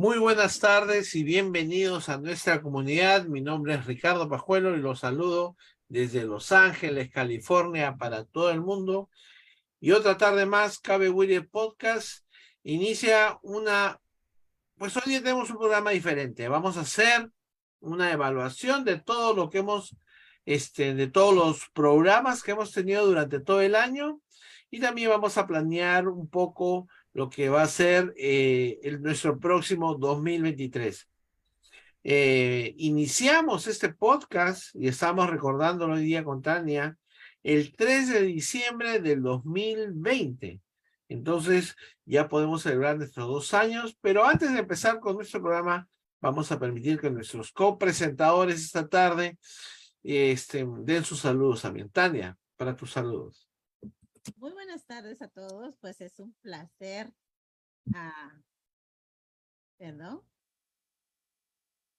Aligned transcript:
Muy 0.00 0.16
buenas 0.16 0.58
tardes 0.60 1.14
y 1.14 1.24
bienvenidos 1.24 2.08
a 2.08 2.16
nuestra 2.16 2.62
comunidad. 2.62 3.26
Mi 3.26 3.42
nombre 3.42 3.74
es 3.74 3.84
Ricardo 3.84 4.30
Pajuelo 4.30 4.74
y 4.74 4.80
los 4.80 5.00
saludo 5.00 5.58
desde 5.88 6.24
Los 6.24 6.52
Ángeles, 6.52 7.10
California, 7.10 7.98
para 7.98 8.24
todo 8.24 8.50
el 8.50 8.62
mundo. 8.62 9.10
Y 9.78 9.90
otra 9.90 10.16
tarde 10.16 10.46
más, 10.46 10.78
Cabe 10.78 11.10
William 11.10 11.46
Podcast 11.46 12.24
inicia 12.62 13.38
una, 13.42 14.00
pues 14.78 14.96
hoy 14.96 15.02
tenemos 15.20 15.50
un 15.50 15.58
programa 15.58 15.90
diferente. 15.90 16.48
Vamos 16.48 16.78
a 16.78 16.80
hacer 16.80 17.30
una 17.80 18.10
evaluación 18.10 18.86
de 18.86 18.98
todo 19.00 19.34
lo 19.34 19.50
que 19.50 19.58
hemos, 19.58 19.94
este, 20.46 20.94
de 20.94 21.08
todos 21.08 21.34
los 21.34 21.68
programas 21.74 22.42
que 22.42 22.52
hemos 22.52 22.72
tenido 22.72 23.04
durante 23.04 23.38
todo 23.38 23.60
el 23.60 23.74
año. 23.74 24.22
Y 24.70 24.80
también 24.80 25.10
vamos 25.10 25.36
a 25.36 25.46
planear 25.46 26.08
un 26.08 26.26
poco 26.30 26.88
lo 27.12 27.28
que 27.28 27.48
va 27.48 27.62
a 27.62 27.68
ser 27.68 28.14
eh, 28.16 28.78
el, 28.82 29.02
nuestro 29.02 29.38
próximo 29.38 29.94
2023. 29.94 31.08
Eh, 32.02 32.74
iniciamos 32.78 33.66
este 33.66 33.92
podcast 33.92 34.74
y 34.74 34.88
estamos 34.88 35.28
recordándolo 35.28 35.94
hoy 35.94 36.04
día 36.04 36.24
con 36.24 36.40
Tania 36.40 36.96
el 37.42 37.74
3 37.74 38.08
de 38.10 38.22
diciembre 38.22 39.00
del 39.00 39.22
2020. 39.22 40.60
Entonces 41.08 41.76
ya 42.04 42.28
podemos 42.28 42.62
celebrar 42.62 42.96
nuestros 42.96 43.26
dos 43.26 43.54
años, 43.54 43.96
pero 44.00 44.24
antes 44.24 44.52
de 44.52 44.60
empezar 44.60 45.00
con 45.00 45.16
nuestro 45.16 45.42
programa, 45.42 45.88
vamos 46.20 46.52
a 46.52 46.58
permitir 46.58 47.00
que 47.00 47.10
nuestros 47.10 47.50
copresentadores 47.52 48.60
esta 48.64 48.88
tarde 48.88 49.38
este, 50.02 50.66
den 50.82 51.04
sus 51.04 51.20
saludos 51.20 51.64
a 51.64 51.74
Tania, 51.92 52.38
para 52.56 52.76
tus 52.76 52.92
saludos. 52.92 53.49
Muy 54.36 54.52
buenas 54.52 54.84
tardes 54.84 55.22
a 55.22 55.28
todos, 55.28 55.76
pues 55.80 56.00
es 56.00 56.18
un 56.18 56.34
placer. 56.42 57.12
Ah, 57.94 58.42
perdón. 59.78 60.22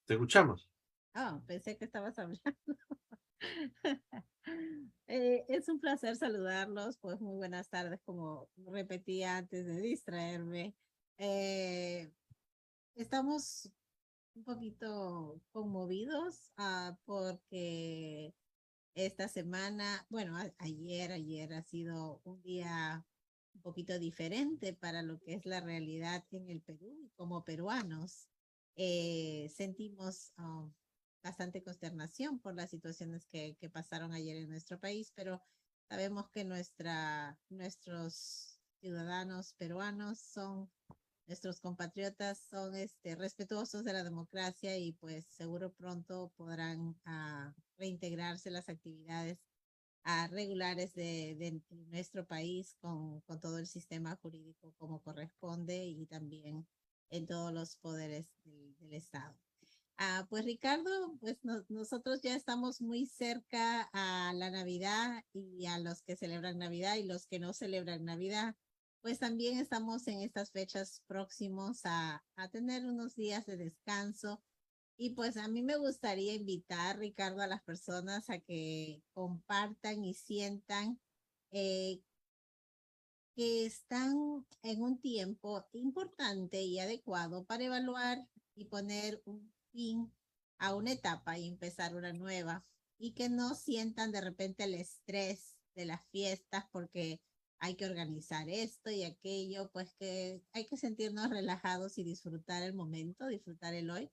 Te 0.06 0.14
escuchamos. 0.14 0.70
Oh, 1.14 1.42
pensé 1.46 1.76
que 1.76 1.84
estabas 1.84 2.18
hablando. 2.18 2.42
Eh, 5.06 5.44
es 5.48 5.68
un 5.68 5.78
placer 5.78 6.16
saludarlos, 6.16 6.96
pues 6.98 7.20
muy 7.20 7.36
buenas 7.36 7.68
tardes, 7.68 8.00
como 8.04 8.48
repetía 8.66 9.36
antes 9.36 9.66
de 9.66 9.80
distraerme. 9.80 10.74
Eh, 11.18 12.12
estamos 12.94 13.70
un 14.34 14.44
poquito 14.44 15.40
conmovidos 15.50 16.50
uh, 16.58 16.96
porque 17.04 18.34
esta 18.94 19.28
semana, 19.28 20.06
bueno, 20.10 20.36
ayer, 20.58 21.12
ayer 21.12 21.52
ha 21.54 21.62
sido 21.62 22.20
un 22.24 22.42
día 22.42 23.06
un 23.54 23.62
poquito 23.62 23.98
diferente 23.98 24.72
para 24.74 25.02
lo 25.02 25.20
que 25.20 25.34
es 25.34 25.46
la 25.46 25.60
realidad 25.60 26.24
en 26.30 26.48
el 26.48 26.60
Perú. 26.60 27.10
Como 27.16 27.44
peruanos, 27.44 28.28
eh, 28.76 29.50
sentimos 29.54 30.32
uh, 30.38 30.70
bastante 31.22 31.62
consternación 31.62 32.38
por 32.38 32.54
las 32.54 32.70
situaciones 32.70 33.26
que, 33.26 33.56
pasaron 33.72 34.12
ayer 34.12 34.36
en 34.36 34.48
nuestro 34.48 34.78
país, 34.78 35.12
pero 35.14 35.42
sabemos 35.88 36.28
que 36.30 36.44
nuestra, 36.44 37.38
nuestros 37.48 38.60
ciudadanos 38.80 39.54
peruanos 39.54 40.18
son 40.18 40.70
nuestros 41.26 41.60
compatriotas 41.60 42.38
son 42.50 42.74
este, 42.74 43.14
respetuosos 43.14 43.84
de 43.84 43.92
la 43.92 44.02
democracia 44.02 44.76
y 44.76 44.92
pues 44.92 45.24
seguro 45.26 45.72
pronto 45.72 46.32
podrán 46.36 46.96
uh, 47.06 47.52
reintegrarse 47.82 48.50
las 48.50 48.68
actividades 48.68 49.38
uh, 50.06 50.30
regulares 50.30 50.94
de, 50.94 51.34
de, 51.36 51.60
nuestro 51.90 52.24
país 52.24 52.76
con, 52.80 53.20
con, 53.22 53.40
todo 53.40 53.58
el 53.58 53.66
sistema 53.66 54.16
jurídico 54.22 54.72
como 54.78 55.02
corresponde 55.02 55.84
y 55.84 56.06
también 56.06 56.66
en 57.10 57.26
todos 57.26 57.52
los 57.52 57.76
poderes 57.76 58.26
del, 58.44 58.76
del 58.78 58.92
Estado. 58.94 59.36
Uh, 59.98 60.26
pues 60.28 60.44
Ricardo, 60.44 61.16
pues 61.20 61.38
no, 61.42 61.64
nosotros 61.68 62.22
ya 62.22 62.34
estamos 62.34 62.80
muy 62.80 63.06
cerca 63.06 63.88
a 63.92 64.32
la 64.34 64.50
Navidad 64.50 65.24
y 65.32 65.66
a 65.66 65.78
los 65.78 66.02
que 66.02 66.16
celebran 66.16 66.58
Navidad 66.58 66.96
y 66.96 67.04
los 67.04 67.26
que 67.26 67.38
no 67.38 67.52
celebran 67.52 68.04
Navidad 68.04 68.56
pues 69.02 69.18
también 69.18 69.58
estamos 69.58 70.06
en 70.06 70.20
estas 70.22 70.52
fechas 70.52 71.02
próximos 71.08 71.80
a, 71.84 72.24
a, 72.36 72.48
tener 72.48 72.86
unos 72.86 73.16
días 73.16 73.44
de 73.46 73.56
descanso. 73.56 74.40
Y 75.02 75.10
pues 75.10 75.36
a 75.36 75.48
mí 75.48 75.62
me 75.62 75.76
gustaría 75.78 76.32
invitar, 76.32 76.96
Ricardo, 76.96 77.42
a 77.42 77.48
las 77.48 77.60
personas 77.64 78.30
a 78.30 78.38
que 78.38 79.02
compartan 79.14 80.04
y 80.04 80.14
sientan 80.14 81.00
eh, 81.50 82.00
que 83.34 83.66
están 83.66 84.46
en 84.62 84.80
un 84.80 85.00
tiempo 85.00 85.66
importante 85.72 86.62
y 86.62 86.78
adecuado 86.78 87.44
para 87.44 87.64
evaluar 87.64 88.28
y 88.54 88.66
poner 88.66 89.20
un 89.24 89.52
fin 89.72 90.12
a 90.58 90.72
una 90.76 90.92
etapa 90.92 91.36
y 91.36 91.48
empezar 91.48 91.96
una 91.96 92.12
nueva. 92.12 92.64
Y 92.96 93.14
que 93.14 93.28
no 93.28 93.56
sientan 93.56 94.12
de 94.12 94.20
repente 94.20 94.62
el 94.62 94.74
estrés 94.74 95.56
de 95.74 95.84
las 95.84 96.06
fiestas 96.12 96.66
porque 96.70 97.20
hay 97.58 97.74
que 97.74 97.86
organizar 97.86 98.48
esto 98.48 98.88
y 98.88 99.02
aquello, 99.02 99.68
pues 99.72 99.94
que 99.94 100.44
hay 100.52 100.68
que 100.68 100.76
sentirnos 100.76 101.28
relajados 101.28 101.98
y 101.98 102.04
disfrutar 102.04 102.62
el 102.62 102.72
momento, 102.72 103.26
disfrutar 103.26 103.74
el 103.74 103.90
hoy. 103.90 104.08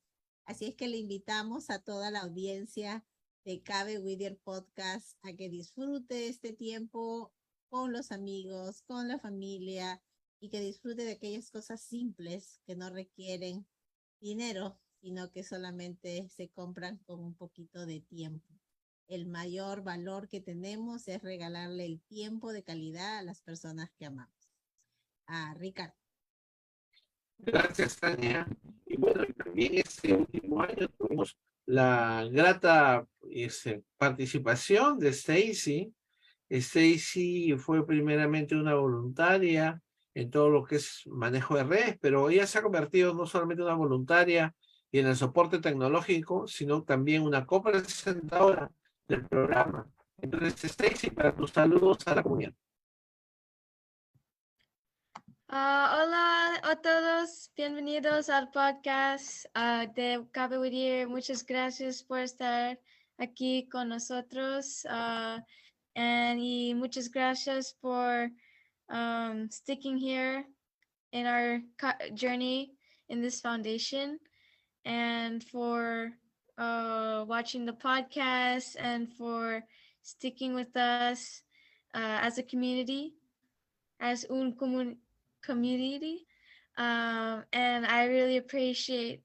Así 0.49 0.65
es 0.65 0.75
que 0.75 0.87
le 0.87 0.97
invitamos 0.97 1.69
a 1.69 1.77
toda 1.77 2.09
la 2.09 2.21
audiencia 2.21 3.05
de 3.45 3.61
Cabe 3.61 3.99
Whittier 3.99 4.39
Podcast 4.39 5.15
a 5.21 5.33
que 5.33 5.47
disfrute 5.47 6.27
este 6.27 6.53
tiempo 6.53 7.31
con 7.69 7.93
los 7.93 8.11
amigos, 8.11 8.81
con 8.81 9.07
la 9.07 9.19
familia 9.19 10.01
y 10.39 10.49
que 10.49 10.59
disfrute 10.59 11.05
de 11.05 11.11
aquellas 11.11 11.51
cosas 11.51 11.81
simples 11.81 12.59
que 12.65 12.75
no 12.75 12.89
requieren 12.89 13.67
dinero, 14.19 14.79
sino 15.01 15.29
que 15.31 15.43
solamente 15.43 16.27
se 16.29 16.49
compran 16.49 16.97
con 17.05 17.19
un 17.19 17.35
poquito 17.35 17.85
de 17.85 18.01
tiempo 18.01 18.59
el 19.09 19.25
mayor 19.25 19.83
valor 19.83 20.29
que 20.29 20.39
tenemos 20.39 21.07
es 21.07 21.21
regalarle 21.21 21.85
el 21.85 21.99
tiempo 22.01 22.53
de 22.53 22.63
calidad 22.63 23.17
a 23.17 23.23
las 23.23 23.41
personas 23.41 23.91
que 23.97 24.05
amamos. 24.05 24.51
A 25.25 25.53
Ricardo. 25.55 25.95
Gracias, 27.39 27.97
Tania. 27.97 28.47
Bueno, 28.99 29.23
también 29.37 29.75
este 29.75 30.13
último 30.13 30.61
año 30.61 30.89
tuvimos 30.97 31.37
la 31.65 32.27
grata 32.29 33.07
este, 33.31 33.83
participación 33.97 34.99
de 34.99 35.09
Stacy. 35.09 35.93
Stacy 36.49 37.55
fue 37.57 37.87
primeramente 37.87 38.55
una 38.55 38.75
voluntaria 38.75 39.81
en 40.13 40.29
todo 40.29 40.49
lo 40.49 40.65
que 40.65 40.75
es 40.75 41.03
manejo 41.05 41.55
de 41.55 41.63
redes, 41.63 41.97
pero 42.01 42.29
ella 42.29 42.45
se 42.45 42.59
ha 42.59 42.61
convertido 42.61 43.13
no 43.13 43.25
solamente 43.25 43.61
en 43.61 43.67
una 43.67 43.77
voluntaria 43.77 44.53
y 44.91 44.99
en 44.99 45.07
el 45.07 45.15
soporte 45.15 45.59
tecnológico, 45.59 46.45
sino 46.45 46.83
también 46.83 47.21
una 47.21 47.45
copresentadora 47.45 48.69
del 49.07 49.25
programa. 49.27 49.87
Entonces, 50.17 50.61
Stacy, 50.65 51.11
para 51.11 51.33
tus 51.33 51.51
saludos 51.51 51.99
a 52.05 52.15
la 52.15 52.23
comunidad. 52.23 52.53
Uh, 55.51 55.89
hola 55.91 56.59
a 56.61 56.75
todos, 56.75 57.49
bienvenidos 57.57 58.29
al 58.29 58.51
podcast 58.51 59.47
uh, 59.55 59.91
de 59.95 60.23
Cabe 60.31 60.59
Whittier. 60.59 61.09
Muchas 61.09 61.43
gracias 61.43 62.03
por 62.03 62.19
estar 62.19 62.77
aquí 63.17 63.67
con 63.67 63.89
nosotros 63.89 64.85
uh, 64.85 65.41
and, 65.95 66.39
y 66.39 66.75
muchas 66.75 67.09
gracias 67.09 67.73
por 67.81 68.29
um, 68.89 69.49
sticking 69.49 69.97
here 69.97 70.45
in 71.13 71.25
our 71.25 71.63
journey 72.13 72.75
in 73.07 73.19
this 73.19 73.41
foundation 73.41 74.19
and 74.85 75.43
for 75.43 76.11
watching 77.25 77.65
the 77.65 77.73
podcast 77.73 78.75
and 78.77 79.11
for 79.17 79.63
sticking 80.03 80.53
with 80.53 80.77
us 80.77 81.41
as 81.95 82.37
a 82.37 82.43
community, 82.43 83.15
as 83.99 84.27
un 84.29 84.53
comun 84.53 84.95
community. 85.41 86.25
Um, 86.77 87.43
and 87.53 87.85
I 87.85 88.05
really 88.05 88.37
appreciate 88.37 89.21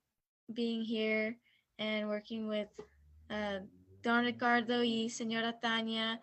being 0.53 0.83
here 0.83 1.37
and 1.79 2.09
working 2.09 2.49
with 2.49 2.69
uh, 3.31 3.61
Don 4.03 4.25
Ricardo 4.25 4.81
y 4.81 5.09
Senora 5.09 5.55
Tanya. 5.63 6.21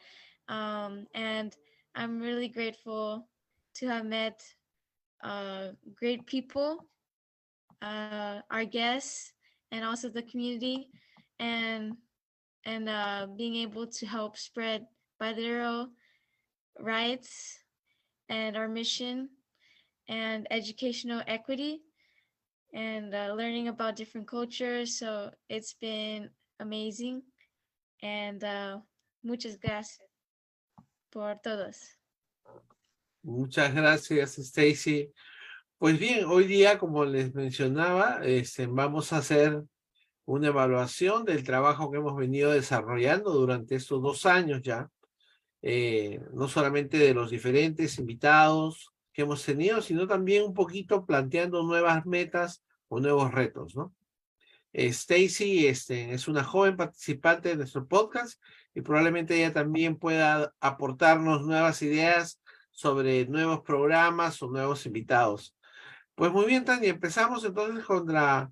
Um, 0.48 1.08
and 1.16 1.56
I'm 1.96 2.20
really 2.20 2.48
grateful 2.48 3.28
to 3.76 3.88
have 3.88 4.06
met 4.06 4.42
uh, 5.24 5.70
great 5.96 6.26
people, 6.26 6.86
uh, 7.82 8.42
our 8.50 8.66
guests, 8.66 9.34
and 9.72 9.86
also 9.86 10.10
the 10.10 10.24
community 10.24 10.90
and 11.40 11.96
and 12.66 12.88
uh, 12.88 13.26
being 13.36 13.56
able 13.56 13.88
to 13.88 14.06
help 14.06 14.38
spread 14.38 14.86
bilateral 15.20 15.90
rights 16.80 17.58
and 18.30 18.56
our 18.56 18.68
mission 18.68 19.30
and 20.12 20.46
educational 20.52 21.24
equity 21.26 21.82
and 22.74 23.16
uh, 23.16 23.34
learning 23.34 23.70
about 23.70 23.96
different 23.96 24.28
cultures. 24.28 25.00
So 25.00 25.32
it's 25.50 25.74
been 25.74 26.30
amazing. 26.60 27.24
And 28.04 28.44
uh, 28.44 28.80
muchas 29.24 29.58
gracias 29.58 30.00
por 31.12 31.36
todos. 31.42 31.78
Muchas 33.24 33.74
gracias, 33.74 34.38
Stacy. 34.38 35.12
Pues 35.78 35.98
bien, 35.98 36.26
hoy 36.26 36.46
día, 36.46 36.78
como 36.78 37.06
les 37.06 37.34
mencionaba, 37.34 38.20
este, 38.24 38.68
vamos 38.68 39.14
a 39.14 39.18
hacer 39.18 39.64
una 40.26 40.48
evaluación 40.48 41.24
del 41.26 41.44
trabajo 41.44 41.90
que 41.90 41.98
hemos 41.98 42.16
venido 42.16 42.52
desarrollando 42.52 43.32
durante 43.32 43.76
estos 43.76 44.02
dos 44.02 44.26
años 44.26 44.62
ya, 44.62 44.90
eh, 45.62 46.20
no 46.34 46.48
solamente 46.48 46.98
de 46.98 47.14
los 47.14 47.32
diferentes 47.32 47.98
invitados 47.98 48.92
que 49.14 49.24
hemos 49.24 49.44
tenido, 49.44 49.82
sino 49.82 50.08
también 50.08 50.44
un 50.44 50.54
poquito 50.54 51.06
planteando 51.06 51.64
nuevas 51.64 52.06
metas 52.06 52.64
o 52.88 53.00
nuevos 53.00 53.32
retos, 53.32 53.76
¿no? 53.76 53.94
Stacy 54.74 55.68
este, 55.68 56.14
es 56.14 56.28
una 56.28 56.44
joven 56.44 56.78
participante 56.78 57.50
de 57.50 57.58
nuestro 57.58 57.88
podcast 57.88 58.42
y 58.74 58.82
probablemente 58.82 59.36
ella 59.36 59.54
también 59.54 59.98
pueda 59.98 60.54
aportarnos 60.62 61.46
nuevas 61.46 61.82
ideas 61.82 62.42
sobre 62.72 63.26
nuevos 63.28 63.62
programas 63.62 64.42
o 64.42 64.50
nuevos 64.50 64.86
invitados. 64.86 65.56
Pues 66.16 66.32
muy 66.32 66.46
bien, 66.46 66.64
Tania, 66.64 66.90
empezamos 66.90 67.44
entonces 67.44 67.84
con 67.84 68.08
la, 68.08 68.50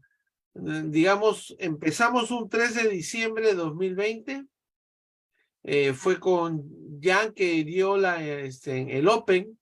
eh, 0.56 0.84
digamos, 0.86 1.56
empezamos 1.60 2.32
un 2.32 2.50
3 2.50 2.76
de 2.76 2.90
diciembre 2.90 3.48
de 3.48 3.56
2020. 3.56 4.46
Eh, 5.64 5.94
fue 5.94 6.20
con 6.20 6.64
Jan 7.02 7.34
que 7.34 7.64
dio 7.64 7.98
la, 7.98 8.24
este, 8.24 8.98
el 8.98 9.08
Open 9.08 9.59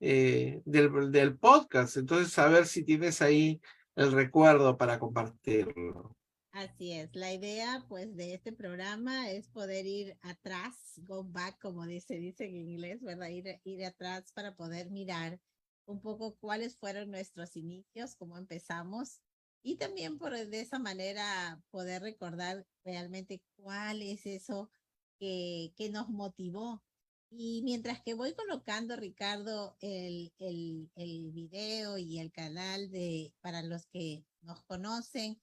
eh, 0.00 0.62
del, 0.64 1.12
del 1.12 1.38
podcast. 1.38 1.96
Entonces, 1.96 2.36
a 2.38 2.48
ver 2.48 2.66
si 2.66 2.84
tienes 2.84 3.22
ahí 3.22 3.60
el 3.94 4.12
recuerdo 4.12 4.76
para 4.76 4.98
compartirlo. 4.98 6.16
Así 6.52 6.92
es, 6.92 7.14
la 7.14 7.32
idea 7.32 7.84
pues 7.88 8.16
de 8.16 8.34
este 8.34 8.52
programa 8.52 9.30
es 9.30 9.48
poder 9.48 9.86
ir 9.86 10.16
atrás, 10.22 10.74
go 11.04 11.22
back, 11.22 11.60
como 11.60 11.86
dice, 11.86 12.16
dice 12.16 12.46
en 12.46 12.56
inglés, 12.56 13.00
¿verdad? 13.02 13.28
Ir, 13.28 13.60
ir 13.62 13.84
atrás 13.84 14.32
para 14.32 14.56
poder 14.56 14.90
mirar 14.90 15.38
un 15.86 16.00
poco 16.00 16.36
cuáles 16.40 16.76
fueron 16.76 17.12
nuestros 17.12 17.56
inicios, 17.56 18.16
cómo 18.16 18.36
empezamos 18.36 19.20
y 19.62 19.76
también 19.76 20.18
por 20.18 20.32
de 20.32 20.60
esa 20.60 20.78
manera 20.78 21.62
poder 21.70 22.02
recordar 22.02 22.66
realmente 22.84 23.42
cuál 23.56 24.02
es 24.02 24.26
eso 24.26 24.70
que, 25.18 25.72
que 25.76 25.90
nos 25.90 26.08
motivó. 26.08 26.82
Y 27.32 27.62
mientras 27.62 28.02
que 28.02 28.14
voy 28.14 28.34
colocando, 28.34 28.96
Ricardo, 28.96 29.76
el, 29.80 30.32
el, 30.40 30.90
el 30.96 31.30
video 31.30 31.96
y 31.96 32.18
el 32.18 32.32
canal 32.32 32.90
de, 32.90 33.32
para 33.40 33.62
los 33.62 33.86
que 33.86 34.26
nos 34.42 34.62
conocen, 34.64 35.40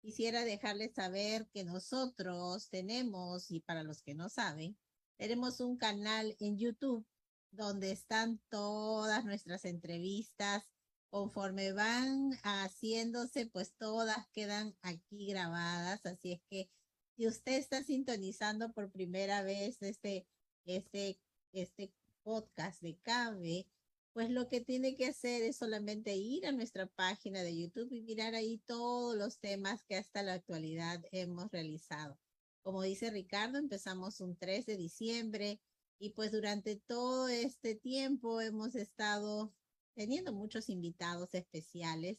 quisiera 0.00 0.44
dejarles 0.44 0.94
saber 0.94 1.48
que 1.52 1.64
nosotros 1.64 2.68
tenemos, 2.70 3.52
y 3.52 3.60
para 3.60 3.84
los 3.84 4.02
que 4.02 4.14
no 4.14 4.28
saben, 4.28 4.76
tenemos 5.16 5.60
un 5.60 5.76
canal 5.76 6.36
en 6.40 6.58
YouTube 6.58 7.06
donde 7.52 7.92
están 7.92 8.40
todas 8.48 9.24
nuestras 9.24 9.64
entrevistas. 9.64 10.64
Conforme 11.10 11.72
van 11.72 12.32
haciéndose, 12.42 13.46
pues 13.46 13.74
todas 13.76 14.28
quedan 14.32 14.76
aquí 14.82 15.28
grabadas. 15.28 16.04
Así 16.04 16.32
es 16.32 16.42
que 16.50 16.68
si 17.16 17.26
usted 17.26 17.56
está 17.56 17.82
sintonizando 17.82 18.72
por 18.72 18.90
primera 18.90 19.42
vez 19.42 19.80
este, 19.82 20.26
este, 20.66 21.18
este 21.52 21.92
podcast 22.22 22.82
de 22.82 22.96
CABE, 22.98 23.66
pues 24.12 24.30
lo 24.30 24.48
que 24.48 24.60
tiene 24.60 24.96
que 24.96 25.06
hacer 25.06 25.42
es 25.42 25.56
solamente 25.56 26.16
ir 26.16 26.46
a 26.46 26.52
nuestra 26.52 26.86
página 26.86 27.42
de 27.42 27.56
YouTube 27.56 27.92
y 27.92 28.00
mirar 28.00 28.34
ahí 28.34 28.58
todos 28.66 29.16
los 29.16 29.38
temas 29.38 29.84
que 29.84 29.96
hasta 29.96 30.22
la 30.22 30.34
actualidad 30.34 31.02
hemos 31.12 31.50
realizado. 31.50 32.18
Como 32.62 32.82
dice 32.82 33.10
Ricardo, 33.10 33.58
empezamos 33.58 34.20
un 34.20 34.36
3 34.36 34.66
de 34.66 34.76
diciembre 34.76 35.60
y 35.98 36.10
pues 36.10 36.32
durante 36.32 36.76
todo 36.76 37.28
este 37.28 37.74
tiempo 37.74 38.40
hemos 38.40 38.74
estado 38.74 39.54
teniendo 39.94 40.32
muchos 40.32 40.68
invitados 40.68 41.34
especiales 41.34 42.18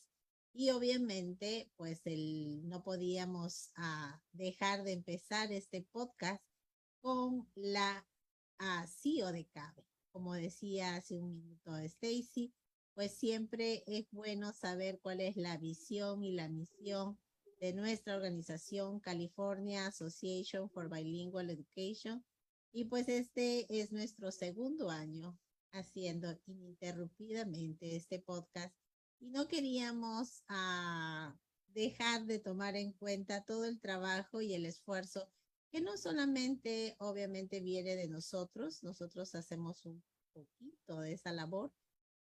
y 0.53 0.71
obviamente 0.71 1.71
pues 1.75 2.01
el, 2.05 2.67
no 2.67 2.83
podíamos 2.83 3.71
ah, 3.75 4.21
dejar 4.31 4.83
de 4.83 4.93
empezar 4.93 5.51
este 5.51 5.83
podcast 5.91 6.43
con 7.01 7.49
la 7.55 8.05
uh, 8.59 8.87
CEO 8.87 9.31
de 9.31 9.45
CABE. 9.45 9.85
Como 10.11 10.33
decía 10.33 10.95
hace 10.95 11.19
un 11.19 11.35
minuto 11.35 11.77
Stacy, 11.77 12.53
pues 12.93 13.13
siempre 13.13 13.83
es 13.87 14.07
bueno 14.11 14.53
saber 14.53 14.99
cuál 15.01 15.21
es 15.21 15.37
la 15.37 15.57
visión 15.57 16.23
y 16.23 16.33
la 16.33 16.49
misión 16.49 17.17
de 17.59 17.73
nuestra 17.73 18.15
organización 18.15 18.99
California 18.99 19.87
Association 19.87 20.69
for 20.69 20.89
Bilingual 20.89 21.49
Education. 21.49 22.25
Y 22.71 22.85
pues 22.85 23.09
este 23.09 23.65
es 23.79 23.91
nuestro 23.91 24.31
segundo 24.31 24.89
año 24.89 25.37
haciendo 25.71 26.39
ininterrumpidamente 26.45 27.95
este 27.95 28.19
podcast 28.19 28.75
y 29.19 29.29
no 29.29 29.47
queríamos 29.47 30.43
uh, 30.49 31.33
dejar 31.67 32.25
de 32.25 32.39
tomar 32.39 32.75
en 32.75 32.93
cuenta 32.93 33.43
todo 33.43 33.65
el 33.65 33.79
trabajo 33.79 34.41
y 34.41 34.53
el 34.53 34.65
esfuerzo 34.65 35.29
que 35.71 35.81
no 35.81 35.97
solamente 35.97 36.95
obviamente 36.99 37.59
viene 37.61 37.95
de 37.95 38.07
nosotros, 38.07 38.83
nosotros 38.83 39.35
hacemos 39.35 39.85
un 39.85 40.03
poquito 40.33 40.99
de 40.99 41.13
esa 41.13 41.31
labor, 41.31 41.71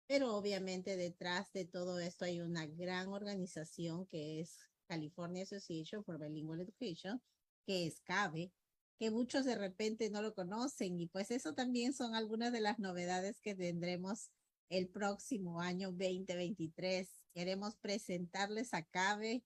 pero 0.08 0.36
obviamente 0.36 0.98
detrás 0.98 1.51
de 1.54 1.66
todo 1.66 2.00
esto 2.00 2.25
hay 2.25 2.42
una 2.42 2.66
gran 2.66 3.10
organización 3.10 4.06
que 4.08 4.39
es 4.39 4.60
California 4.88 5.44
Association 5.44 6.04
for 6.04 6.20
Bilingual 6.20 6.62
Education, 6.62 7.22
que 7.66 7.88
es 7.88 8.01
CABE, 8.01 8.51
que 9.00 9.12
muchos 9.12 9.46
de 9.46 9.56
repente 9.56 10.10
no 10.10 10.22
lo 10.22 10.34
conocen 10.34 11.00
y 11.00 11.08
pues 11.08 11.32
eso 11.32 11.54
también 11.54 11.94
son 11.94 12.16
algunas 12.16 12.51
de 12.51 12.62
las 12.62 12.80
novedades 12.80 13.39
que 13.42 13.54
tendremos 13.54 14.32
el 14.70 14.89
próximo 14.89 15.62
año 15.62 15.92
2023. 15.92 17.10
Queremos 17.34 17.75
presentarles 17.77 18.74
a 18.74 18.84
CABE 18.84 19.44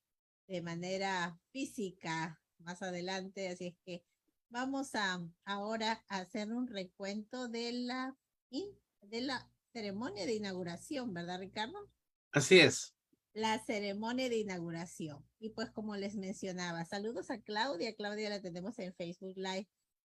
de 0.48 0.62
manera 0.62 1.40
física 1.52 2.42
más 2.64 2.82
adelante, 2.82 3.50
así 3.50 3.68
es 3.68 3.76
que 3.86 4.04
vamos 4.50 4.96
a 4.96 5.22
ahora 5.46 6.04
a 6.08 6.20
hacer 6.20 6.52
un 6.52 6.68
recuento 6.68 7.48
de 7.48 7.72
la, 7.72 8.18
de 9.02 9.22
la 9.22 9.50
ceremonia 9.72 10.26
de 10.26 10.36
inauguración, 10.36 11.14
¿verdad, 11.14 11.40
Ricardo? 11.40 11.90
Así 12.32 12.60
es. 12.60 12.94
La 13.34 13.64
ceremonia 13.64 14.30
de 14.30 14.38
inauguración. 14.38 15.26
Y 15.40 15.52
pues 15.52 15.72
como 15.72 15.96
les 15.96 16.16
mencionaba, 16.16 16.84
saludos 16.86 17.30
a 17.30 17.42
Claudia. 17.42 17.96
Claudia 17.96 18.30
la 18.30 18.42
tenemos 18.42 18.78
en 18.80 18.94
Facebook 18.94 19.38
Live 19.38 19.70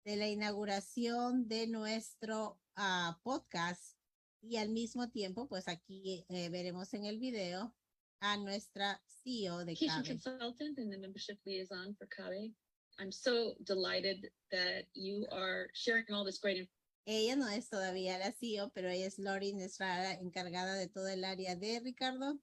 de 0.04 0.16
la 0.16 0.28
inauguración 0.28 1.48
de 1.48 1.66
nuestro 1.66 2.60
uh, 2.76 3.14
podcast 3.22 3.96
y 4.40 4.58
al 4.58 4.68
mismo 4.68 5.10
tiempo, 5.10 5.48
pues 5.48 5.66
aquí 5.66 6.24
eh, 6.28 6.48
veremos 6.50 6.94
en 6.94 7.04
el 7.04 7.18
video 7.18 7.74
a 8.20 8.36
nuestra 8.36 9.00
CEO 9.06 9.64
de 9.64 9.74
CABE. 9.74 10.04
consultant 10.04 10.78
and 10.78 10.92
the 10.92 10.98
membership 10.98 11.38
liaison 11.46 11.94
for 11.98 12.06
CABE. 12.06 12.52
I'm 12.98 13.12
so 13.12 13.54
delighted 13.64 14.30
that 14.50 14.86
you 14.94 15.26
are 15.30 15.68
sharing 15.74 16.06
all 16.12 16.24
this 16.24 16.38
great 16.38 16.56
information. 16.56 16.72
Ella 17.08 17.36
no 17.36 17.48
es 17.48 17.68
todavía 17.68 18.18
la 18.18 18.32
CEO, 18.32 18.70
pero 18.74 18.88
ella 18.88 19.06
es 19.06 19.18
Lorin 19.18 19.60
Estrada, 19.60 20.14
encargada 20.14 20.74
de 20.74 20.88
todo 20.88 21.06
el 21.06 21.24
área 21.24 21.54
de 21.54 21.80
Ricardo, 21.80 22.40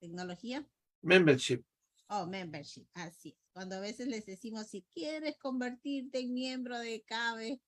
tecnología. 0.00 0.64
Membership. 1.02 1.64
Oh, 2.08 2.24
membership, 2.24 2.86
así 2.94 3.30
es. 3.30 3.46
Cuando 3.52 3.76
a 3.76 3.80
veces 3.80 4.06
les 4.06 4.24
decimos, 4.24 4.68
si 4.68 4.82
quieres 4.92 5.36
convertirte 5.38 6.20
en 6.20 6.34
miembro 6.34 6.78
de 6.78 7.02
CABE, 7.02 7.60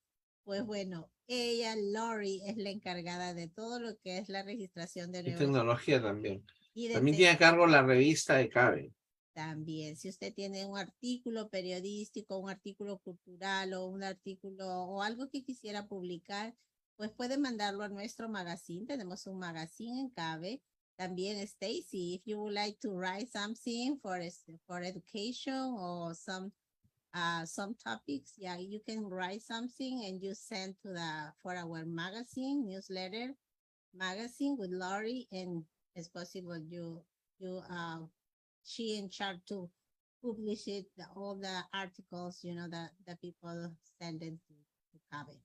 pues 0.45 0.65
bueno, 0.65 1.11
ella, 1.27 1.75
Lori, 1.75 2.41
es 2.45 2.57
la 2.57 2.69
encargada 2.69 3.33
de 3.33 3.49
todo 3.49 3.79
lo 3.79 3.97
que 3.97 4.17
es 4.17 4.29
la 4.29 4.43
registración 4.43 5.11
de 5.11 5.19
Y 5.19 5.35
tecnología 5.35 6.01
también. 6.01 6.45
Y 6.79 6.87
de 6.87 6.93
También 6.95 7.17
tiene 7.17 7.31
a 7.31 7.37
cargo 7.37 7.67
la 7.67 7.83
revista 7.83 8.35
de 8.35 8.49
CABE. 8.49 8.93
También, 9.33 9.95
si 9.97 10.09
usted 10.09 10.33
tiene 10.33 10.65
un 10.65 10.77
artículo 10.77 11.49
periodístico, 11.49 12.37
un 12.37 12.49
artículo 12.49 12.99
cultural 12.99 13.73
o 13.73 13.85
un 13.87 14.03
artículo 14.03 14.65
o 14.67 15.01
algo 15.01 15.29
que 15.29 15.43
quisiera 15.43 15.87
publicar, 15.87 16.55
pues 16.97 17.11
puede 17.11 17.37
mandarlo 17.37 17.83
a 17.83 17.89
nuestro 17.89 18.27
magazine. 18.29 18.85
Tenemos 18.85 19.27
un 19.27 19.39
magazine 19.39 19.99
en 20.01 20.09
CABE. 20.09 20.61
También 20.97 21.37
Stacy, 21.47 22.15
if 22.15 22.23
you 22.25 22.37
would 22.39 22.53
like 22.53 22.77
to 22.81 22.91
write 22.91 23.29
something 23.31 23.97
for 24.01 24.19
es- 24.21 24.43
for 24.65 24.83
education 24.83 25.75
or 25.77 26.13
some 26.13 26.51
uh 27.13 27.45
some 27.45 27.73
topics, 27.75 28.33
yeah, 28.37 28.57
you 28.57 28.81
can 28.85 29.05
write 29.09 29.41
something 29.41 30.05
and 30.05 30.21
you 30.21 30.33
send 30.35 30.75
to 30.81 30.89
the 30.89 31.33
for 31.41 31.55
our 31.55 31.85
magazine 31.85 32.65
newsletter 32.65 33.33
magazine 33.93 34.57
with 34.57 34.71
Laurie 34.71 35.27
and 35.31 35.63
it's 35.95 36.09
possible 36.09 36.57
you 36.57 37.05
you 37.37 37.57
uh 37.69 38.07
she 38.63 38.97
in 38.97 39.09
charge 39.09 39.43
to 39.45 39.71
publish 40.21 40.67
it, 40.67 40.91
the, 40.95 41.05
all 41.15 41.37
the 41.39 41.63
articles, 41.73 42.43
you 42.43 42.53
know, 42.53 42.67
that 42.69 42.93
the 43.05 43.15
people 43.17 43.77
send 43.81 44.21
it 44.23 44.43
to, 44.45 44.53
to 44.91 44.99
CABE. 45.11 45.43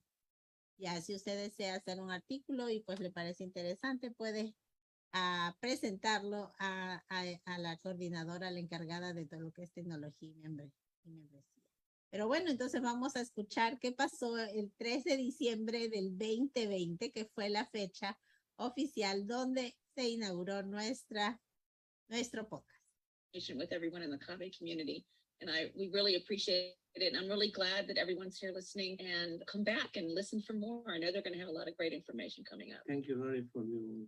Ya, 0.77 1.01
si 1.01 1.15
usted 1.15 1.39
desea 1.39 1.77
hacer 1.77 2.01
un 2.01 2.11
artículo 2.11 2.69
y 2.69 2.81
pues 2.81 2.99
le 3.01 3.11
parece 3.13 3.45
interesante, 3.45 4.11
puede 4.11 4.57
ah, 5.13 5.57
presentarlo 5.61 6.53
a, 6.59 7.05
a, 7.09 7.25
a 7.45 7.59
la 7.59 7.79
coordinadora, 7.79 8.51
la 8.51 8.59
encargada 8.61 9.13
de 9.13 9.27
todo 9.27 9.41
lo 9.41 9.53
que 9.53 9.63
es 9.63 9.73
tecnología 9.73 10.31
y, 10.31 10.35
membre- 10.37 10.73
y 11.05 11.11
membresía. 11.13 11.63
Pero 12.11 12.27
bueno, 12.29 12.51
entonces 12.51 12.83
vamos 12.83 13.17
a 13.17 13.21
escuchar 13.21 13.79
qué 13.79 13.93
pasó 13.93 14.37
el 14.39 14.73
3 14.77 15.05
de 15.05 15.17
diciembre 15.17 15.89
del 15.89 16.19
2020, 16.19 17.13
que 17.13 17.25
fue 17.27 17.49
la 17.51 17.67
fecha 17.67 18.19
oficial 18.57 19.27
donde 19.27 19.79
se 19.95 20.09
inauguró 20.09 20.63
nuestra, 20.63 21.39
nuestro 22.09 22.49
podcast. 22.49 22.75
with 23.57 23.73
everyone 23.73 24.03
in 24.03 24.11
the 24.11 24.19
CABE 24.19 24.57
community. 24.57 25.05
And 25.41 25.51
I, 25.51 25.71
we 25.77 25.91
really 25.93 26.15
appreciate 26.17 26.75
it. 26.95 27.13
And 27.13 27.17
I'm 27.17 27.29
really 27.29 27.51
glad 27.51 27.89
that 27.89 27.99
everyone's 27.99 28.39
here 28.39 28.53
listening 28.55 28.97
and 29.01 29.43
come 29.51 29.65
back 29.65 29.97
and 29.97 30.15
listen 30.15 30.41
for 30.41 30.53
more. 30.53 30.85
I 30.89 30.99
know 30.99 31.11
they're 31.13 31.23
going 31.23 31.35
to 31.35 31.41
have 31.41 31.49
a 31.49 31.59
lot 31.59 31.67
of 31.69 31.77
great 31.77 31.93
information 31.93 32.45
coming 32.49 32.73
up. 32.73 32.81
Thank 32.87 33.09
you, 33.09 33.17
Lori, 33.19 33.45
for 33.53 33.65
your 33.65 34.07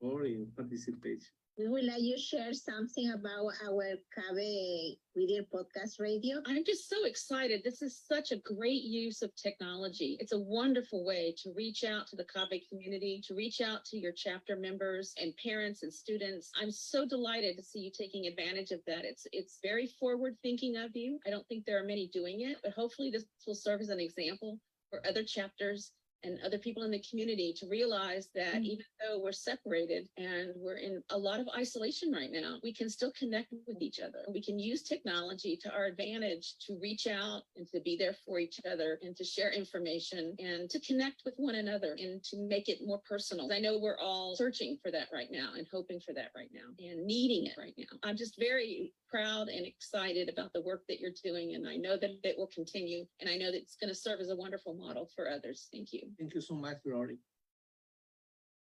for 0.00 0.24
your 0.26 0.46
participation. 0.56 1.34
We 1.58 1.66
will 1.66 1.84
let 1.84 2.02
you 2.02 2.16
share 2.16 2.52
something 2.52 3.10
about 3.10 3.50
our 3.66 3.96
Cabe 4.14 4.96
Video 5.16 5.42
Podcast 5.52 5.98
Radio. 5.98 6.40
I'm 6.46 6.64
just 6.64 6.88
so 6.88 7.04
excited. 7.04 7.62
This 7.64 7.82
is 7.82 8.00
such 8.06 8.30
a 8.30 8.36
great 8.36 8.84
use 8.84 9.22
of 9.22 9.34
technology. 9.34 10.16
It's 10.20 10.30
a 10.30 10.38
wonderful 10.38 11.04
way 11.04 11.34
to 11.42 11.52
reach 11.56 11.82
out 11.82 12.06
to 12.08 12.16
the 12.16 12.26
CABE 12.26 12.62
community, 12.68 13.20
to 13.26 13.34
reach 13.34 13.60
out 13.60 13.84
to 13.86 13.98
your 13.98 14.12
chapter 14.12 14.54
members 14.54 15.14
and 15.20 15.34
parents 15.42 15.82
and 15.82 15.92
students. 15.92 16.52
I'm 16.62 16.70
so 16.70 17.04
delighted 17.04 17.56
to 17.56 17.64
see 17.64 17.80
you 17.80 17.90
taking 17.90 18.28
advantage 18.28 18.70
of 18.70 18.78
that. 18.86 19.04
It's 19.04 19.26
it's 19.32 19.58
very 19.60 19.88
forward 19.98 20.36
thinking 20.44 20.76
of 20.76 20.94
you. 20.94 21.18
I 21.26 21.30
don't 21.30 21.46
think 21.48 21.64
there 21.64 21.82
are 21.82 21.84
many 21.84 22.08
doing 22.12 22.42
it, 22.42 22.58
but 22.62 22.70
hopefully 22.70 23.10
this 23.10 23.24
will 23.48 23.56
serve 23.56 23.80
as 23.80 23.88
an 23.88 23.98
example 23.98 24.60
for 24.90 25.04
other 25.04 25.24
chapters 25.24 25.90
and 26.24 26.38
other 26.44 26.58
people 26.58 26.82
in 26.82 26.90
the 26.90 27.02
community 27.08 27.54
to 27.58 27.66
realize 27.68 28.28
that 28.34 28.54
Mm. 28.54 28.64
even 28.64 28.84
though 29.00 29.18
we're 29.18 29.32
separated 29.32 30.08
and 30.16 30.52
we're 30.56 30.78
in 30.78 31.02
a 31.10 31.18
lot 31.18 31.40
of 31.40 31.48
isolation 31.56 32.12
right 32.12 32.30
now, 32.32 32.58
we 32.62 32.72
can 32.72 32.90
still 32.90 33.12
connect 33.12 33.52
with 33.66 33.80
each 33.80 34.00
other. 34.00 34.24
We 34.28 34.42
can 34.42 34.58
use 34.58 34.82
technology 34.82 35.56
to 35.62 35.70
our 35.70 35.86
advantage 35.86 36.56
to 36.66 36.78
reach 36.80 37.06
out 37.06 37.42
and 37.56 37.68
to 37.68 37.80
be 37.80 37.96
there 37.96 38.14
for 38.26 38.38
each 38.38 38.60
other 38.70 38.98
and 39.02 39.16
to 39.16 39.24
share 39.24 39.52
information 39.52 40.34
and 40.38 40.68
to 40.70 40.80
connect 40.80 41.22
with 41.24 41.34
one 41.38 41.54
another 41.56 41.96
and 41.98 42.22
to 42.24 42.36
make 42.36 42.68
it 42.68 42.78
more 42.84 43.00
personal. 43.08 43.52
I 43.52 43.58
know 43.60 43.78
we're 43.78 43.98
all 43.98 44.34
searching 44.36 44.78
for 44.82 44.90
that 44.90 45.08
right 45.12 45.30
now 45.30 45.52
and 45.56 45.66
hoping 45.72 46.00
for 46.00 46.12
that 46.14 46.32
right 46.34 46.50
now 46.52 46.68
and 46.78 47.06
needing 47.06 47.46
it 47.46 47.54
right 47.58 47.74
now. 47.78 47.98
I'm 48.02 48.16
just 48.16 48.38
very 48.38 48.92
proud 49.08 49.48
and 49.48 49.66
excited 49.66 50.28
about 50.28 50.52
the 50.52 50.62
work 50.62 50.82
that 50.88 51.00
you're 51.00 51.18
doing 51.24 51.54
and 51.54 51.68
I 51.68 51.76
know 51.76 51.96
that 51.96 52.10
it 52.22 52.36
will 52.36 52.50
continue 52.54 53.06
and 53.20 53.28
I 53.28 53.36
know 53.36 53.50
that 53.50 53.58
it's 53.58 53.76
going 53.76 53.88
to 53.88 53.94
serve 53.94 54.20
as 54.20 54.30
a 54.30 54.36
wonderful 54.36 54.74
model 54.74 55.08
for 55.14 55.28
others. 55.28 55.68
Thank 55.72 55.92
you. 55.92 56.02
Thank 56.18 56.34
you 56.34 56.40
so 56.40 56.54
much, 56.54 56.78
Glory. 56.84 57.18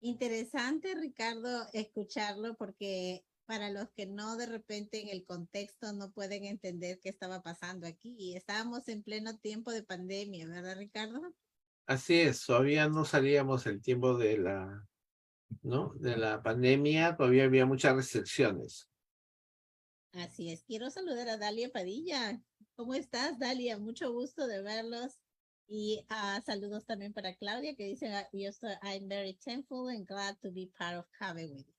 Interesante, 0.00 0.95
Ricardo, 0.95 1.66
escucharlo 1.73 2.54
porque 2.57 3.25
para 3.47 3.71
los 3.71 3.88
que 3.97 4.07
no 4.07 4.37
de 4.37 4.47
repente 4.47 5.00
en 5.00 5.09
el 5.09 5.25
contexto 5.25 5.92
no 5.92 6.12
pueden 6.12 6.45
entender 6.45 7.00
qué 7.02 7.09
estaba 7.09 7.42
pasando 7.42 7.87
aquí. 7.87 8.37
Estábamos 8.37 8.87
en 8.88 9.02
pleno 9.02 9.38
tiempo 9.38 9.73
de 9.73 9.83
pandemia, 9.83 10.47
¿verdad, 10.47 10.76
Ricardo? 10.76 11.35
Así 11.87 12.21
es, 12.21 12.45
todavía 12.45 12.88
no 12.88 13.07
salíamos 13.07 13.66
el 13.66 13.80
tiempo 13.80 14.18
de 14.18 14.37
la, 14.37 14.87
¿no? 15.62 15.95
De 15.95 16.18
la 16.18 16.42
pandemia, 16.42 17.16
todavía 17.16 17.45
había 17.45 17.64
muchas 17.64 17.97
restricciones. 17.97 18.88
Así 20.12 20.50
es. 20.50 20.62
Quiero 20.65 20.91
saludar 20.91 21.29
a 21.29 21.37
Dalia 21.37 21.71
Padilla. 21.71 22.43
¿Cómo 22.75 22.95
estás, 22.95 23.38
Dalia? 23.38 23.79
Mucho 23.79 24.12
gusto 24.12 24.47
de 24.47 24.62
verlos. 24.62 25.19
Y 25.67 26.07
ah, 26.09 26.43
saludos 26.47 26.87
también 26.87 27.12
para 27.12 27.37
Claudia 27.37 27.75
que 27.77 27.85
dice, 27.85 28.09
ah, 28.09 28.29
yo 28.33 28.49
estoy, 28.49 28.73
I'm 28.83 29.07
very 29.07 29.35
thankful 29.35 29.91
and 29.91 30.07
glad 30.07 30.38
to 30.41 30.50
be 30.50 30.73
part 30.79 30.97
of 30.97 31.07
Cabe 31.19 31.47
with 31.47 31.67
you. 31.67 31.75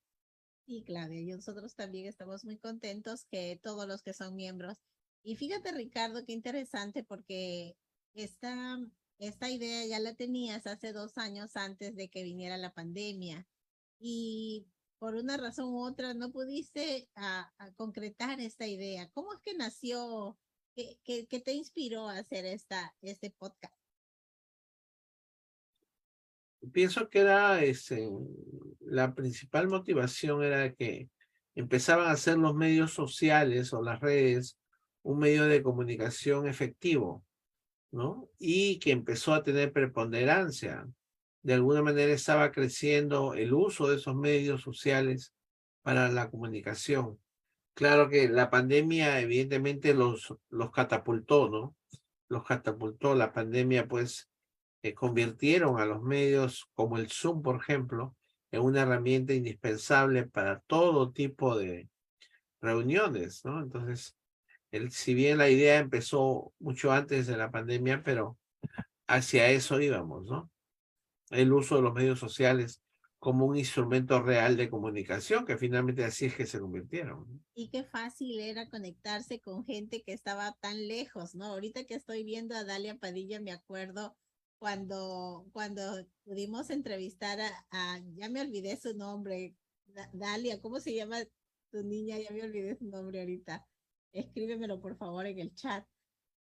Y 0.67 0.83
Claudia, 0.83 1.19
y 1.19 1.25
nosotros 1.25 1.75
también 1.75 2.05
estamos 2.05 2.45
muy 2.45 2.59
contentos 2.59 3.25
que 3.25 3.59
todos 3.63 3.87
los 3.87 4.03
que 4.03 4.13
son 4.13 4.35
miembros. 4.35 4.77
Y 5.23 5.35
fíjate, 5.35 5.71
Ricardo, 5.71 6.23
qué 6.23 6.33
interesante 6.33 7.03
porque 7.03 7.75
esta, 8.13 8.77
esta 9.17 9.49
idea 9.49 9.87
ya 9.87 9.99
la 9.99 10.13
tenías 10.13 10.67
hace 10.67 10.93
dos 10.93 11.17
años 11.17 11.55
antes 11.55 11.95
de 11.95 12.09
que 12.09 12.23
viniera 12.23 12.57
la 12.57 12.71
pandemia. 12.71 13.47
Y 13.99 14.67
por 14.99 15.15
una 15.15 15.37
razón 15.37 15.69
u 15.73 15.83
otra 15.83 16.13
no 16.13 16.31
pudiste 16.31 17.09
a, 17.15 17.51
a 17.57 17.71
concretar 17.73 18.39
esta 18.39 18.67
idea. 18.67 19.09
¿Cómo 19.13 19.33
es 19.33 19.39
que 19.39 19.53
nació? 19.55 20.37
¿Qué, 20.75 20.99
qué, 21.03 21.25
qué 21.27 21.39
te 21.39 21.53
inspiró 21.53 22.07
a 22.07 22.19
hacer 22.19 22.45
esta, 22.45 22.93
este 23.01 23.31
podcast? 23.31 23.73
Pienso 26.73 27.09
que 27.09 27.19
era 27.19 27.63
este, 27.63 28.09
la 28.81 29.15
principal 29.15 29.69
motivación 29.69 30.43
era 30.43 30.73
que 30.73 31.09
empezaban 31.55 32.11
a 32.11 32.17
ser 32.17 32.37
los 32.37 32.53
medios 32.53 32.93
sociales 32.93 33.73
o 33.73 33.81
las 33.81 34.01
redes 34.01 34.59
un 35.01 35.19
medio 35.19 35.45
de 35.45 35.63
comunicación 35.63 36.47
efectivo, 36.47 37.25
¿no? 37.91 38.29
Y 38.37 38.79
que 38.79 38.91
empezó 38.91 39.33
a 39.33 39.43
tener 39.43 39.71
preponderancia. 39.71 40.85
De 41.41 41.53
alguna 41.53 41.81
manera 41.81 42.11
estaba 42.11 42.51
creciendo 42.51 43.33
el 43.33 43.53
uso 43.53 43.87
de 43.87 43.95
esos 43.95 44.15
medios 44.15 44.61
sociales 44.61 45.33
para 45.81 46.09
la 46.09 46.29
comunicación. 46.29 47.19
Claro 47.73 48.09
que 48.09 48.27
la 48.27 48.49
pandemia 48.49 49.21
evidentemente 49.21 49.93
los, 49.93 50.35
los 50.49 50.71
catapultó, 50.71 51.49
¿no? 51.49 51.75
Los 52.27 52.43
catapultó. 52.43 53.15
La 53.15 53.31
pandemia 53.31 53.87
pues 53.87 54.29
eh, 54.83 54.93
convirtieron 54.93 55.79
a 55.79 55.85
los 55.85 56.01
medios 56.01 56.69
como 56.73 56.97
el 56.97 57.09
Zoom, 57.09 57.41
por 57.41 57.55
ejemplo, 57.57 58.15
en 58.51 58.61
una 58.61 58.81
herramienta 58.81 59.33
indispensable 59.33 60.25
para 60.25 60.59
todo 60.61 61.11
tipo 61.11 61.57
de 61.57 61.89
reuniones, 62.61 63.45
¿no? 63.45 63.61
Entonces, 63.61 64.17
el, 64.71 64.91
si 64.91 65.13
bien 65.13 65.37
la 65.37 65.49
idea 65.49 65.79
empezó 65.79 66.53
mucho 66.59 66.91
antes 66.91 67.27
de 67.27 67.37
la 67.37 67.51
pandemia, 67.51 68.03
pero 68.03 68.37
hacia 69.07 69.49
eso 69.49 69.79
íbamos, 69.79 70.25
¿no? 70.25 70.49
El 71.29 71.53
uso 71.53 71.75
de 71.77 71.81
los 71.81 71.93
medios 71.93 72.19
sociales 72.19 72.81
como 73.17 73.45
un 73.45 73.57
instrumento 73.57 74.21
real 74.21 74.55
de 74.55 74.69
comunicación, 74.69 75.45
que 75.45 75.57
finalmente 75.57 76.05
así 76.05 76.25
es 76.25 76.35
que 76.35 76.45
se 76.45 76.59
convirtieron. 76.59 77.43
Y 77.53 77.69
qué 77.69 77.83
fácil 77.83 78.39
era 78.39 78.69
conectarse 78.69 79.41
con 79.41 79.65
gente 79.65 80.03
que 80.03 80.13
estaba 80.13 80.55
tan 80.61 80.87
lejos, 80.87 81.35
¿no? 81.35 81.45
Ahorita 81.45 81.83
que 81.83 81.95
estoy 81.95 82.23
viendo 82.23 82.55
a 82.55 82.63
Dalia 82.63 82.97
Padilla, 82.97 83.41
me 83.41 83.51
acuerdo 83.51 84.17
cuando, 84.57 85.45
cuando 85.51 86.05
pudimos 86.23 86.69
entrevistar 86.69 87.39
a, 87.41 87.67
a- 87.71 87.99
ya 88.15 88.29
me 88.29 88.41
olvidé 88.41 88.77
su 88.77 88.95
nombre, 88.95 89.55
Da- 89.85 90.09
Dalia, 90.13 90.61
¿cómo 90.61 90.79
se 90.79 90.93
llama 90.95 91.17
tu 91.71 91.83
niña? 91.83 92.17
Ya 92.19 92.31
me 92.31 92.43
olvidé 92.43 92.77
su 92.77 92.85
nombre 92.85 93.19
ahorita. 93.19 93.67
Escríbemelo 94.13 94.79
por 94.79 94.97
favor 94.97 95.25
en 95.25 95.39
el 95.39 95.53
chat. 95.53 95.85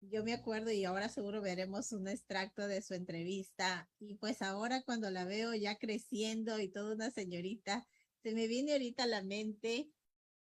Yo 0.02 0.24
me 0.24 0.34
acuerdo 0.34 0.72
y 0.72 0.86
ahora 0.86 1.10
seguro 1.10 1.42
veremos 1.42 1.92
un 1.92 2.08
extracto 2.08 2.68
de 2.68 2.82
su 2.82 2.94
entrevista. 2.94 3.90
Y 4.00 4.16
pues 4.16 4.42
ahora 4.42 4.82
cuando 4.84 5.12
la 5.12 5.26
veo 5.26 5.54
ya 5.54 5.78
creciendo 5.78 6.60
y 6.60 6.70
toda 6.70 6.96
una 6.96 7.12
señorita, 7.12 7.86
se 8.24 8.34
me 8.34 8.48
viene 8.48 8.74
ahorita 8.74 9.04
a 9.04 9.08
la 9.08 9.24
mente 9.24 9.92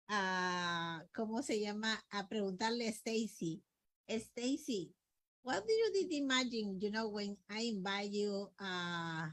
a, 0.07 1.05
¿cómo 1.13 1.43
se 1.43 1.59
llama? 1.59 2.03
A 2.09 2.27
preguntarle 2.29 2.87
a 2.87 2.91
Stacy. 2.91 3.61
Stacy, 4.07 4.95
what 5.43 5.63
do 5.65 5.73
you 5.73 5.91
did 5.93 6.11
imagine, 6.13 6.79
you 6.79 6.89
know, 6.89 7.09
when 7.09 7.37
I 7.49 7.67
invite 7.67 8.11
you, 8.11 8.49
uh, 8.59 9.27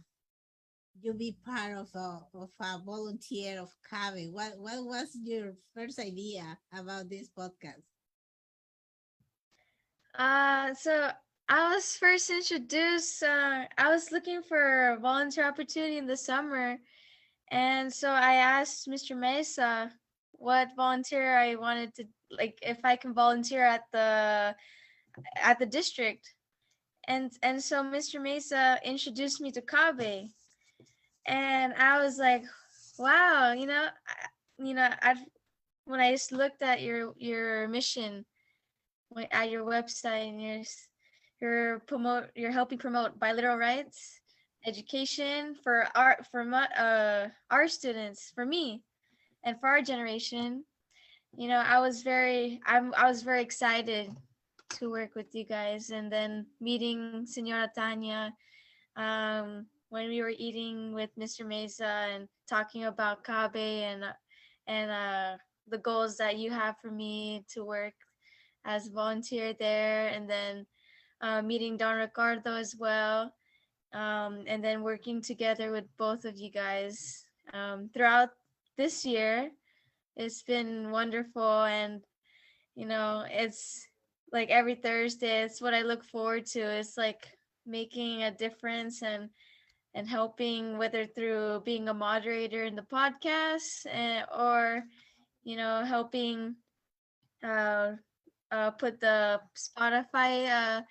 you 1.00 1.14
be 1.14 1.38
part 1.44 1.76
of 1.78 1.88
a, 1.94 2.26
of 2.34 2.50
a 2.60 2.78
volunteer 2.84 3.60
of 3.60 3.70
CABE? 3.88 4.32
What, 4.32 4.58
what 4.58 4.84
was 4.84 5.16
your 5.22 5.54
first 5.72 5.98
idea 5.98 6.58
about 6.72 7.08
this 7.08 7.30
podcast? 7.30 7.95
Uh, 10.18 10.72
so 10.74 11.10
I 11.48 11.74
was 11.74 11.96
first 11.96 12.30
introduced, 12.30 13.22
uh, 13.22 13.64
I 13.76 13.90
was 13.90 14.10
looking 14.10 14.42
for 14.42 14.94
a 14.94 14.98
volunteer 14.98 15.46
opportunity 15.46 15.98
in 15.98 16.06
the 16.06 16.16
summer. 16.16 16.78
And 17.50 17.92
so 17.92 18.10
I 18.10 18.34
asked 18.36 18.88
Mr. 18.88 19.16
Mesa 19.16 19.92
what 20.32 20.74
volunteer 20.74 21.38
I 21.38 21.54
wanted 21.54 21.94
to, 21.96 22.04
like, 22.30 22.58
if 22.62 22.78
I 22.82 22.96
can 22.96 23.12
volunteer 23.12 23.64
at 23.64 23.84
the, 23.92 24.56
at 25.40 25.58
the 25.58 25.66
district. 25.66 26.34
And, 27.06 27.30
and 27.42 27.62
so 27.62 27.84
Mr. 27.84 28.20
Mesa 28.20 28.80
introduced 28.84 29.40
me 29.40 29.52
to 29.52 29.60
Kabe. 29.60 30.30
And 31.26 31.74
I 31.74 32.02
was 32.02 32.18
like, 32.18 32.42
wow, 32.98 33.52
you 33.52 33.66
know, 33.66 33.86
I, 34.08 34.64
you 34.64 34.74
know, 34.74 34.88
I've, 35.02 35.24
when 35.84 36.00
I 36.00 36.10
just 36.10 36.32
looked 36.32 36.62
at 36.62 36.82
your, 36.82 37.12
your 37.18 37.68
mission, 37.68 38.24
at 39.30 39.50
your 39.50 39.64
website 39.64 40.28
and 40.28 40.40
you're 40.40 40.62
you're 41.40 41.78
promote 41.80 42.24
you're 42.34 42.52
helping 42.52 42.78
promote 42.78 43.18
bilateral 43.18 43.56
rights 43.56 44.20
education 44.66 45.54
for 45.62 45.86
our 45.94 46.18
for 46.30 46.44
my, 46.44 46.66
uh 46.76 47.28
our 47.50 47.68
students 47.68 48.32
for 48.34 48.44
me 48.44 48.82
and 49.44 49.58
for 49.60 49.68
our 49.68 49.80
generation. 49.82 50.64
You 51.36 51.48
know 51.48 51.60
i 51.60 51.78
was 51.78 52.02
very 52.02 52.60
i'm 52.64 52.94
i 52.96 53.06
was 53.06 53.22
very 53.22 53.42
excited 53.42 54.10
to 54.80 54.90
work 54.90 55.14
with 55.14 55.34
you 55.34 55.44
guys 55.44 55.90
and 55.90 56.10
then 56.10 56.46
meeting 56.60 57.26
senora 57.26 57.70
tanya 57.74 58.32
um 58.96 59.66
when 59.90 60.08
we 60.08 60.22
were 60.22 60.32
eating 60.32 60.94
with 60.94 61.10
mr 61.20 61.46
mesa 61.46 62.08
and 62.08 62.26
talking 62.48 62.84
about 62.84 63.22
kabe 63.22 63.84
and 63.84 64.04
and 64.66 64.90
uh 64.90 65.36
the 65.68 65.78
goals 65.78 66.16
that 66.16 66.38
you 66.38 66.50
have 66.50 66.76
for 66.80 66.90
me 66.90 67.44
to 67.52 67.64
work 67.64 67.94
as 68.66 68.88
a 68.88 68.92
volunteer 68.92 69.54
there 69.58 70.08
and 70.08 70.28
then 70.28 70.66
uh, 71.22 71.40
meeting 71.40 71.76
Don 71.76 71.96
Ricardo 71.96 72.54
as 72.56 72.74
well. 72.78 73.32
Um, 73.94 74.44
and 74.46 74.62
then 74.62 74.82
working 74.82 75.22
together 75.22 75.70
with 75.70 75.84
both 75.96 76.24
of 76.24 76.36
you 76.36 76.50
guys 76.50 77.24
um, 77.54 77.88
throughout 77.94 78.30
this 78.76 79.06
year. 79.06 79.50
It's 80.16 80.42
been 80.42 80.90
wonderful. 80.90 81.64
And, 81.64 82.02
you 82.74 82.86
know, 82.86 83.24
it's 83.30 83.86
like 84.32 84.50
every 84.50 84.74
Thursday, 84.74 85.42
it's 85.44 85.62
what 85.62 85.72
I 85.72 85.82
look 85.82 86.04
forward 86.04 86.46
to. 86.46 86.60
It's 86.60 86.98
like 86.98 87.26
making 87.64 88.22
a 88.22 88.30
difference 88.30 89.02
and 89.02 89.30
and 89.94 90.06
helping 90.06 90.76
whether 90.76 91.06
through 91.06 91.62
being 91.64 91.88
a 91.88 91.94
moderator 91.94 92.64
in 92.64 92.76
the 92.76 92.82
podcast 92.82 93.86
eh, 93.88 94.22
or 94.36 94.84
you 95.42 95.56
know 95.56 95.84
helping 95.84 96.54
uh, 97.42 97.92
uh, 98.50 98.70
put 98.70 99.00
the 99.00 99.40
Spotify 99.56 100.48
uh, 100.48 100.82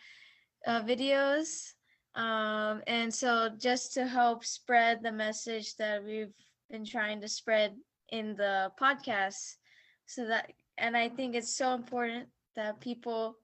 uh, 0.67 0.81
videos. 0.83 1.73
Um, 2.15 2.81
and 2.87 3.13
so 3.13 3.49
just 3.57 3.93
to 3.93 4.07
help 4.07 4.45
spread 4.45 5.03
the 5.03 5.11
message 5.11 5.75
that 5.75 6.03
we've 6.03 6.33
been 6.69 6.85
trying 6.85 7.21
to 7.21 7.27
spread 7.27 7.75
in 8.09 8.35
the 8.35 8.71
podcast 8.79 9.55
so 10.05 10.25
that 10.27 10.51
and 10.77 10.95
I 10.95 11.09
think 11.09 11.35
it's 11.35 11.55
so 11.55 11.73
important 11.73 12.27
that 12.55 12.79
people 12.79 13.37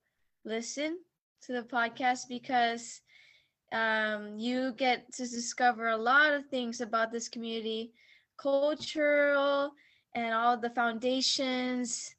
listen 0.45 0.99
to 1.43 1.53
the 1.53 1.63
podcast 1.63 2.27
because 2.27 3.01
um, 3.71 4.37
you 4.37 4.73
get 4.73 5.11
to 5.13 5.23
discover 5.23 5.89
a 5.89 5.97
lot 5.97 6.33
of 6.33 6.45
things 6.47 6.81
about 6.81 7.11
this 7.11 7.29
community, 7.29 7.93
cultural 8.37 9.71
and 10.13 10.33
all 10.33 10.57
the 10.57 10.69
foundations, 10.71 12.15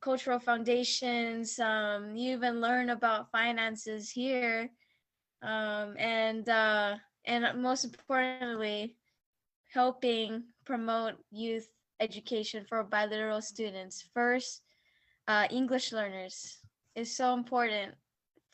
cultural 0.00 0.38
foundations. 0.38 1.58
Um, 1.58 2.16
you 2.16 2.32
even 2.36 2.60
learn 2.60 2.90
about 2.90 3.30
finances 3.30 4.10
here, 4.10 4.70
um, 5.42 5.94
and 5.98 6.48
uh, 6.48 6.96
and 7.24 7.62
most 7.62 7.84
importantly, 7.84 8.96
helping 9.72 10.44
promote 10.64 11.14
youth 11.30 11.68
education 12.00 12.64
for 12.68 12.82
bilateral 12.82 13.42
students. 13.42 14.08
First, 14.14 14.62
uh, 15.28 15.46
English 15.50 15.92
learners 15.92 16.58
is 16.94 17.14
so 17.16 17.34
important 17.34 17.94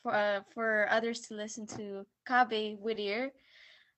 for 0.03 0.13
uh, 0.13 0.41
for 0.53 0.87
others 0.91 1.21
to 1.27 1.33
listen 1.33 1.65
to 1.77 2.05
Kabe 2.27 2.77
Whittier 2.79 3.31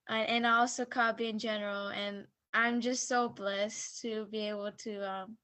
uh, 0.10 0.14
and 0.14 0.46
also 0.46 0.86
Kabe 0.86 1.22
in 1.22 1.40
general. 1.40 1.88
And 1.88 2.26
I'm 2.54 2.82
just 2.82 3.08
so 3.08 3.30
blessed 3.30 4.02
to 4.02 4.26
be 4.32 4.48
able 4.50 4.72
to 4.86 5.12
um, 5.12 5.38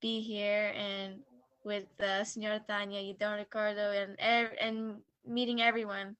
be 0.00 0.20
here 0.20 0.72
and 0.76 1.20
with 1.66 1.90
uh, 1.98 2.22
Senora 2.22 2.62
Tanya, 2.62 3.02
Don 3.18 3.42
Ricardo, 3.42 3.90
and 3.90 4.14
and 4.62 5.02
meeting 5.26 5.60
everyone. 5.60 6.14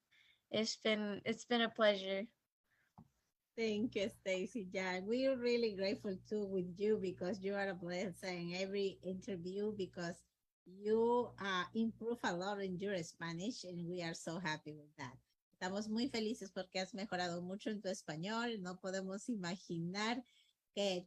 It's 0.51 0.75
been 0.75 1.21
it's 1.23 1.47
been 1.47 1.63
a 1.63 1.71
pleasure. 1.71 2.27
Thank 3.55 3.95
you, 3.95 4.11
Stacy. 4.11 4.67
Yeah, 4.71 4.99
we're 5.01 5.39
really 5.39 5.73
grateful 5.73 6.19
too 6.29 6.45
with 6.45 6.75
you 6.77 6.99
because 7.01 7.41
you 7.41 7.55
are 7.55 7.69
a 7.69 7.73
blessing 7.73 8.53
every 8.59 8.99
interview 9.01 9.73
because 9.73 10.21
you 10.67 11.31
uh, 11.41 11.63
improve 11.73 12.19
a 12.23 12.33
lot 12.35 12.61
in 12.61 12.77
your 12.77 13.01
Spanish 13.01 13.63
and 13.63 13.87
we 13.87 14.03
are 14.03 14.13
so 14.13 14.37
happy 14.37 14.75
with 14.75 14.93
that. 14.99 15.15
Estamos 15.57 15.89
muy 15.89 16.07
felices 16.07 16.51
porque 16.51 16.77
has 16.79 16.93
mejorado 16.93 17.41
mucho 17.41 17.71
en 17.71 17.81
tu 17.81 17.89
español. 17.89 18.61
No 18.61 18.77
podemos 18.77 19.27
imaginar 19.27 20.23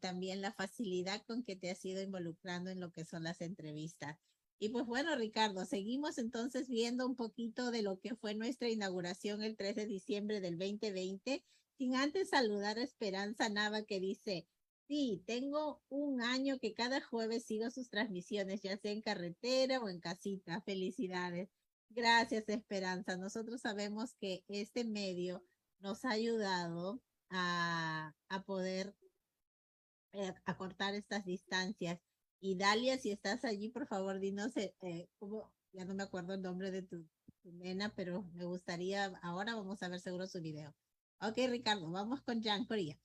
también 0.01 0.41
la 0.41 0.53
facilidad 0.53 1.23
con 1.23 1.45
que 1.45 1.55
te 1.55 1.71
has 1.71 1.85
ido 1.85 2.03
involucrando 2.03 2.71
en 2.71 2.81
lo 2.81 2.91
que 2.91 3.05
son 3.05 3.23
las 3.23 3.41
entrevistas. 3.41 4.19
Y 4.59 4.71
pues 4.71 4.85
bueno, 4.85 5.15
Ricardo, 5.17 5.65
seguimos 5.65 6.19
entonces 6.19 6.69
viendo 6.69 7.07
un 7.07 7.15
poquito 7.15 7.71
de 7.71 7.83
lo 7.83 8.01
que 8.01 8.17
fue 8.17 8.35
nuestra 8.35 8.69
inauguración 8.69 9.43
el 9.43 9.57
3 9.57 9.77
de 9.77 9.87
diciembre 9.87 10.41
del 10.41 10.59
2020 10.59 11.45
sin 11.79 11.95
antes 11.95 12.31
saludar 12.31 12.79
a 12.79 12.83
Esperanza 12.83 13.49
Nava 13.49 13.85
que 13.85 14.01
dice, 14.01 14.47
sí, 14.89 15.23
tengo 15.25 15.81
un 15.89 16.21
año 16.21 16.59
que 16.59 16.75
cada 16.75 17.01
jueves 17.01 17.45
sigo 17.45 17.71
sus 17.71 17.89
transmisiones, 17.89 18.61
ya 18.63 18.77
sea 18.77 18.93
en 18.93 19.01
carretera 19.01 19.81
o 19.81 19.89
en 19.89 20.01
casita. 20.01 20.61
Felicidades. 20.63 21.49
Gracias, 21.89 22.49
Esperanza. 22.49 23.17
Nosotros 23.17 23.61
sabemos 23.63 24.15
que 24.15 24.45
este 24.49 24.85
medio 24.85 25.43
nos 25.79 26.05
ha 26.05 26.11
ayudado 26.11 27.01
a, 27.31 28.15
a 28.29 28.43
poder 28.43 28.95
eh, 30.13 30.35
acortar 30.45 30.95
estas 30.95 31.25
distancias. 31.25 32.01
Y 32.41 32.57
Dalia, 32.57 32.99
si 32.99 33.11
estás 33.11 33.45
allí, 33.45 33.69
por 33.69 33.87
favor, 33.87 34.19
dinos 34.19 34.57
eh, 34.57 34.75
eh, 34.83 35.09
cómo, 35.19 35.53
ya 35.73 35.85
no 35.85 35.95
me 35.95 36.03
acuerdo 36.03 36.35
el 36.35 36.43
nombre 36.43 36.71
de 36.71 36.83
tu, 36.83 37.07
tu 37.43 37.53
nena, 37.53 37.95
pero 37.95 38.23
me 38.35 38.45
gustaría, 38.45 39.07
ahora 39.23 39.55
vamos 39.55 39.83
a 39.83 39.89
ver 39.89 40.01
seguro 40.01 40.27
su 40.27 40.41
video. 40.41 40.75
Ok, 41.21 41.37
Ricardo, 41.49 41.91
vamos 41.91 42.23
con 42.23 42.43
Jan 42.43 42.65
Coria. 42.65 42.99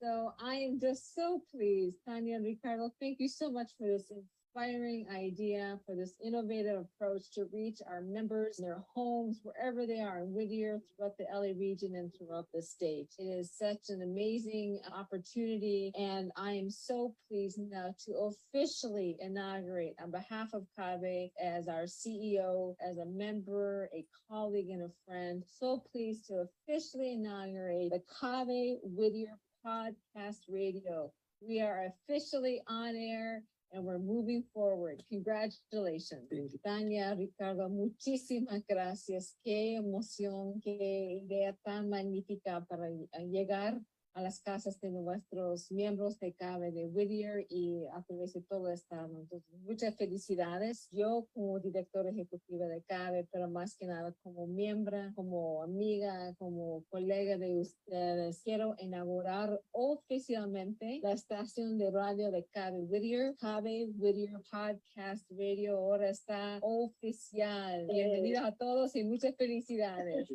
So 0.00 0.34
I 0.38 0.66
am 0.66 0.78
just 0.78 1.14
so 1.14 1.42
pleased, 1.50 2.04
Tanya 2.04 2.36
and 2.36 2.44
Ricardo. 2.44 2.90
Thank 3.00 3.20
you 3.20 3.28
so 3.28 3.50
much 3.50 3.74
for 3.78 3.86
this 3.86 4.10
inspiring 4.54 5.06
idea, 5.12 5.78
for 5.84 5.96
this 5.96 6.14
innovative 6.24 6.80
approach 6.80 7.22
to 7.32 7.46
reach 7.52 7.78
our 7.88 8.02
members 8.02 8.58
in 8.58 8.64
their 8.64 8.84
homes, 8.94 9.40
wherever 9.42 9.86
they 9.86 10.00
are 10.00 10.18
in 10.18 10.32
Whittier, 10.32 10.80
throughout 10.96 11.16
the 11.18 11.26
LA 11.32 11.52
region, 11.58 11.94
and 11.96 12.12
throughout 12.14 12.46
the 12.54 12.62
state. 12.62 13.08
It 13.18 13.24
is 13.24 13.52
such 13.56 13.88
an 13.88 14.02
amazing 14.02 14.80
opportunity, 14.92 15.92
and 15.98 16.30
I 16.36 16.52
am 16.52 16.70
so 16.70 17.14
pleased 17.28 17.58
now 17.58 17.94
to 18.06 18.32
officially 18.54 19.16
inaugurate 19.20 19.96
on 20.00 20.10
behalf 20.10 20.50
of 20.52 20.66
CABE 20.78 21.32
as 21.42 21.66
our 21.68 21.84
CEO, 21.84 22.74
as 22.80 22.98
a 22.98 23.06
member, 23.06 23.88
a 23.94 24.04
colleague, 24.30 24.70
and 24.70 24.82
a 24.82 24.90
friend. 25.06 25.42
So 25.58 25.82
pleased 25.90 26.26
to 26.28 26.46
officially 26.68 27.14
inaugurate 27.14 27.90
the 27.90 28.02
CABE 28.20 28.78
Whittier 28.84 29.36
Podcast 29.66 30.42
Radio. 30.48 31.12
We 31.40 31.60
are 31.60 31.92
officially 32.08 32.62
on 32.68 32.96
air 32.96 33.42
and 33.74 33.84
we're 33.84 33.98
moving 33.98 34.44
forward. 34.54 35.02
Congratulations. 35.08 36.30
Tania, 36.62 37.14
Ricardo, 37.14 37.68
muchísimas 37.68 38.62
gracias. 38.66 39.36
Qué 39.44 39.74
emoción, 39.74 40.60
qué 40.60 41.20
idea 41.24 41.56
tan 41.64 41.90
magnífica 41.90 42.64
para 42.64 42.88
llegar 43.20 43.80
a 44.14 44.22
las 44.22 44.40
casas 44.40 44.80
de 44.80 44.90
nuestros 44.90 45.70
miembros 45.72 46.18
de 46.20 46.32
CABE 46.34 46.70
de 46.70 46.86
Whittier 46.86 47.46
y 47.48 47.84
a 47.92 48.02
través 48.04 48.32
de 48.32 48.42
todo 48.42 48.68
el 48.68 48.74
estado. 48.74 49.20
Entonces, 49.20 49.52
muchas 49.60 49.96
felicidades. 49.96 50.88
Yo 50.92 51.26
como 51.32 51.58
directora 51.58 52.10
ejecutiva 52.10 52.66
de 52.66 52.82
CABE, 52.82 53.28
pero 53.32 53.48
más 53.48 53.76
que 53.76 53.86
nada 53.86 54.14
como 54.22 54.46
miembro, 54.46 55.12
como 55.14 55.62
amiga, 55.62 56.34
como 56.38 56.84
colega 56.90 57.36
de 57.38 57.58
ustedes, 57.58 58.40
quiero 58.42 58.76
inaugurar 58.78 59.60
oficialmente 59.72 61.00
la 61.02 61.12
estación 61.12 61.76
de 61.76 61.90
radio 61.90 62.30
de 62.30 62.44
CABE 62.44 62.84
Whittier. 62.84 63.36
CABE 63.38 63.86
Whittier 63.96 64.40
Podcast 64.50 65.28
Radio 65.30 65.76
ahora 65.76 66.10
está 66.10 66.58
oficial. 66.62 67.86
Bienvenidos 67.88 68.44
a 68.44 68.52
todos 68.52 68.94
y 68.94 69.02
muchas 69.02 69.34
felicidades. 69.36 70.28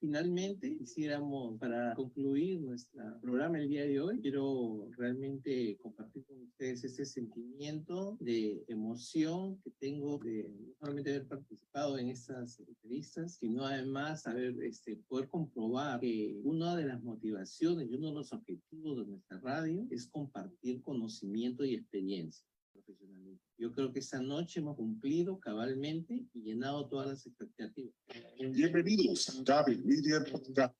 Finalmente, 0.00 0.76
quisiéramos, 0.76 1.58
para 1.58 1.94
concluir 1.94 2.60
nuestro 2.60 3.20
programa 3.20 3.58
el 3.58 3.68
día 3.68 3.86
de 3.86 4.00
hoy, 4.00 4.20
quiero 4.20 4.88
realmente 4.96 5.78
compartir 5.80 6.24
con 6.26 6.42
ustedes 6.42 6.84
ese 6.84 7.04
sentimiento 7.04 8.16
de 8.20 8.64
emoción 8.68 9.60
que 9.62 9.70
tengo 9.78 10.18
de 10.18 10.48
no 10.48 10.74
solamente 10.80 11.10
haber 11.10 11.28
participado 11.28 11.96
en 11.98 12.08
estas 12.08 12.58
entrevistas, 12.58 13.36
sino 13.36 13.64
además 13.64 14.26
haber, 14.26 14.60
este, 14.62 14.96
poder 15.08 15.28
comprobar 15.28 16.00
que 16.00 16.40
una 16.42 16.76
de 16.76 16.86
las 16.86 17.02
motivaciones 17.02 17.88
y 17.88 17.94
uno 17.94 18.08
de 18.08 18.14
los 18.14 18.32
objetivos 18.32 18.96
de 18.98 19.06
nuestra 19.06 19.38
radio 19.40 19.86
es 19.90 20.08
compartir 20.08 20.82
conocimiento 20.82 21.64
y 21.64 21.74
experiencia 21.74 22.44
profesionalmente. 22.84 23.42
Yo 23.58 23.72
creo 23.72 23.92
que 23.92 24.00
esta 24.00 24.20
noche 24.20 24.60
hemos 24.60 24.76
cumplido 24.76 25.38
cabalmente 25.38 26.26
y 26.32 26.42
llenado 26.42 26.88
todas 26.88 27.08
las 27.08 27.26
expectativas. 27.26 27.94
Bienvenidos 28.38 29.44
Gaby 29.44 29.82
Podcast. 30.30 30.74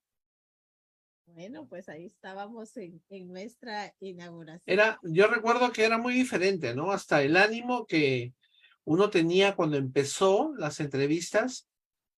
Bueno, 1.26 1.66
pues 1.66 1.88
ahí 1.88 2.06
estábamos 2.06 2.76
en, 2.76 3.02
en 3.08 3.28
nuestra 3.28 3.94
inauguración. 4.00 4.62
Era, 4.66 5.00
yo 5.02 5.26
recuerdo 5.26 5.72
que 5.72 5.84
era 5.84 5.98
muy 5.98 6.14
diferente, 6.14 6.74
¿no? 6.74 6.92
Hasta 6.92 7.22
el 7.22 7.36
ánimo 7.36 7.86
que 7.86 8.34
uno 8.84 9.08
tenía 9.08 9.56
cuando 9.56 9.76
empezó 9.76 10.54
las 10.58 10.80
entrevistas, 10.80 11.68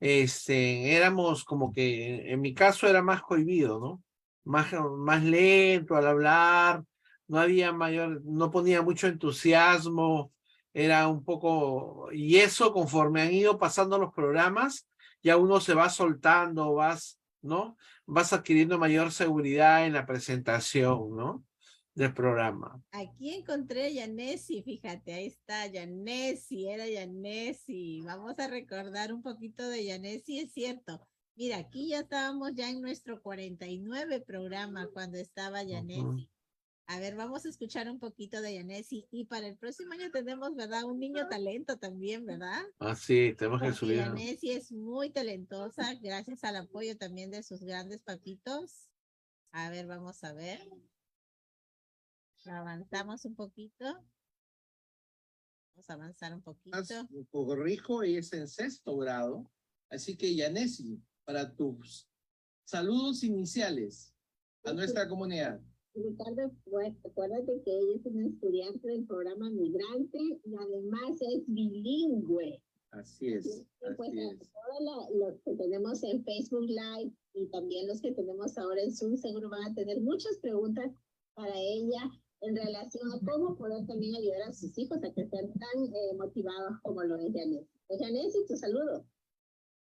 este, 0.00 0.94
éramos 0.96 1.44
como 1.44 1.72
que, 1.72 2.30
en 2.32 2.40
mi 2.40 2.52
caso 2.52 2.88
era 2.88 3.02
más 3.02 3.22
cohibido, 3.22 3.78
¿no? 3.78 4.02
Más, 4.44 4.72
más 4.98 5.22
lento 5.22 5.94
al 5.94 6.06
hablar, 6.06 6.84
no 7.28 7.38
había 7.38 7.72
mayor, 7.72 8.22
no 8.24 8.50
ponía 8.50 8.82
mucho 8.82 9.06
entusiasmo, 9.06 10.32
era 10.72 11.08
un 11.08 11.24
poco, 11.24 12.08
y 12.12 12.36
eso 12.36 12.72
conforme 12.72 13.22
han 13.22 13.32
ido 13.32 13.58
pasando 13.58 13.98
los 13.98 14.12
programas, 14.12 14.86
ya 15.22 15.36
uno 15.36 15.58
se 15.60 15.74
va 15.74 15.88
soltando, 15.88 16.74
vas, 16.74 17.18
¿no? 17.40 17.76
Vas 18.04 18.32
adquiriendo 18.32 18.78
mayor 18.78 19.10
seguridad 19.10 19.86
en 19.86 19.94
la 19.94 20.06
presentación, 20.06 21.16
¿no? 21.16 21.44
Del 21.94 22.12
programa. 22.12 22.78
Aquí 22.92 23.32
encontré 23.32 23.86
a 23.86 23.88
Yanesi, 23.88 24.62
fíjate, 24.62 25.14
ahí 25.14 25.28
está 25.28 25.66
Yanesi, 25.66 26.68
era 26.68 26.86
Yanesi. 26.86 28.02
Vamos 28.04 28.38
a 28.38 28.46
recordar 28.46 29.14
un 29.14 29.22
poquito 29.22 29.66
de 29.66 29.82
Yanesi, 29.82 30.40
es 30.40 30.52
cierto. 30.52 31.00
Mira, 31.36 31.56
aquí 31.56 31.88
ya 31.88 32.00
estábamos 32.00 32.52
ya 32.54 32.68
en 32.68 32.82
nuestro 32.82 33.22
49 33.22 34.20
programa 34.26 34.88
cuando 34.92 35.16
estaba 35.16 35.62
Yanesi. 35.62 36.00
Uh 36.00 36.12
-huh. 36.12 36.28
A 36.88 37.00
ver, 37.00 37.16
vamos 37.16 37.44
a 37.44 37.48
escuchar 37.48 37.90
un 37.90 37.98
poquito 37.98 38.40
de 38.40 38.54
Yanesi 38.54 39.08
y 39.10 39.24
para 39.24 39.48
el 39.48 39.56
próximo 39.56 39.92
año 39.92 40.08
tenemos, 40.12 40.54
¿verdad? 40.54 40.84
Un 40.84 41.00
niño 41.00 41.26
talento 41.28 41.76
también, 41.78 42.24
¿verdad? 42.24 42.62
Ah, 42.78 42.94
sí, 42.94 43.34
tenemos 43.36 43.60
que 43.60 43.72
subir. 43.72 43.96
Yanesi 43.96 44.52
es 44.52 44.70
muy 44.70 45.10
talentosa, 45.10 45.94
gracias 46.00 46.44
al 46.44 46.56
apoyo 46.56 46.96
también 46.96 47.32
de 47.32 47.42
sus 47.42 47.60
grandes 47.60 48.02
papitos. 48.02 48.88
A 49.50 49.68
ver, 49.70 49.86
vamos 49.88 50.22
a 50.22 50.32
ver. 50.32 50.60
Avanzamos 52.44 53.24
un 53.24 53.34
poquito. 53.34 53.84
Vamos 55.74 55.90
a 55.90 55.92
avanzar 55.94 56.34
un 56.34 56.42
poquito. 56.42 56.78
Corrijo, 57.30 58.04
y 58.04 58.16
es 58.16 58.32
en 58.32 58.46
sexto 58.46 58.96
grado. 58.96 59.50
Así 59.90 60.16
que, 60.16 60.36
Yanesi, 60.36 61.02
para 61.24 61.52
tus 61.52 62.08
saludos 62.64 63.24
iniciales 63.24 64.14
a 64.64 64.72
nuestra 64.72 65.08
comunidad. 65.08 65.60
Ricardo, 65.96 66.50
pues, 66.70 66.94
acuérdate 67.04 67.62
que 67.64 67.70
ella 67.78 67.96
es 67.96 68.06
una 68.06 68.26
estudiante 68.26 68.86
del 68.88 69.06
programa 69.06 69.50
Migrante 69.50 70.18
y 70.44 70.54
además 70.54 71.20
es 71.20 71.42
bilingüe. 71.46 72.60
Así 72.90 73.28
es, 73.32 73.66
Pues 73.80 73.98
así 74.10 74.18
es. 74.20 74.38
todos 74.38 74.80
lo- 74.80 75.26
los 75.26 75.40
que 75.42 75.54
tenemos 75.54 76.02
en 76.02 76.24
Facebook 76.24 76.66
Live 76.68 77.12
y 77.34 77.46
también 77.48 77.88
los 77.88 78.00
que 78.00 78.12
tenemos 78.12 78.56
ahora 78.58 78.82
en 78.82 78.92
Zoom 78.94 79.16
seguro 79.16 79.48
van 79.50 79.64
a 79.64 79.74
tener 79.74 80.00
muchas 80.00 80.38
preguntas 80.38 80.92
para 81.34 81.52
ella 81.58 82.10
en 82.42 82.56
relación 82.56 83.10
a 83.12 83.20
cómo 83.30 83.56
poder 83.56 83.86
también 83.86 84.14
ayudar 84.16 84.42
a 84.42 84.52
sus 84.52 84.76
hijos 84.78 84.98
a 85.02 85.12
que 85.12 85.26
sean 85.26 85.52
tan 85.54 85.84
eh, 85.94 86.14
motivados 86.16 86.80
como 86.82 87.02
lo 87.02 87.16
es 87.16 87.32
Janet. 87.34 87.66
Pues 87.88 88.00
Janet, 88.00 88.32
tu 88.46 88.56
saludo. 88.56 89.04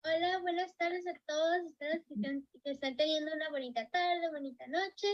Hola, 0.06 0.40
buenas 0.42 0.76
tardes 0.78 1.06
a 1.08 1.14
todos. 1.26 1.66
Espero 1.72 2.04
que 2.08 2.44
que 2.64 2.72
estén 2.72 2.96
teniendo 2.98 3.32
una 3.34 3.50
bonita 3.50 3.90
tarde, 3.90 4.30
bonita 4.32 4.68
noche. 4.68 5.08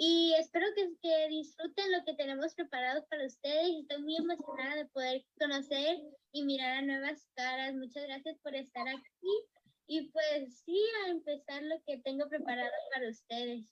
Y 0.00 0.32
espero 0.38 0.64
que, 0.76 1.28
disfruten 1.28 1.90
lo 1.90 2.04
que 2.04 2.14
tenemos 2.14 2.54
preparado 2.54 3.04
para 3.08 3.26
ustedes. 3.26 3.80
Estoy 3.80 4.00
muy 4.00 4.16
emocionada 4.16 4.76
de 4.76 4.86
poder 4.86 5.24
conocer 5.40 5.98
y 6.30 6.44
mirar 6.44 6.78
a 6.78 6.82
nuevas 6.82 7.26
caras. 7.34 7.74
Muchas 7.74 8.04
gracias 8.04 8.38
por 8.38 8.54
estar 8.54 8.86
aquí. 8.86 9.42
Y 9.88 10.08
pues 10.12 10.62
sí, 10.64 10.80
a 11.04 11.10
empezar 11.10 11.64
lo 11.64 11.82
que 11.84 11.98
tengo 11.98 12.28
preparado 12.28 12.70
para 12.94 13.10
ustedes. 13.10 13.66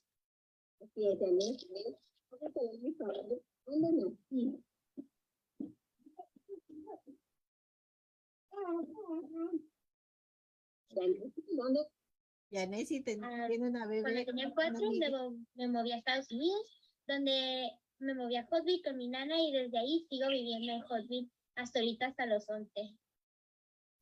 ¿dónde 11.55 11.87
Yanesi 12.51 13.03
ten- 13.03 13.23
Ah, 13.23 13.45
tiene 13.47 13.67
una 13.67 13.87
bebé. 13.87 14.01
Cuando 14.03 14.25
tenía 14.25 14.51
cuatro, 14.53 14.89
me, 14.91 15.45
me 15.55 15.67
moví 15.67 15.91
a 15.91 15.97
Estados 15.97 16.31
Unidos, 16.31 16.61
donde 17.07 17.71
me 17.99 18.13
moví 18.13 18.35
a 18.35 18.47
Hotville 18.49 18.81
con 18.83 18.97
mi 18.97 19.07
nana 19.07 19.41
y 19.41 19.51
desde 19.51 19.77
ahí 19.79 20.05
sigo 20.09 20.29
viviendo 20.29 20.71
en 20.71 20.83
Hotville 20.83 21.29
hasta 21.55 21.79
ahorita, 21.79 22.07
hasta 22.07 22.25
los 22.25 22.47
11. 22.49 22.95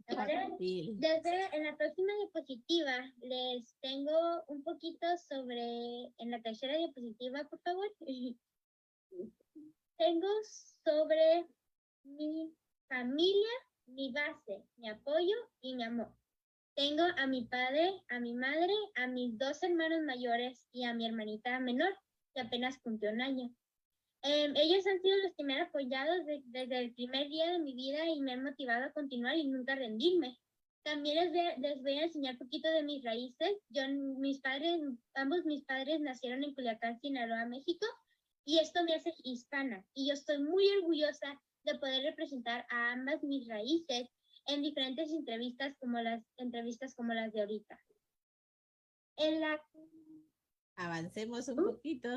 Ahora, 0.08 0.50
Sí. 0.60 0.94
desde 1.00 1.56
en 1.56 1.64
la 1.64 1.76
próxima 1.78 2.14
diapositiva 2.22 3.12
les 3.22 3.76
tengo 3.82 4.44
un 4.48 4.62
poquito 4.64 5.08
sobre, 5.28 6.12
en 6.20 6.30
la 6.32 6.42
tercera 6.44 6.78
diapositiva, 6.78 7.44
por 7.50 7.60
favor. 7.62 7.88
tengo 9.98 10.28
sobre 10.84 11.48
mi 12.04 12.54
familia, 12.88 13.50
mi 13.88 14.12
base, 14.12 14.64
mi 14.78 14.90
apoyo 14.90 15.36
y 15.62 15.74
mi 15.76 15.84
amor. 15.84 16.14
Tengo 16.76 17.04
a 17.18 17.26
mi 17.26 17.46
padre, 17.46 18.04
a 18.10 18.20
mi 18.20 18.34
madre, 18.34 18.74
a 18.96 19.08
mis 19.08 19.38
dos 19.38 19.64
hermanos 19.64 20.02
mayores 20.06 20.66
y 20.74 20.84
a 20.84 20.94
mi 20.94 21.06
hermanita 21.06 21.58
menor, 21.62 21.98
que 22.34 22.42
apenas 22.42 22.78
cumplió 22.80 23.12
un 23.12 23.22
año. 23.22 23.50
Em, 24.24 24.54
ellos 24.58 24.86
han 24.86 25.00
sido 25.00 25.16
los 25.24 25.34
que 25.36 25.46
me 25.46 25.54
han 25.54 25.68
apoyado 25.68 26.12
de- 26.26 26.42
desde 26.46 26.80
el 26.80 26.94
primer 26.94 27.30
día 27.30 27.50
de 27.52 27.60
mi 27.60 27.76
vida 27.76 28.06
y 28.10 28.20
me 28.20 28.34
han 28.34 28.44
motivado 28.44 28.86
a 28.86 28.92
continuar 28.92 29.38
y 29.38 29.46
nunca 29.48 29.76
rendirme. 29.76 30.38
También 30.84 31.16
les 31.16 31.30
voy, 31.30 31.40
a- 31.40 31.58
les 31.58 31.82
voy 31.82 31.94
a 31.94 32.04
enseñar 32.04 32.38
poquito 32.38 32.70
de 32.70 32.84
mis 32.84 33.04
raíces. 33.04 33.54
Yo, 33.70 33.88
mis 33.88 34.42
padres, 34.42 34.82
ambos 35.14 35.46
mis 35.46 35.64
padres 35.64 36.02
nacieron 36.02 36.44
en 36.44 36.54
Culiacán, 36.56 37.00
Sinaloa, 37.00 37.46
México, 37.46 37.86
y 38.46 38.60
esto 38.60 38.84
me 38.84 38.96
hace 38.96 39.14
hispana. 39.24 39.86
Y 39.94 40.08
yo 40.08 40.14
estoy 40.14 40.40
muy 40.40 40.68
orgullosa 40.80 41.42
de 41.64 41.76
poder 41.80 42.04
representar 42.04 42.66
a 42.70 42.92
ambas 42.92 43.24
mis 43.24 43.48
raíces 43.48 44.10
en 44.48 44.62
diferentes 44.62 45.12
entrevistas 45.12 45.76
como 45.80 46.00
las 46.02 46.24
entrevistas 46.38 46.96
como 46.96 47.14
las 47.14 47.34
de 47.34 47.42
ahorita. 47.42 47.80
En 49.18 49.42
la 49.42 49.62
Avancemos 50.78 51.48
un 51.48 51.60
Uh. 51.60 51.72
poquito. 51.74 52.10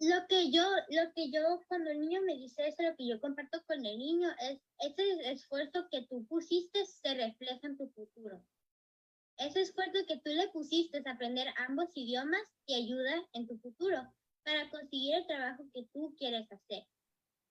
lo 0.00 0.26
que 0.28 0.50
yo, 0.50 0.62
lo 0.90 1.12
que 1.14 1.30
yo, 1.30 1.40
cuando 1.68 1.90
el 1.90 2.00
niño 2.00 2.20
me 2.22 2.34
dice 2.34 2.68
eso, 2.68 2.82
lo 2.82 2.94
que 2.96 3.08
yo 3.08 3.18
comparto 3.20 3.62
con 3.66 3.84
el 3.84 3.96
niño 3.98 4.28
es 4.42 4.60
ese 4.78 5.32
esfuerzo 5.32 5.88
que 5.90 6.06
tú 6.08 6.26
pusiste 6.26 6.84
se 6.84 7.14
refleja 7.14 7.66
en 7.66 7.78
tu 7.78 7.88
futuro. 7.88 8.44
Ese 9.38 9.62
esfuerzo 9.62 10.04
que 10.06 10.18
tú 10.18 10.30
le 10.30 10.48
pusiste 10.48 11.02
a 11.04 11.12
aprender 11.12 11.48
ambos 11.56 11.96
idiomas 11.96 12.42
te 12.66 12.74
ayuda 12.74 13.26
en 13.32 13.46
tu 13.48 13.58
futuro 13.58 14.14
para 14.44 14.68
conseguir 14.68 15.14
el 15.14 15.26
trabajo 15.26 15.64
que 15.72 15.88
tú 15.92 16.14
quieres 16.18 16.46
hacer, 16.52 16.86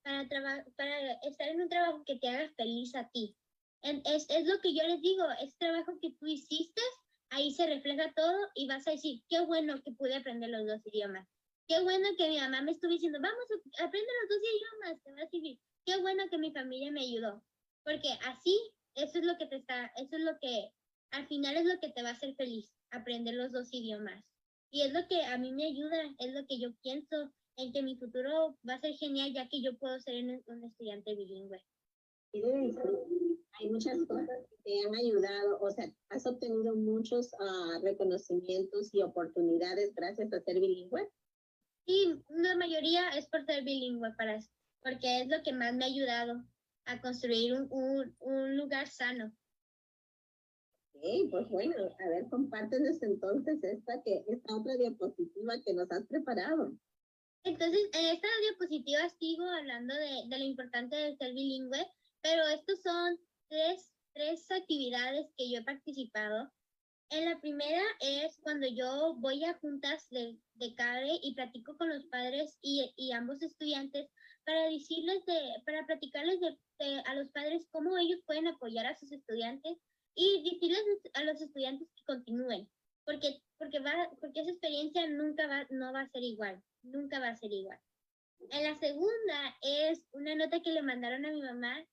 para, 0.04 0.64
para 0.76 1.12
estar 1.22 1.48
en 1.48 1.62
un 1.62 1.68
trabajo 1.68 2.04
que 2.04 2.16
te 2.16 2.28
haga 2.28 2.48
feliz 2.56 2.94
a 2.94 3.08
ti. 3.10 3.36
Es, 3.84 4.26
es 4.30 4.46
lo 4.46 4.58
que 4.60 4.74
yo 4.74 4.82
les 4.86 5.02
digo, 5.02 5.24
es 5.42 5.54
trabajo 5.58 5.92
que 6.00 6.10
tú 6.18 6.26
hiciste, 6.26 6.80
ahí 7.28 7.52
se 7.52 7.66
refleja 7.66 8.10
todo 8.16 8.34
y 8.54 8.66
vas 8.66 8.86
a 8.88 8.92
decir, 8.92 9.22
qué 9.28 9.40
bueno 9.40 9.82
que 9.82 9.92
pude 9.92 10.14
aprender 10.14 10.48
los 10.48 10.66
dos 10.66 10.80
idiomas. 10.86 11.28
Qué 11.68 11.82
bueno 11.82 12.08
que 12.16 12.28
mi 12.30 12.38
mamá 12.38 12.62
me 12.62 12.72
estuvo 12.72 12.92
diciendo, 12.92 13.18
vamos, 13.20 13.44
aprende 13.78 14.08
los 14.22 14.28
dos 14.30 14.38
idiomas, 14.40 15.02
te 15.02 15.12
va 15.12 15.22
a 15.22 15.28
servir. 15.28 15.58
Qué 15.84 15.96
bueno 16.00 16.24
que 16.30 16.38
mi 16.38 16.50
familia 16.52 16.90
me 16.92 17.02
ayudó. 17.02 17.42
Porque 17.84 18.08
así, 18.26 18.58
eso 18.94 19.18
es 19.18 19.24
lo 19.24 19.36
que 19.36 19.46
te 19.46 19.56
está, 19.56 19.92
eso 19.96 20.16
es 20.16 20.22
lo 20.22 20.38
que, 20.40 20.70
al 21.10 21.26
final 21.26 21.56
es 21.56 21.66
lo 21.66 21.78
que 21.78 21.90
te 21.90 22.02
va 22.02 22.10
a 22.10 22.12
hacer 22.12 22.34
feliz, 22.36 22.72
aprender 22.90 23.34
los 23.34 23.52
dos 23.52 23.68
idiomas. 23.70 24.24
Y 24.70 24.82
es 24.82 24.94
lo 24.94 25.06
que 25.08 25.22
a 25.24 25.36
mí 25.36 25.52
me 25.52 25.66
ayuda, 25.66 26.02
es 26.18 26.32
lo 26.32 26.46
que 26.46 26.58
yo 26.58 26.74
pienso, 26.82 27.30
en 27.56 27.72
que 27.72 27.82
mi 27.82 27.96
futuro 27.96 28.56
va 28.66 28.74
a 28.74 28.80
ser 28.80 28.94
genial, 28.94 29.32
ya 29.34 29.48
que 29.48 29.62
yo 29.62 29.76
puedo 29.78 30.00
ser 30.00 30.24
un, 30.24 30.42
un 30.46 30.64
estudiante 30.64 31.14
bilingüe. 31.14 31.62
Tienes, 32.32 32.76
hay 33.60 33.70
muchas 33.70 33.98
cosas 34.06 34.40
que 34.48 34.56
te 34.64 34.86
han 34.86 34.94
ayudado, 34.94 35.58
o 35.60 35.70
sea, 35.70 35.92
has 36.08 36.26
obtenido 36.26 36.74
muchos 36.74 37.32
ah, 37.40 37.78
reconocimientos 37.82 38.92
y 38.92 39.02
oportunidades 39.02 39.94
gracias 39.94 40.32
a 40.32 40.40
ser 40.40 40.60
bilingüe. 40.60 41.08
Sí, 41.86 42.20
la 42.28 42.56
mayoría 42.56 43.10
es 43.10 43.26
por 43.28 43.44
ser 43.44 43.62
bilingüe, 43.62 44.12
para, 44.16 44.40
porque 44.82 45.20
es 45.20 45.28
lo 45.28 45.42
que 45.42 45.52
más 45.52 45.74
me 45.74 45.84
ha 45.84 45.88
ayudado 45.88 46.42
a 46.86 47.00
construir 47.00 47.54
un, 47.54 47.68
un, 47.70 48.16
un 48.20 48.56
lugar 48.56 48.88
sano. 48.88 49.32
Ok, 50.94 51.30
pues 51.30 51.48
bueno, 51.48 51.74
a 51.98 52.08
ver, 52.08 52.28
compártenos 52.30 53.02
entonces 53.02 53.62
esta, 53.62 54.02
que, 54.02 54.24
esta 54.28 54.56
otra 54.56 54.76
diapositiva 54.76 55.54
que 55.64 55.74
nos 55.74 55.90
has 55.90 56.06
preparado. 56.06 56.72
Entonces, 57.44 57.90
en 57.92 58.06
esta 58.06 58.28
diapositiva 58.40 59.08
sigo 59.18 59.44
hablando 59.44 59.94
de, 59.94 60.28
de 60.28 60.38
lo 60.38 60.44
importante 60.44 60.96
de 60.96 61.16
ser 61.16 61.34
bilingüe, 61.34 61.86
pero 62.22 62.42
estos 62.48 62.80
son 62.80 63.18
tres, 63.48 63.92
tres 64.14 64.50
actividades 64.50 65.26
que 65.36 65.50
yo 65.50 65.58
he 65.58 65.64
participado. 65.64 66.52
En 67.10 67.26
la 67.26 67.40
primera 67.40 67.82
es 68.00 68.38
cuando 68.40 68.66
yo 68.66 69.14
voy 69.18 69.44
a 69.44 69.54
juntas 69.58 70.08
de, 70.10 70.38
de 70.54 70.74
CABE 70.74 71.20
y 71.22 71.34
platico 71.34 71.76
con 71.76 71.88
los 71.88 72.06
padres 72.06 72.58
y, 72.62 72.92
y 72.96 73.12
ambos 73.12 73.42
estudiantes 73.42 74.08
para 74.44 74.68
decirles 74.68 75.24
de, 75.26 75.62
para 75.64 75.86
platicarles 75.86 76.40
de- 76.40 76.58
a 77.06 77.14
los 77.14 77.30
padres 77.30 77.68
cómo 77.70 77.96
ellos 77.96 78.20
pueden 78.26 78.48
apoyar 78.48 78.86
a 78.86 78.96
sus 78.96 79.12
estudiantes 79.12 79.78
y 80.16 80.42
decirles 80.50 80.82
a 81.14 81.24
los 81.24 81.40
estudiantes 81.40 81.88
que 81.94 82.04
continúen, 82.06 82.68
porque, 83.04 83.42
porque, 83.58 83.78
va, 83.80 84.10
porque 84.20 84.40
esa 84.40 84.50
experiencia 84.50 85.06
nunca 85.08 85.46
va, 85.46 85.66
no 85.70 85.92
va 85.92 86.00
a 86.02 86.08
ser 86.08 86.22
igual, 86.22 86.62
nunca 86.82 87.20
va 87.20 87.28
a 87.28 87.36
ser 87.36 87.52
igual. 87.52 87.78
En 88.50 88.64
la 88.64 88.74
segunda 88.76 89.56
es 89.62 90.06
una 90.12 90.34
nota 90.34 90.60
que 90.60 90.72
le 90.72 90.82
mandaron 90.82 91.24
a 91.24 91.30
mi 91.32 91.42
mamá. 91.42 91.86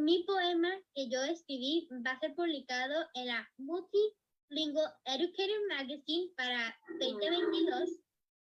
Mi 0.00 0.22
poema 0.24 0.70
que 0.94 1.08
yo 1.08 1.22
escribí 1.24 1.88
va 2.06 2.12
a 2.12 2.20
ser 2.20 2.34
publicado 2.34 3.06
en 3.14 3.26
la 3.26 3.48
Multilingual 3.58 4.92
Educator 5.04 5.68
Magazine 5.68 6.32
para 6.36 6.78
2022. 7.00 8.00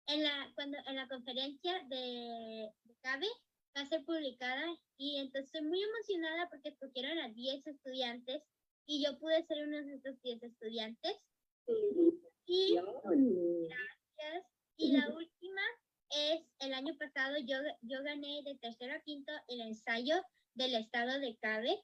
En 0.08 0.24
la, 0.24 0.52
cuando, 0.56 0.78
en 0.88 0.95
la 0.95 1.08
conferencia 1.08 1.84
de, 1.88 2.72
de 2.84 2.95
CABE 3.02 3.28
va 3.78 3.82
a 3.82 3.86
ser 3.86 4.04
publicada 4.06 4.65
y 4.98 5.17
entonces 5.17 5.45
estoy 5.45 5.62
muy 5.67 5.82
emocionada 5.84 6.50
porque 6.50 6.69
escogieron 6.69 7.19
a 7.19 7.30
10 7.30 7.67
estudiantes 7.67 8.43
y 8.88 9.04
yo 9.04 9.19
pude 9.19 9.45
ser 9.45 9.67
uno 9.67 9.78
de 9.78 9.95
esos 9.95 10.19
10 10.24 10.43
estudiantes. 10.43 11.15
Y 12.45 12.76
Gracias. 12.76 14.45
Y 14.78 14.93
la 14.93 15.10
última 15.10 15.62
es 16.10 16.41
el 16.60 16.74
año 16.74 16.98
pasado 16.98 17.38
yo, 17.45 17.58
yo 17.82 18.02
gané 18.04 18.41
de 18.43 18.56
tercero 18.56 18.93
a 18.95 19.02
quinto 19.02 19.32
el 19.48 19.62
ensayo 19.62 20.15
del 20.54 20.76
estado 20.76 21.20
de 21.20 21.38
Cabe. 21.38 21.82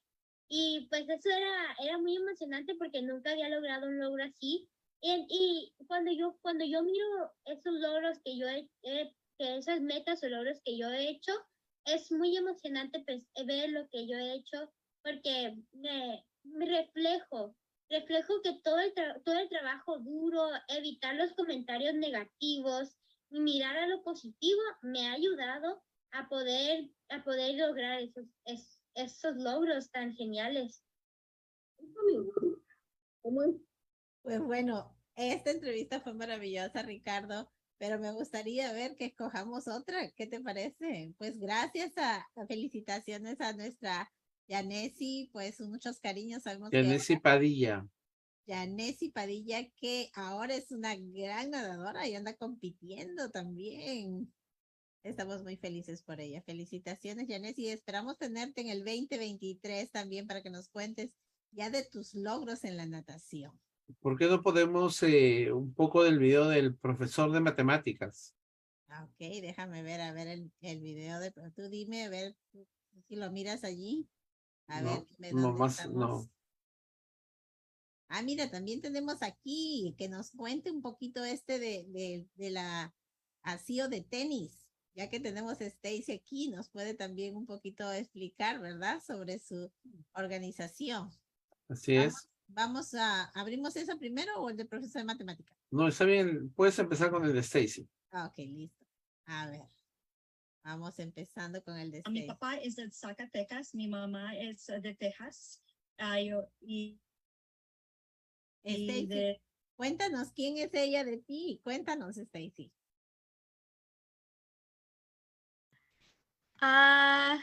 Y 0.50 0.88
pues 0.90 1.10
eso 1.10 1.30
era, 1.30 1.76
era 1.84 1.98
muy 1.98 2.16
emocionante 2.16 2.76
porque 2.76 3.02
nunca 3.02 3.32
había 3.32 3.50
logrado 3.50 3.88
un 3.88 4.00
logro 4.00 4.24
así. 4.24 4.70
Y, 5.02 5.26
y 5.30 5.86
cuando, 5.88 6.12
yo, 6.12 6.38
cuando 6.42 6.66
yo 6.66 6.84
miro 6.84 7.34
esos 7.46 7.74
logros 7.74 8.20
que 8.24 8.38
yo 8.38 8.48
he, 8.48 8.68
que 9.38 9.58
esas 9.58 9.82
metas 9.82 10.24
o 10.24 10.30
logros 10.30 10.62
que 10.64 10.78
yo 10.78 10.90
he 10.90 11.10
hecho, 11.10 11.34
es 11.86 12.12
muy 12.12 12.36
emocionante 12.36 13.04
pues, 13.06 13.24
ver 13.46 13.70
lo 13.70 13.88
que 13.90 14.08
yo 14.08 14.18
he 14.18 14.36
hecho 14.36 14.72
porque 15.04 15.56
me, 15.74 16.26
me 16.44 16.66
reflejo 16.66 17.56
reflejo 17.90 18.42
que 18.42 18.54
todo 18.64 18.80
el, 18.80 18.94
todo 19.24 19.40
el 19.40 19.50
trabajo 19.50 20.00
duro, 20.00 20.50
evitar 20.68 21.16
los 21.16 21.34
comentarios 21.34 21.94
negativos 21.96 22.96
y 23.30 23.40
mirar 23.40 23.78
a 23.78 23.88
lo 23.88 24.04
positivo 24.04 24.62
me 24.82 25.08
ha 25.08 25.14
ayudado 25.14 25.84
a 26.18 26.28
poder, 26.30 26.90
a 27.10 27.24
poder 27.24 27.56
lograr 27.56 28.02
esos, 28.02 28.26
es- 28.46 28.80
esos 28.96 29.36
logros 29.36 29.92
tan 29.92 30.14
geniales. 30.16 30.84
Pues 34.22 34.40
bueno, 34.42 34.98
esta 35.16 35.52
entrevista 35.52 36.00
fue 36.02 36.14
maravillosa, 36.14 36.82
Ricardo, 36.84 37.52
pero 37.78 38.00
me 38.00 38.12
gustaría 38.12 38.72
ver 38.74 38.96
que 38.96 39.06
escojamos 39.06 39.68
otra. 39.68 40.12
¿Qué 40.12 40.28
te 40.28 40.40
parece? 40.42 41.14
Pues 41.18 41.40
gracias 41.40 41.98
a, 41.98 42.26
a 42.36 42.46
felicitaciones 42.48 43.40
a 43.42 43.54
nuestra 43.54 44.12
Yanesi, 44.48 45.30
pues 45.34 45.60
muchos 45.62 46.00
cariños. 46.00 46.44
Sabemos 46.44 46.70
que 46.70 46.82
Yanesi 46.84 47.18
Padilla. 47.18 47.88
Yanesi 48.48 49.10
Padilla, 49.10 49.68
que 49.76 50.10
ahora 50.14 50.56
es 50.56 50.72
una 50.72 50.96
gran 50.96 51.50
nadadora 51.52 52.08
y 52.08 52.16
anda 52.16 52.36
compitiendo 52.36 53.30
también. 53.32 54.32
Estamos 55.06 55.44
muy 55.44 55.56
felices 55.56 56.02
por 56.02 56.20
ella. 56.20 56.42
Felicitaciones, 56.42 57.28
Yanesi. 57.28 57.70
Esperamos 57.70 58.18
tenerte 58.18 58.62
en 58.62 58.70
el 58.70 58.80
2023 58.80 59.92
también 59.92 60.26
para 60.26 60.42
que 60.42 60.50
nos 60.50 60.68
cuentes 60.68 61.12
ya 61.52 61.70
de 61.70 61.84
tus 61.84 62.16
logros 62.16 62.64
en 62.64 62.76
la 62.76 62.88
natación. 62.88 63.60
¿Por 64.00 64.18
qué 64.18 64.26
no 64.26 64.42
podemos 64.42 65.04
eh, 65.04 65.52
un 65.52 65.76
poco 65.76 66.04
del 66.04 66.18
video 66.18 66.48
del 66.48 66.76
profesor 66.76 67.32
de 67.32 67.40
matemáticas? 67.40 68.34
Ah, 68.88 69.04
Ok, 69.04 69.20
déjame 69.20 69.84
ver, 69.84 70.02
a 70.02 70.12
ver 70.12 70.28
el, 70.28 70.52
el 70.62 70.80
video 70.80 71.20
de, 71.20 71.32
tú 71.32 71.70
dime, 71.70 72.06
a 72.06 72.10
ver 72.10 72.36
si 73.08 73.16
lo 73.16 73.32
miras 73.32 73.64
allí. 73.64 74.08
A 74.68 74.82
No, 74.82 74.90
ver, 74.92 75.06
dime 75.08 75.34
no 75.34 75.42
dónde 75.42 75.60
más, 75.60 75.72
estamos. 75.74 75.96
no. 75.98 76.30
Ah, 78.08 78.24
mira, 78.24 78.50
también 78.50 78.82
tenemos 78.82 79.22
aquí 79.22 79.94
que 80.00 80.10
nos 80.10 80.32
cuente 80.32 80.72
un 80.72 80.82
poquito 80.82 81.24
este 81.24 81.60
de, 81.60 81.86
de, 81.90 82.28
de 82.36 82.50
la 82.50 82.96
asío 83.44 83.88
de 83.88 84.02
tenis, 84.02 84.65
ya 84.96 85.10
que 85.10 85.20
tenemos 85.20 85.60
a 85.62 85.66
Stacy 85.66 86.12
aquí, 86.14 86.48
nos 86.50 86.70
puede 86.70 86.94
también 86.94 87.36
un 87.36 87.46
poquito 87.46 87.92
explicar, 87.92 88.60
¿verdad? 88.60 89.02
Sobre 89.06 89.40
su 89.40 89.70
organización. 90.14 91.12
Así 91.68 91.96
Vamos, 91.98 92.14
es. 92.16 92.30
vamos 92.48 92.94
a, 92.96 93.26
¿abrimos 93.40 93.76
esa 93.76 93.98
primero 93.98 94.42
o 94.42 94.50
el 94.50 94.58
de 94.58 94.66
profesor 94.66 95.02
de 95.02 95.06
matemática? 95.06 95.56
No, 95.72 95.88
está 95.88 96.06
bien. 96.06 96.50
Puedes 96.54 96.80
empezar 96.80 97.12
con 97.12 97.26
el 97.26 97.34
de 97.34 97.40
Stacy. 97.40 97.88
Ah, 98.12 98.28
ok, 98.28 98.38
listo. 98.38 98.86
A 99.26 99.50
ver, 99.50 99.66
vamos 100.64 100.98
empezando 101.00 101.62
con 101.64 101.78
el 101.78 101.92
de 101.92 101.98
Mi 102.10 102.20
Stacy. 102.20 102.28
papá 102.28 102.56
es 102.58 102.76
de 102.78 102.90
Zacatecas, 102.92 103.76
mi 103.76 103.88
mamá 103.88 104.36
es 104.38 104.66
de 104.68 104.96
Texas. 104.96 105.62
ah, 105.98 106.22
yo- 106.22 106.48
y, 106.62 107.00
y 108.64 108.74
Stacy, 108.88 109.06
de, 109.08 109.42
cuéntanos 109.76 110.32
quién 110.32 110.58
es 110.58 110.74
ella 110.74 111.04
de 111.04 111.18
ti. 111.18 111.60
Cuéntanos, 111.64 112.18
Stacy. 112.18 112.72
Ah, 116.66 117.38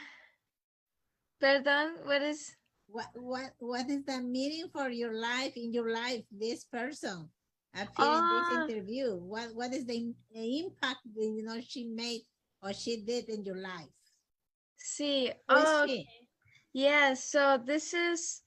perdón, 1.39 2.03
what 2.03 2.19
is? 2.21 2.51
What 2.91 3.07
what 3.15 3.55
what 3.63 3.87
is 3.87 4.03
the 4.03 4.19
meaning 4.19 4.67
for 4.67 4.89
your 4.91 5.15
life 5.15 5.55
in 5.55 5.71
your 5.71 5.87
life? 5.87 6.27
This 6.27 6.67
person 6.67 7.31
appearing 7.71 8.19
Ah. 8.19 8.27
in 8.27 8.35
this 8.35 8.51
interview. 8.51 9.15
What 9.15 9.55
what 9.55 9.71
is 9.71 9.87
the, 9.87 10.11
the 10.35 10.43
impact 10.67 11.07
that 11.15 11.23
you 11.23 11.39
know 11.39 11.55
she 11.63 11.87
made 11.87 12.27
or 12.61 12.73
she 12.75 12.99
did 12.99 13.29
in 13.31 13.47
your 13.47 13.63
life? 13.63 13.87
Sí. 14.75 15.31
Who 15.47 15.55
is 15.55 15.71
Oh, 15.71 15.87
she? 15.87 16.03
Yeah, 16.73 17.13
so 17.15 17.63
this 17.63 17.93
is 17.95 18.43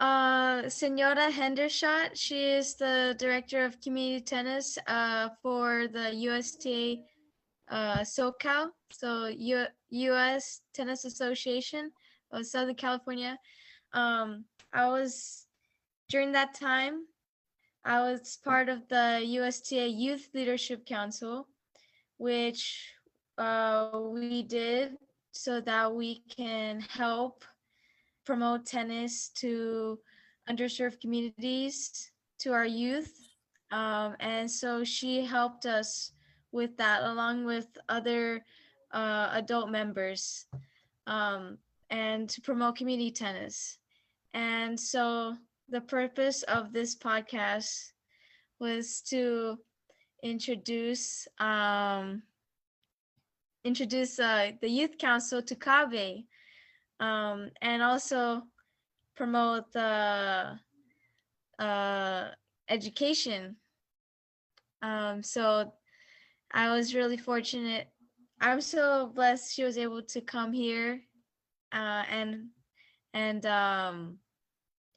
uh 0.00 0.68
Senora 0.72 1.28
Hendershot. 1.28 2.16
She 2.16 2.56
is 2.56 2.80
the 2.80 3.12
director 3.20 3.62
of 3.68 3.76
community 3.84 4.24
tennis 4.24 4.78
uh 4.88 5.36
for 5.44 5.86
the 5.86 6.16
USTA 6.16 7.04
uh 7.68 8.00
SoCal, 8.02 8.72
so 8.90 9.28
U 9.28 9.66
US 9.94 10.60
Tennis 10.72 11.04
Association 11.04 11.92
of 12.32 12.46
Southern 12.46 12.74
California. 12.74 13.38
Um 13.92 14.44
I 14.72 14.88
was 14.88 15.46
during 16.08 16.32
that 16.32 16.54
time 16.54 17.06
I 17.84 18.00
was 18.00 18.38
part 18.42 18.68
of 18.68 18.88
the 18.88 19.22
USTA 19.24 19.88
Youth 19.88 20.28
Leadership 20.34 20.86
Council, 20.86 21.48
which 22.18 22.92
uh 23.38 24.00
we 24.02 24.42
did 24.42 24.96
so 25.32 25.60
that 25.60 25.92
we 25.92 26.22
can 26.30 26.80
help 26.80 27.44
promote 28.24 28.64
tennis 28.64 29.30
to 29.36 29.98
underserved 30.48 31.00
communities, 31.00 32.10
to 32.38 32.52
our 32.52 32.66
youth. 32.66 33.12
Um, 33.70 34.16
and 34.20 34.50
so 34.50 34.84
she 34.84 35.24
helped 35.24 35.66
us 35.66 36.12
with 36.52 36.76
that 36.76 37.02
along 37.02 37.44
with 37.44 37.66
other 37.88 38.44
uh, 38.94 39.30
adult 39.32 39.70
members 39.70 40.46
um, 41.06 41.58
and 41.90 42.28
to 42.30 42.40
promote 42.40 42.76
community 42.76 43.10
tennis. 43.10 43.78
And 44.32 44.78
so 44.78 45.36
the 45.68 45.80
purpose 45.80 46.42
of 46.44 46.72
this 46.72 46.96
podcast 46.96 47.92
was 48.60 49.02
to 49.10 49.58
introduce 50.22 51.28
um, 51.38 52.22
introduce 53.64 54.18
uh, 54.18 54.52
the 54.60 54.68
youth 54.68 54.98
council 54.98 55.42
to 55.42 55.54
Kave 55.54 56.24
um, 57.00 57.50
and 57.62 57.82
also 57.82 58.42
promote 59.16 59.72
the 59.72 60.58
uh, 61.58 62.28
education. 62.68 63.56
Um, 64.82 65.22
so 65.22 65.72
I 66.52 66.74
was 66.74 66.94
really 66.94 67.16
fortunate. 67.16 67.88
I'm 68.44 68.60
so 68.60 69.10
blessed 69.14 69.54
she 69.54 69.64
was 69.64 69.78
able 69.78 70.02
to 70.02 70.20
come 70.20 70.52
here 70.52 71.00
uh, 71.72 72.04
and 72.10 72.48
and 73.14 73.46
um, 73.46 74.18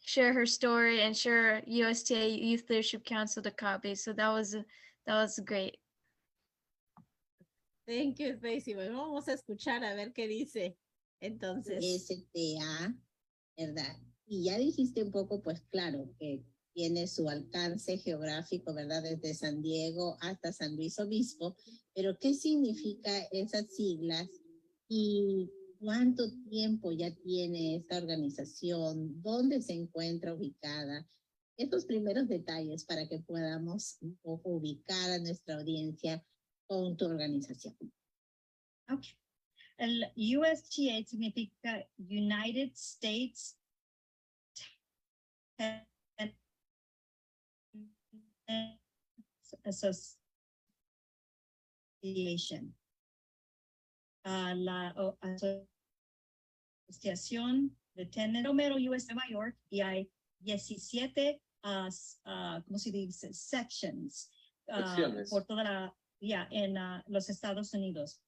share 0.03 0.33
her 0.33 0.45
story 0.45 0.99
and 1.01 1.15
share 1.15 1.63
USTA 1.65 2.27
Youth 2.27 2.69
Leadership 2.69 3.05
Council 3.05 3.41
to 3.43 3.51
copy. 3.51 3.95
So 3.95 4.11
that 4.11 4.27
was 4.27 4.51
that 4.51 5.15
was 5.15 5.39
great. 5.45 5.77
Thank 7.87 8.19
you, 8.19 8.35
Stacy. 8.35 8.73
Bueno, 8.73 8.97
vamos 8.97 9.29
a 9.29 9.31
escuchar 9.31 9.81
a 9.81 9.95
ver 9.95 10.11
qué 10.11 10.27
dice. 10.27 10.75
Entonces, 11.23 11.81
STA, 12.05 12.93
¿verdad? 13.57 13.95
Y 14.27 14.43
ya 14.43 14.57
dijiste 14.57 15.03
un 15.03 15.11
poco, 15.11 15.41
pues 15.41 15.61
claro, 15.71 16.09
que 16.19 16.43
tiene 16.77 17.07
su 17.07 17.27
alcance 17.27 17.97
geográfico, 17.97 18.71
¿verdad? 18.71 19.01
Desde 19.01 19.33
San 19.33 19.63
Diego 19.63 20.15
hasta 20.21 20.53
San 20.53 20.75
Luis 20.75 20.99
Obispo, 20.99 21.57
pero 21.95 22.15
¿qué 22.19 22.35
significa 22.35 23.09
esas 23.31 23.73
siglas 23.73 24.29
y 24.87 25.49
cuánto 25.79 26.31
tiempo 26.47 26.91
ya 26.91 27.09
tiene 27.15 27.77
esta 27.77 27.97
organización? 27.97 29.23
¿Dónde 29.23 29.59
se 29.63 29.73
encuentra 29.73 30.35
ubicada? 30.35 31.09
Estos 31.57 31.85
primeros 31.85 32.27
detalles 32.27 32.85
para 32.85 33.09
que 33.09 33.21
podamos 33.21 33.97
un 34.01 34.15
poco 34.17 34.51
ubicar 34.51 35.09
a 35.09 35.17
nuestra 35.17 35.55
audiencia 35.55 36.23
con 36.67 36.95
tu 36.95 37.05
organización. 37.05 37.75
okay. 38.87 39.13
El 39.79 40.05
USTA 40.15 41.03
significa 41.07 41.89
United 41.97 42.71
States 42.75 43.57
Association. 49.63 50.17
La 54.23 54.93
Asociación 56.89 57.77
de 57.95 58.05
Tenis 58.05 58.43
número 58.43 58.75
US 58.75 59.07
de 59.07 59.13
Nueva 59.13 59.29
York 59.29 59.57
y 59.69 59.81
hay 59.81 60.11
17, 60.39 61.41
ah, 61.63 61.87
s- 61.87 62.19
ah, 62.25 62.61
¿cómo 62.65 62.77
se 62.77 62.91
dice? 62.91 63.33
Sections. 63.33 64.31
Secciones. 64.65 65.29
por 65.29 65.45
toda 65.45 65.63
la, 65.63 65.97
ya, 66.19 66.47
en 66.51 66.77
ah, 66.77 67.03
los 67.07 67.29
Estados 67.29 67.73
Unidos. 67.73 68.21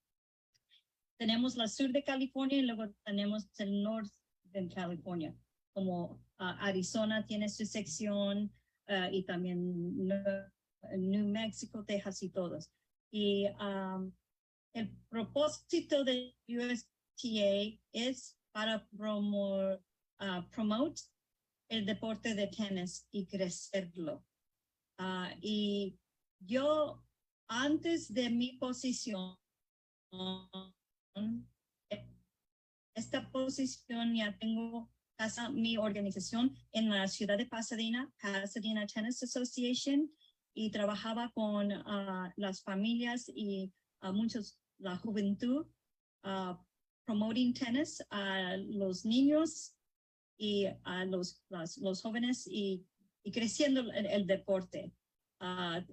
Tenemos 1.18 1.58
la 1.58 1.68
sur 1.68 1.92
de 1.92 2.04
California 2.04 2.58
y 2.60 2.62
luego 2.62 2.90
tenemos 3.04 3.50
el 3.58 3.84
norte 3.84 4.16
de 4.46 4.70
California, 4.70 5.36
como 5.74 6.24
ah, 6.38 6.58
Arizona 6.62 7.26
tiene 7.28 7.50
su 7.50 7.66
sección 7.66 8.54
ah, 8.90 9.10
y 9.12 9.24
también 9.24 9.96
New 10.98 11.28
Mexico, 11.28 11.86
Texas 11.86 12.22
y 12.24 12.30
todos. 12.30 12.70
Y 13.12 13.48
am, 13.58 14.14
el 14.74 14.90
propósito 15.10 16.04
de 16.04 16.36
USTA 16.48 17.80
es 17.94 18.38
para 18.52 18.88
promo, 18.88 19.58
ah, 20.20 20.48
promote 20.52 21.02
el 21.70 21.86
deporte 21.86 22.36
de 22.36 22.48
tenis 22.48 23.08
y 23.12 23.26
crecerlo. 23.26 24.26
Ah, 24.98 25.34
y 25.42 25.98
yo, 26.40 27.04
antes 27.48 28.14
de 28.14 28.30
mi 28.30 28.58
posición, 28.58 29.38
esta 32.96 33.32
posición 33.32 34.16
ya 34.16 34.38
tengo 34.38 34.92
casa, 35.20 35.50
mi 35.50 35.76
organización 35.78 36.56
en 36.72 36.90
la 36.90 37.06
ciudad 37.10 37.38
de 37.38 37.46
Pasadena, 37.46 38.10
Pasadena 38.22 38.88
Tennis 38.88 39.22
Association, 39.22 40.10
y 40.54 40.72
trabajaba 40.72 41.30
con 41.34 41.72
ah, 41.74 42.34
las 42.38 42.64
familias 42.64 43.30
y 43.36 43.74
a 44.00 44.14
muchos, 44.14 44.58
la 44.78 44.96
juventud, 44.98 45.68
ah, 46.24 46.58
promoting 47.06 47.54
tennis 47.54 48.02
a 48.10 48.56
los 48.58 49.04
niños 49.06 49.76
y 50.38 50.68
a 50.84 51.04
los, 51.06 51.44
las- 51.50 51.78
los 51.80 52.02
jóvenes 52.02 52.48
y, 52.48 52.86
y 53.24 53.32
creciendo 53.32 53.82
el, 53.82 54.06
el 54.06 54.26
deporte. 54.26 54.94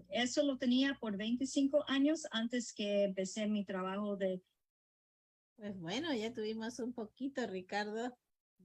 Eso 0.09 0.45
lo 0.45 0.57
tenía 0.57 0.99
por 1.01 1.16
25 1.16 1.85
años 1.89 2.27
antes 2.31 2.72
que 2.72 3.05
empecé 3.05 3.47
mi 3.49 3.64
trabajo 3.64 4.16
de 4.16 4.41
pues 5.57 5.79
bueno, 5.81 6.12
ya 6.14 6.35
tuvimos 6.35 6.79
un 6.81 6.93
poquito, 6.93 7.47
Ricardo, 7.47 8.14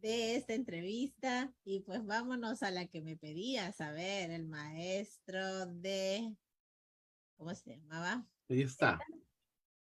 de 0.01 0.35
esta 0.35 0.53
entrevista 0.53 1.53
y 1.63 1.81
pues 1.81 2.03
vámonos 2.05 2.63
a 2.63 2.71
la 2.71 2.87
que 2.87 3.01
me 3.01 3.15
pedías, 3.17 3.79
a 3.81 3.91
ver, 3.91 4.31
el 4.31 4.47
maestro 4.47 5.67
de, 5.67 6.35
¿cómo 7.37 7.53
se 7.53 7.77
llamaba? 7.77 8.27
Ahí 8.49 8.63
está. 8.63 8.99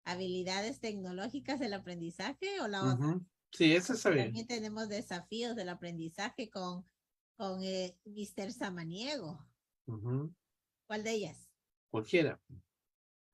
Habilidades 0.04 0.80
tecnológicas 0.80 1.58
del 1.60 1.74
aprendizaje 1.74 2.60
o 2.60 2.68
la 2.68 2.94
otra. 2.94 3.20
Sí, 3.52 3.74
esa 3.74 3.94
está 3.94 4.10
bien. 4.10 4.26
También 4.26 4.46
tenemos 4.46 4.88
desafíos 4.88 5.56
del 5.56 5.68
aprendizaje 5.68 6.50
con, 6.50 6.86
con 7.36 7.62
eh, 7.62 7.98
Mr. 8.04 8.52
Samaniego. 8.52 9.46
¿Cuál 10.86 11.04
de 11.04 11.10
ellas? 11.12 11.50
Cualquiera. 11.90 12.40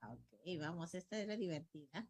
Ok, 0.03 0.59
vamos, 0.61 0.95
esta 0.95 1.19
era 1.19 1.37
divertida. 1.37 2.09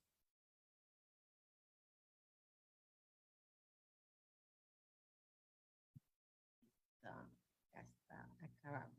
Ah, 7.05 7.27
Ya 7.75 7.81
está, 7.81 8.37
acabamos. 8.41 8.99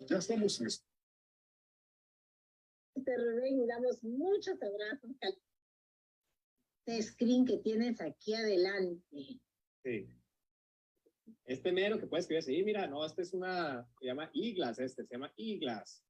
Ya 0.00 0.16
estamos 0.18 0.60
listos. 0.60 0.86
Te 3.04 3.16
Rubén 3.16 3.66
damos 3.66 4.02
muchos 4.02 4.60
abrazos 4.62 5.10
al 5.20 5.38
este 6.86 7.02
screen 7.02 7.44
que 7.44 7.58
tienes 7.58 8.00
aquí 8.00 8.34
adelante. 8.34 9.40
Sí. 9.84 10.08
Este 11.44 11.72
mero 11.72 11.98
que 11.98 12.06
puedes 12.06 12.24
escribir 12.24 12.38
así, 12.40 12.62
mira, 12.64 12.86
no, 12.86 13.04
este 13.04 13.22
es 13.22 13.32
una, 13.32 13.86
se 13.98 14.06
llama 14.06 14.30
Iglas, 14.32 14.78
este, 14.78 15.04
se 15.04 15.14
llama 15.14 15.32
Iglas. 15.36 16.04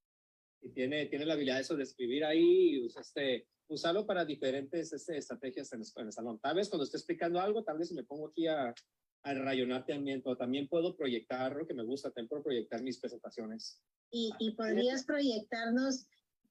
Y 0.62 0.70
tiene, 0.70 1.06
tiene 1.06 1.26
la 1.26 1.34
habilidad 1.34 1.60
eso 1.60 1.76
de 1.76 1.82
escribir 1.82 2.24
ahí 2.24 2.74
y 2.76 2.84
usa 2.84 3.00
este, 3.02 3.48
usarlo 3.68 4.06
para 4.06 4.24
diferentes 4.24 4.92
este, 4.92 5.16
estrategias 5.16 5.72
en, 5.72 5.80
el- 5.80 5.86
en 5.96 6.06
el 6.06 6.12
salón. 6.12 6.38
Tal 6.40 6.56
vez 6.56 6.68
cuando 6.68 6.84
esté 6.84 6.96
explicando 6.96 7.40
algo, 7.40 7.64
tal 7.64 7.78
vez 7.78 7.92
me 7.92 8.04
pongo 8.04 8.28
aquí 8.28 8.46
a, 8.46 8.74
a 9.22 9.34
rayonar 9.34 9.84
también, 9.84 10.22
pero 10.22 10.36
también 10.36 10.68
puedo 10.68 10.96
proyectar 10.96 11.54
lo 11.54 11.66
que 11.66 11.74
me 11.74 11.84
gusta, 11.84 12.10
también 12.10 12.28
puedo 12.28 12.42
proyectar 12.42 12.82
mis 12.82 12.98
presentaciones. 12.98 13.82
Y, 14.10 14.32
y 14.38 14.52
podrías 14.52 15.04
proyectarnos 15.04 16.06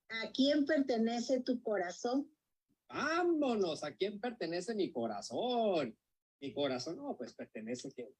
a 0.10 0.32
quién 0.32 0.66
pertenece 0.66 1.42
tu 1.42 1.62
corazón. 1.62 2.32
Vámonos, 2.88 3.84
¿a 3.84 3.96
quién 3.96 4.20
pertenece 4.20 4.74
mi 4.76 4.92
corazón? 4.92 5.98
Mi 6.42 6.54
corazón, 6.54 6.98
no, 6.98 7.16
pues 7.18 7.34
pertenece 7.34 7.90
que- 7.92 8.14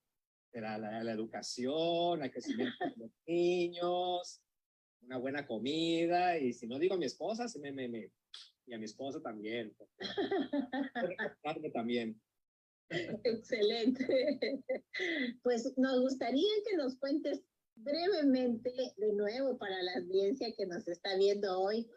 a 0.54 0.78
la, 0.78 1.00
a 1.00 1.04
la 1.04 1.12
educación, 1.12 2.24
al 2.24 2.32
crecimiento 2.32 2.76
de 2.86 2.94
los 2.98 3.12
niños, 3.28 4.42
una 5.02 5.18
buena 5.18 5.46
comida, 5.46 6.38
y 6.40 6.54
si 6.54 6.68
no 6.68 6.80
digo 6.80 6.96
a 6.96 6.98
mi 6.98 7.06
esposa, 7.06 7.48
sí 7.48 7.60
me, 7.60 7.72
me, 7.72 7.88
me- 7.88 8.12
y 8.66 8.74
a 8.74 8.78
mi 8.80 8.86
esposa 8.86 9.22
también. 9.22 9.76
también. 11.74 12.20
Excelente. 13.24 14.64
Pues 15.44 15.72
nos 15.78 16.02
gustaría 16.02 16.50
que 16.68 16.78
nos 16.78 16.98
cuentes 16.98 17.42
brevemente, 17.76 18.72
de 18.98 19.14
nuevo, 19.14 19.58
para 19.58 19.82
la 19.84 19.94
audiencia 19.98 20.54
que 20.56 20.66
nos 20.66 20.88
está 20.88 21.16
viendo 21.18 21.60
hoy, 21.60 21.88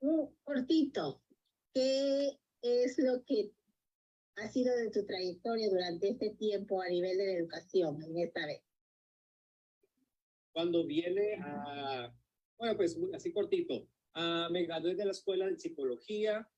un 0.00 0.34
cortito, 0.44 1.22
¿qué 1.74 2.38
es 2.62 2.98
lo 2.98 3.24
que 3.24 3.52
ha 4.36 4.48
sido 4.48 4.76
de 4.76 4.90
tu 4.90 5.04
trayectoria 5.06 5.70
durante 5.70 6.10
este 6.10 6.30
tiempo 6.30 6.82
a 6.82 6.88
nivel 6.88 7.16
de 7.16 7.26
la 7.26 7.32
educación 7.32 8.02
en 8.02 8.18
esta 8.18 8.46
vez? 8.46 8.62
Cuando 10.52 10.86
viene 10.86 11.34
a, 11.42 12.14
bueno, 12.58 12.76
pues 12.76 12.98
así 13.14 13.32
cortito, 13.32 13.88
ah, 14.14 14.48
me 14.50 14.64
gradué 14.64 14.94
de 14.94 15.04
la 15.04 15.10
escuela 15.10 15.46
de 15.46 15.58
psicología, 15.58 16.48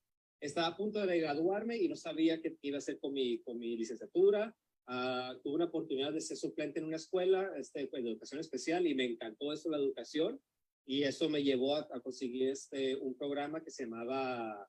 estaba 0.41 0.68
a 0.68 0.76
punto 0.76 1.05
de 1.07 1.18
graduarme 1.20 1.76
y 1.78 1.89
no 1.89 1.97
sabía 1.97 2.41
qué 2.41 2.57
iba 2.62 2.76
a 2.76 2.78
hacer 2.78 2.99
con 2.99 3.12
mi, 3.12 3.41
con 3.43 3.59
mi 3.59 3.76
licenciatura. 3.76 4.55
Ah, 4.86 5.39
tuve 5.43 5.57
una 5.57 5.66
oportunidad 5.66 6.12
de 6.12 6.20
ser 6.20 6.36
suplente 6.36 6.78
en 6.78 6.86
una 6.86 6.97
escuela 6.97 7.53
este, 7.59 7.89
pues, 7.89 8.03
de 8.03 8.11
educación 8.11 8.41
especial 8.41 8.86
y 8.86 8.95
me 8.95 9.05
encantó 9.05 9.53
eso, 9.53 9.68
la 9.68 9.76
educación. 9.76 10.41
Y 10.86 11.03
eso 11.03 11.28
me 11.28 11.43
llevó 11.43 11.76
a, 11.76 11.86
a 11.93 12.01
conseguir 12.01 12.49
este, 12.49 12.97
un 12.97 13.14
programa 13.14 13.62
que 13.62 13.70
se 13.70 13.84
llamaba 13.84 14.66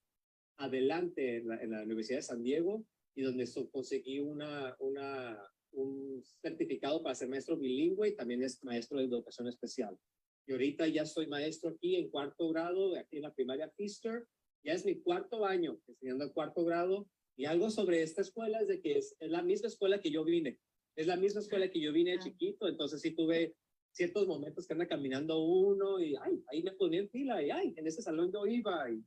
Adelante 0.57 1.37
en 1.37 1.47
la, 1.47 1.63
en 1.63 1.71
la 1.71 1.83
Universidad 1.83 2.17
de 2.17 2.23
San 2.23 2.43
Diego 2.43 2.85
y 3.15 3.21
donde 3.21 3.45
so- 3.47 3.69
conseguí 3.71 4.19
una, 4.19 4.75
una, 4.79 5.39
un 5.71 6.21
certificado 6.41 7.01
para 7.01 7.15
ser 7.15 7.29
maestro 7.29 7.57
bilingüe 7.57 8.09
y 8.09 8.15
también 8.15 8.43
es 8.43 8.61
maestro 8.63 8.97
de 8.97 9.05
educación 9.05 9.47
especial. 9.47 9.97
Y 10.45 10.51
ahorita 10.51 10.87
ya 10.87 11.05
soy 11.05 11.27
maestro 11.27 11.69
aquí 11.69 11.95
en 11.95 12.09
cuarto 12.09 12.49
grado, 12.49 12.97
aquí 12.97 13.17
en 13.17 13.23
la 13.23 13.33
primaria 13.33 13.71
Pfister. 13.77 14.25
Ya 14.63 14.73
es 14.73 14.85
mi 14.85 15.01
cuarto 15.01 15.45
año 15.45 15.79
enseñando 15.87 16.25
el 16.25 16.33
cuarto 16.33 16.63
grado. 16.63 17.09
Y 17.35 17.45
algo 17.45 17.69
sobre 17.69 18.03
esta 18.03 18.21
escuela 18.21 18.59
es 18.59 18.67
de 18.67 18.81
que 18.81 18.97
es, 18.97 19.15
es 19.19 19.29
la 19.29 19.41
misma 19.41 19.67
escuela 19.67 20.01
que 20.01 20.11
yo 20.11 20.23
vine. 20.23 20.59
Es 20.95 21.07
la 21.07 21.15
misma 21.15 21.39
escuela 21.39 21.69
que 21.69 21.79
yo 21.79 21.93
vine 21.93 22.11
de 22.11 22.19
chiquito. 22.19 22.67
Entonces 22.67 23.01
sí 23.01 23.11
tuve 23.11 23.55
ciertos 23.91 24.27
momentos 24.27 24.67
que 24.67 24.73
anda 24.73 24.87
caminando 24.87 25.39
uno 25.43 25.99
y 25.99 26.15
ay, 26.21 26.43
ahí 26.51 26.63
me 26.63 26.71
ponía 26.73 26.99
en 26.99 27.09
fila 27.09 27.41
y 27.41 27.49
ay, 27.49 27.73
en 27.77 27.87
ese 27.87 28.01
salón 28.01 28.31
yo 28.31 28.45
iba. 28.45 28.91
Y, 28.91 29.03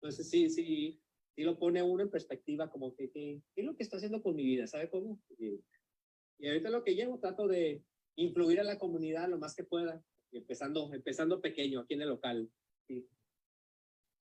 entonces 0.00 0.28
sí, 0.28 0.50
sí, 0.50 1.00
sí 1.34 1.42
lo 1.42 1.58
pone 1.58 1.82
uno 1.82 2.02
en 2.02 2.10
perspectiva 2.10 2.70
como 2.70 2.94
que, 2.94 3.10
que, 3.10 3.40
¿qué 3.54 3.60
es 3.60 3.66
lo 3.66 3.76
que 3.76 3.82
está 3.82 3.96
haciendo 3.96 4.22
con 4.22 4.34
mi 4.34 4.44
vida? 4.44 4.66
¿Sabe 4.66 4.88
cómo? 4.88 5.20
Y, 5.38 5.60
y 6.38 6.48
ahorita 6.48 6.70
lo 6.70 6.84
que 6.84 6.94
llevo 6.94 7.20
trato 7.20 7.46
de 7.48 7.82
influir 8.16 8.60
a 8.60 8.64
la 8.64 8.78
comunidad 8.78 9.28
lo 9.28 9.38
más 9.38 9.54
que 9.54 9.64
pueda, 9.64 10.02
empezando, 10.32 10.92
empezando 10.92 11.40
pequeño 11.40 11.80
aquí 11.80 11.94
en 11.94 12.02
el 12.02 12.08
local. 12.08 12.50
Sí. 12.86 13.06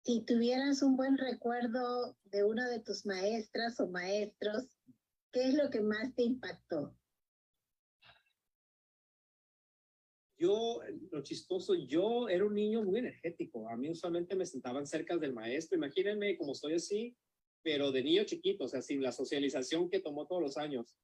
Si 0.04 0.24
tuvieras 0.24 0.82
un 0.82 0.96
buen 0.96 1.18
recuerdo 1.18 2.16
de 2.24 2.44
una 2.44 2.68
de 2.68 2.80
tus 2.80 3.04
maestras 3.04 3.78
o 3.80 3.88
maestros, 3.88 4.68
¿qué 5.32 5.48
es 5.48 5.54
lo 5.54 5.70
que 5.70 5.80
más 5.80 6.14
te 6.14 6.22
impactó? 6.22 6.96
Yo, 10.38 10.80
lo 11.10 11.22
chistoso, 11.22 11.74
yo 11.74 12.28
era 12.28 12.44
un 12.44 12.54
niño 12.54 12.84
muy 12.84 13.00
energético. 13.00 13.68
A 13.68 13.76
mí 13.76 13.90
usualmente 13.90 14.36
me 14.36 14.46
sentaban 14.46 14.86
cerca 14.86 15.16
del 15.16 15.34
maestro. 15.34 15.76
Imagínense 15.76 16.38
como 16.38 16.52
estoy 16.52 16.74
así, 16.74 17.16
pero 17.62 17.90
de 17.90 18.04
niño 18.04 18.24
chiquito, 18.24 18.64
o 18.64 18.68
sea, 18.68 18.80
sin 18.80 19.02
la 19.02 19.10
socialización 19.10 19.90
que 19.90 19.98
tomó 19.98 20.26
todos 20.26 20.40
los 20.40 20.56
años. 20.56 20.96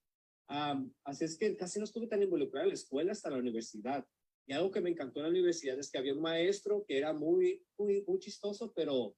Am, 0.46 0.94
así 1.04 1.24
es 1.24 1.36
que 1.36 1.56
casi 1.56 1.80
no 1.80 1.84
estuve 1.84 2.06
tan 2.06 2.22
involucrado 2.22 2.64
en 2.64 2.68
la 2.68 2.74
escuela 2.74 3.12
hasta 3.12 3.30
la 3.30 3.38
universidad. 3.38 4.06
Y 4.46 4.52
algo 4.52 4.70
que 4.70 4.80
me 4.80 4.90
encantó 4.90 5.20
en 5.20 5.24
la 5.24 5.30
universidad 5.30 5.78
es 5.78 5.90
que 5.90 5.98
había 5.98 6.14
un 6.14 6.20
maestro 6.20 6.84
que 6.86 6.98
era 6.98 7.12
muy, 7.12 7.64
muy, 7.78 8.02
muy 8.06 8.18
chistoso, 8.18 8.72
pero 8.74 9.16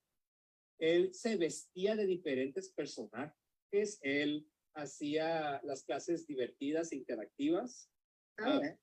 él 0.79 1.12
se 1.14 1.37
vestía 1.37 1.97
de 1.97 2.07
diferentes 2.07 2.72
personajes. 2.72 3.99
Él 4.03 4.49
hacía 4.74 5.61
las 5.64 5.85
clases 5.85 6.27
divertidas, 6.27 6.93
interactivas. 6.93 7.91
Ah, 8.39 8.61
Ah, 8.62 8.79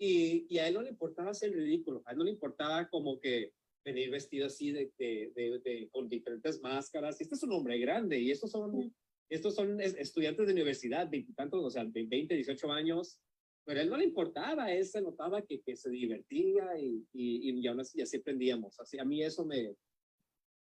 y, 0.00 0.46
y 0.48 0.58
a 0.58 0.68
él 0.68 0.74
no 0.74 0.82
le 0.82 0.90
importaba 0.90 1.32
el 1.40 1.52
ridículo, 1.52 2.02
a 2.06 2.12
él 2.12 2.18
no 2.18 2.24
le 2.24 2.30
importaba 2.30 2.88
como 2.88 3.18
que 3.18 3.54
venir 3.84 4.10
vestido 4.10 4.46
así 4.46 4.70
de, 4.70 4.92
de, 4.96 5.32
de, 5.34 5.58
de- 5.64 5.88
con 5.90 6.08
diferentes 6.08 6.60
máscaras. 6.60 7.18
Y 7.20 7.24
este 7.24 7.34
es 7.34 7.42
un 7.42 7.52
hombre 7.52 7.78
grande 7.78 8.20
y 8.20 8.30
estos 8.30 8.50
son, 8.52 8.94
estos 9.28 9.54
son 9.56 9.80
es- 9.80 9.96
estudiantes 9.96 10.46
de 10.46 10.52
universidad, 10.52 11.10
veintitantos, 11.10 11.64
o 11.64 11.70
sea, 11.70 11.84
de 11.84 12.04
20, 12.04 12.34
18 12.36 12.70
años. 12.70 13.20
Pero 13.68 13.80
a 13.80 13.82
él 13.82 13.90
no 13.90 13.98
le 13.98 14.04
importaba, 14.04 14.72
él 14.72 14.82
se 14.86 15.02
notaba 15.02 15.42
que, 15.44 15.60
que 15.60 15.76
se 15.76 15.90
divertía 15.90 16.78
y, 16.80 17.06
y, 17.12 17.50
y 17.60 17.66
aún 17.66 17.80
así, 17.80 18.00
así 18.00 18.16
aprendíamos. 18.16 18.80
Así, 18.80 18.98
a 18.98 19.04
mí 19.04 19.22
eso 19.22 19.44
me, 19.44 19.76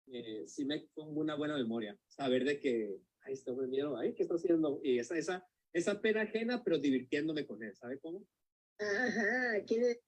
me- 0.07 0.47
sí 0.47 0.63
me 0.63 0.87
fue 0.93 1.03
una 1.03 1.35
buena 1.35 1.57
memoria, 1.57 1.99
saber 2.07 2.45
de 2.45 2.57
que, 2.57 3.01
ay, 3.19 3.33
este 3.33 3.51
hombre 3.51 3.67
miedo, 3.67 3.97
ay, 3.97 4.13
¿qué 4.15 4.23
está 4.23 4.35
haciendo? 4.35 4.79
Y 4.81 4.97
esa, 4.97 5.17
esa, 5.17 5.45
esa 5.73 5.99
pena 5.99 6.21
ajena, 6.21 6.63
pero 6.63 6.77
divirtiéndome 6.77 7.45
con 7.45 7.61
él, 7.63 7.75
¿sabe 7.75 7.99
cómo? 7.99 8.25
Ajá, 8.79 9.61
quiere 9.67 9.99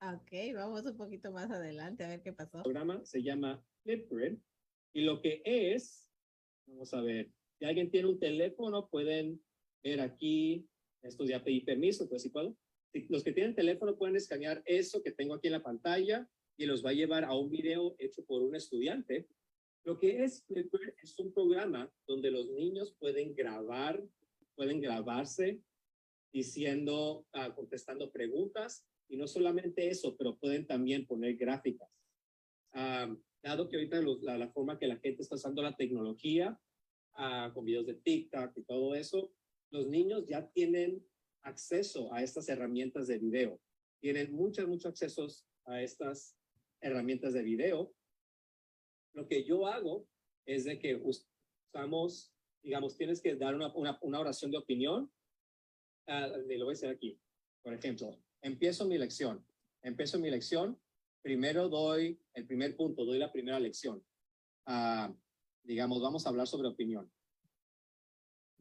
Ok, 0.00 0.54
vamos 0.54 0.86
un 0.86 0.96
poquito 0.96 1.32
más 1.32 1.50
adelante 1.50 2.04
a 2.04 2.08
ver 2.10 2.22
qué 2.22 2.32
pasó. 2.32 2.62
programa 2.62 3.04
se 3.04 3.24
llama 3.24 3.66
Flipgrid 3.82 4.38
y 4.94 5.00
lo 5.00 5.20
que 5.20 5.42
es, 5.44 6.12
vamos 6.68 6.94
a 6.94 7.00
ver, 7.02 7.32
si 7.58 7.64
alguien 7.64 7.90
tiene 7.90 8.06
un 8.06 8.20
teléfono 8.20 8.88
pueden 8.88 9.42
ver 9.82 10.00
aquí, 10.00 10.68
esto 11.02 11.24
ya 11.24 11.42
pedí 11.42 11.60
permiso, 11.60 12.08
pues 12.08 12.22
si 12.22 12.30
puedo. 12.30 12.56
Los 13.08 13.22
que 13.22 13.32
tienen 13.32 13.54
teléfono 13.54 13.96
pueden 13.96 14.16
escanear 14.16 14.62
eso 14.64 15.02
que 15.02 15.12
tengo 15.12 15.34
aquí 15.34 15.48
en 15.48 15.52
la 15.54 15.62
pantalla 15.62 16.28
y 16.56 16.66
los 16.66 16.84
va 16.84 16.90
a 16.90 16.94
llevar 16.94 17.24
a 17.24 17.34
un 17.34 17.50
video 17.50 17.94
hecho 17.98 18.24
por 18.24 18.42
un 18.42 18.56
estudiante. 18.56 19.28
Lo 19.84 19.98
que 19.98 20.24
es 20.24 20.44
es 21.02 21.18
un 21.18 21.32
programa 21.32 21.90
donde 22.06 22.30
los 22.30 22.50
niños 22.50 22.96
pueden 22.98 23.34
grabar, 23.34 24.02
pueden 24.54 24.80
grabarse 24.80 25.60
diciendo, 26.32 27.26
ah, 27.32 27.54
contestando 27.54 28.10
preguntas 28.10 28.86
y 29.08 29.16
no 29.16 29.26
solamente 29.26 29.88
eso, 29.88 30.16
pero 30.16 30.36
pueden 30.36 30.66
también 30.66 31.06
poner 31.06 31.36
gráficas. 31.36 31.88
Ah, 32.72 33.14
dado 33.42 33.68
que 33.68 33.76
ahorita 33.76 34.02
la 34.36 34.50
forma 34.50 34.78
que 34.78 34.86
la 34.86 34.98
gente 34.98 35.22
está 35.22 35.36
usando 35.36 35.62
la 35.62 35.76
tecnología, 35.76 36.58
ah, 37.14 37.50
con 37.54 37.64
videos 37.64 37.86
de 37.86 37.94
TikTok 37.94 38.56
y 38.56 38.62
todo 38.64 38.94
eso, 38.94 39.32
los 39.70 39.86
niños 39.88 40.26
ya 40.26 40.50
tienen 40.50 41.06
acceso 41.42 42.12
a 42.12 42.22
estas 42.22 42.48
herramientas 42.48 43.06
de 43.06 43.18
video. 43.18 43.60
Tienen 44.00 44.32
muchos, 44.32 44.66
muchos 44.66 44.86
accesos 44.86 45.46
a 45.64 45.82
estas 45.82 46.36
herramientas 46.80 47.32
de 47.32 47.42
video. 47.42 47.94
Lo 49.14 49.26
que 49.26 49.44
yo 49.44 49.66
hago 49.66 50.06
es 50.46 50.64
de 50.64 50.78
que 50.78 50.96
us- 50.96 51.28
usamos 51.66 52.32
digamos, 52.62 52.96
tienes 52.96 53.20
que 53.20 53.34
dar 53.36 53.54
una, 53.54 53.72
una, 54.02 54.20
oración 54.20 54.50
de 54.50 54.58
opinión. 54.58 55.10
Le 56.06 56.58
lo 56.58 56.66
voy 56.66 56.72
a 56.72 56.76
hacer 56.76 56.90
aquí. 56.90 57.18
Por 57.62 57.72
ejemplo, 57.72 58.18
empiezo 58.42 58.84
mi 58.86 58.98
lección. 58.98 59.44
Empiezo 59.82 60.18
mi 60.18 60.30
lección. 60.30 60.78
Primero 61.22 61.68
doy 61.68 62.20
el 62.34 62.46
primer 62.46 62.76
punto, 62.76 63.04
doy 63.04 63.18
la 63.18 63.32
primera 63.32 63.60
lección. 63.60 64.04
Ah, 64.66 65.14
digamos, 65.62 66.00
vamos 66.02 66.26
a 66.26 66.30
hablar 66.30 66.46
sobre 66.46 66.68
opinión. 66.68 67.10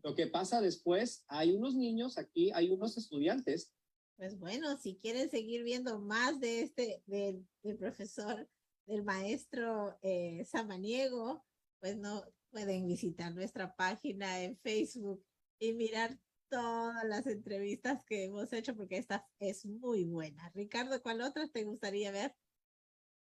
Lo 0.08 0.16
que 0.16 0.28
pasa 0.28 0.62
después, 0.62 1.26
hay 1.28 1.52
unos 1.52 1.76
niños 1.76 2.18
aquí, 2.18 2.50
hay 2.54 2.70
unos 2.70 2.98
estudiantes. 2.98 3.74
Pues 4.16 4.40
bueno, 4.40 4.78
si 4.78 4.96
quieren 4.96 5.30
seguir 5.30 5.66
viendo 5.66 6.00
más 6.00 6.40
de 6.40 6.62
este, 6.62 7.04
del, 7.08 7.46
del 7.62 7.76
profesor, 7.76 8.48
del 8.86 9.04
maestro 9.04 10.00
eh, 10.02 10.46
Samaniego, 10.46 11.44
pues 11.82 11.98
no 11.98 12.24
pueden 12.52 12.88
visitar 12.88 13.36
nuestra 13.36 13.76
página 13.76 14.42
en 14.42 14.58
Facebook 14.60 15.22
y 15.60 15.74
mirar 15.74 16.18
todas 16.50 17.04
las 17.04 17.28
entrevistas 17.28 18.06
que 18.06 18.24
hemos 18.24 18.54
hecho 18.54 18.78
porque 18.78 18.96
esta 18.96 19.28
es 19.40 19.66
muy 19.66 20.06
buena. 20.06 20.50
Ricardo, 20.56 21.02
¿cuál 21.04 21.20
otra 21.20 21.50
te 21.50 21.66
gustaría 21.66 22.12
ver? 22.12 22.34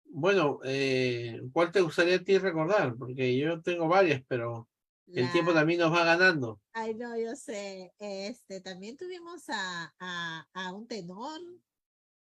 Bueno, 0.05 0.59
eh, 0.63 1.41
¿cuál 1.51 1.71
te 1.71 1.81
gustaría 1.81 2.17
a 2.17 2.23
ti 2.23 2.37
recordar? 2.37 2.95
Porque 2.95 3.35
yo 3.35 3.59
tengo 3.63 3.87
varias, 3.87 4.21
pero 4.27 4.68
el 5.13 5.31
tiempo 5.31 5.53
también 5.53 5.79
nos 5.79 5.91
va 5.91 6.05
ganando. 6.05 6.61
Ay, 6.73 6.93
no, 6.95 7.17
yo 7.17 7.35
sé. 7.35 7.93
Este, 7.99 8.61
también 8.61 8.97
tuvimos 8.97 9.43
a, 9.49 9.93
a, 9.99 10.47
a 10.53 10.73
un 10.73 10.87
tenor. 10.87 11.39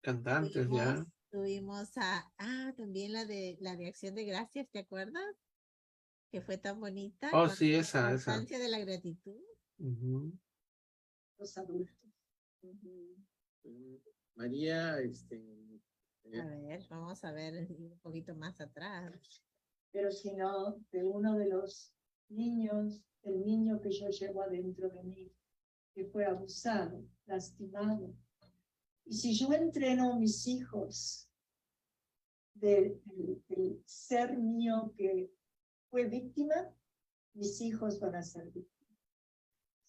Cantantes, 0.01 0.67
ya. 0.71 1.05
Tuvimos, 1.31 1.95
a, 1.97 2.31
ah, 2.37 2.73
también 2.75 3.13
la 3.13 3.25
de 3.25 3.57
la 3.61 3.75
de 3.75 3.87
Acción 3.87 4.15
de 4.15 4.25
Gracias, 4.25 4.67
¿te 4.71 4.79
acuerdas? 4.79 5.23
Que 6.31 6.41
fue 6.41 6.57
tan 6.57 6.79
bonita. 6.79 7.29
Oh, 7.33 7.47
sí, 7.47 7.73
la 7.73 7.79
esa, 7.79 8.13
esa. 8.13 8.39
de 8.39 8.69
la 8.69 8.79
gratitud. 8.79 9.39
Los 11.37 11.57
adultos. 11.57 11.95
María, 14.35 14.99
este, 14.99 15.43
A 16.33 16.45
ver, 16.45 16.85
vamos 16.89 17.23
a 17.23 17.31
ver 17.31 17.67
un 17.69 17.99
poquito 18.01 18.35
más 18.35 18.59
atrás. 18.59 19.43
pero 19.91 20.11
sino 20.11 20.77
de 20.91 21.03
uno 21.03 21.37
de 21.37 21.47
los 21.47 21.93
niños, 22.29 23.03
el 23.23 23.43
niño 23.43 23.81
que 23.81 23.91
yo 23.91 24.09
llevo 24.09 24.41
adentro 24.41 24.89
de 24.89 25.03
mí, 25.03 25.31
que 25.93 26.05
fue 26.05 26.25
abusado, 26.25 27.03
lastimado. 27.25 28.13
Y 29.05 29.13
si 29.13 29.33
yo 29.35 29.51
entreno 29.53 30.13
a 30.13 30.19
mis 30.19 30.47
hijos 30.47 31.29
del, 32.53 33.01
ser 33.85 34.37
mío 34.37 34.93
que 34.95 35.31
fue 35.89 36.05
víctima, 36.05 36.55
mis 37.33 37.59
hijos 37.61 37.99
van 37.99 38.15
a 38.15 38.23
ser 38.23 38.45
víctimas. 38.51 38.69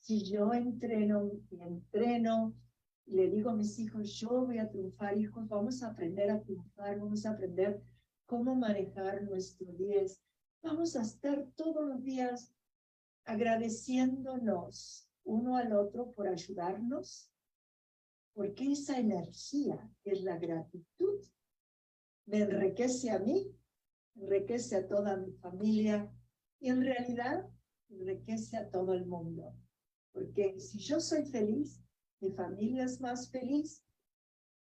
Si 0.00 0.24
yo 0.24 0.52
entreno 0.54 1.26
y 1.50 1.60
entreno 1.60 2.54
y 3.06 3.14
le 3.16 3.28
digo 3.28 3.50
a 3.50 3.56
mis 3.56 3.78
hijos, 3.78 4.14
yo 4.14 4.46
voy 4.46 4.58
a 4.58 4.70
triunfar, 4.70 5.18
hijos, 5.18 5.48
vamos 5.48 5.82
a 5.82 5.88
aprender 5.88 6.30
a 6.30 6.40
triunfar, 6.40 6.98
vamos 6.98 7.26
a 7.26 7.32
aprender 7.32 7.82
cómo 8.24 8.54
manejar 8.54 9.22
nuestro 9.24 9.66
10. 9.72 10.20
Vamos 10.62 10.94
a 10.94 11.02
estar 11.02 11.46
todos 11.56 11.88
los 11.88 12.02
días 12.02 12.54
agradeciéndonos 13.24 15.08
uno 15.24 15.56
al 15.56 15.72
otro 15.72 16.12
por 16.12 16.28
ayudarnos, 16.28 17.30
porque 18.34 18.72
esa 18.72 18.98
energía, 18.98 19.90
que 20.02 20.12
es 20.12 20.22
la 20.22 20.36
gratitud, 20.38 21.20
me 22.26 22.42
enriquece 22.42 23.10
a 23.10 23.18
mí, 23.18 23.56
enriquece 24.16 24.76
a 24.76 24.86
toda 24.86 25.16
mi 25.16 25.32
familia 25.32 26.12
y 26.58 26.68
en 26.68 26.82
realidad 26.82 27.48
enriquece 27.88 28.56
a 28.58 28.70
todo 28.70 28.92
el 28.92 29.06
mundo. 29.06 29.54
Porque 30.12 30.60
si 30.60 30.78
yo 30.78 31.00
soy 31.00 31.24
feliz, 31.24 31.82
mi 32.20 32.30
familia 32.32 32.84
es 32.84 33.00
más 33.00 33.30
feliz, 33.30 33.82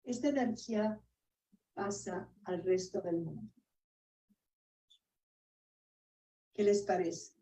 esta 0.03 0.29
energía 0.29 0.99
pasa 1.73 2.29
al 2.45 2.63
resto 2.63 2.99
del 3.01 3.21
mundo. 3.21 3.62
¿Qué 6.53 6.63
les 6.63 6.83
parece? 6.83 7.33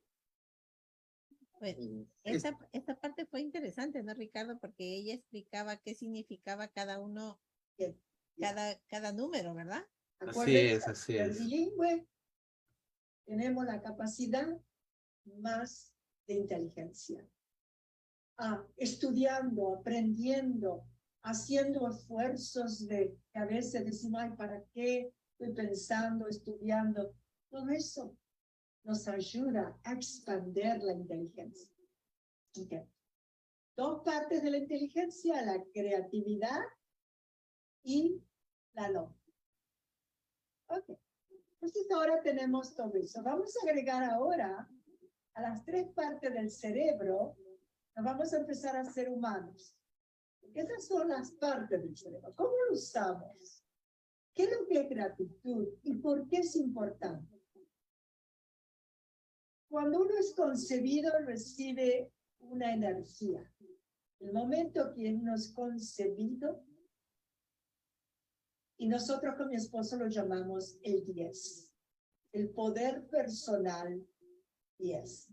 Pues, 1.60 1.78
es- 1.78 2.06
esta, 2.24 2.58
esta 2.72 3.00
parte 3.00 3.26
fue 3.26 3.42
interesante, 3.42 4.02
¿no, 4.02 4.14
Ricardo? 4.14 4.58
Porque 4.60 4.96
ella 4.96 5.14
explicaba 5.14 5.78
qué 5.78 5.94
significaba 5.94 6.70
cada 6.70 7.00
uno, 7.00 7.40
Bien. 7.78 8.02
cada, 8.40 8.80
cada 8.88 9.12
número, 9.12 9.54
¿verdad? 9.54 9.86
Así 10.20 10.56
es, 10.56 10.88
así 10.88 11.18
el 11.18 11.32
es. 11.32 11.40
bilingüe 11.40 12.08
tenemos 13.26 13.66
la 13.66 13.82
capacidad 13.82 14.60
más 15.26 15.94
de 16.28 16.34
inteligencia. 16.36 17.28
Ah, 18.38 18.66
estudiando, 18.76 19.76
aprendiendo, 19.76 20.88
haciendo 21.22 21.88
esfuerzos 21.90 22.88
de 22.88 23.18
que 23.32 23.40
a 23.40 23.46
veces 23.46 23.86
decimos, 23.86 24.22
ay, 24.22 24.32
¿para 24.32 24.64
qué 24.74 25.14
estoy 25.38 25.54
pensando, 25.54 26.28
estudiando? 26.28 27.16
Todo 27.50 27.70
eso 27.70 28.18
nos 28.84 29.08
ayuda 29.08 29.80
a 29.84 29.94
expandir 29.94 30.78
la 30.84 30.94
inteligencia. 30.94 31.72
Ok. 32.60 32.88
Dos 33.76 34.04
partes 34.04 34.44
de 34.44 34.52
la 34.52 34.58
inteligencia, 34.58 35.42
la 35.44 35.64
creatividad 35.74 36.62
y 37.84 38.22
la 38.74 38.90
lógica. 38.90 39.34
Ok. 40.68 40.90
Entonces 41.54 41.92
ahora 41.92 42.22
tenemos 42.22 42.76
todo 42.76 42.94
eso. 42.96 43.22
Vamos 43.24 43.56
a 43.56 43.70
agregar 43.70 44.04
ahora 44.04 44.70
a 45.34 45.42
las 45.42 45.64
tres 45.64 45.88
partes 45.94 46.34
del 46.34 46.50
cerebro, 46.50 47.38
nos 47.96 48.06
vamos 48.06 48.34
a 48.34 48.38
empezar 48.38 48.76
a 48.76 48.84
ser 48.84 49.10
humanos. 49.10 49.76
Esas 50.54 50.86
son 50.88 51.10
las 51.10 51.32
partes 51.32 51.82
del 51.82 51.96
cerebro. 51.96 52.34
¿Cómo 52.36 52.52
lo 52.68 52.74
usamos? 52.74 53.64
¿Qué 54.34 54.44
es 54.44 54.52
lo 54.52 54.66
que 54.68 54.80
es 54.80 54.90
gratitud 54.90 55.68
y 55.84 55.96
por 55.96 56.28
qué 56.28 56.38
es 56.38 56.56
importante? 56.56 57.41
Cuando 59.72 60.02
uno 60.02 60.18
es 60.20 60.34
concebido, 60.34 61.18
recibe 61.20 62.12
una 62.40 62.74
energía. 62.74 63.50
El 64.20 64.34
momento 64.34 64.92
que 64.94 65.14
uno 65.14 65.34
es 65.34 65.54
concebido, 65.54 66.62
y 68.78 68.90
nosotros 68.90 69.34
con 69.38 69.48
mi 69.48 69.56
esposo 69.56 69.96
lo 69.96 70.10
llamamos 70.10 70.78
el 70.84 71.06
10, 71.06 71.72
el 72.34 72.50
poder 72.50 73.08
personal 73.08 74.06
10. 74.78 75.30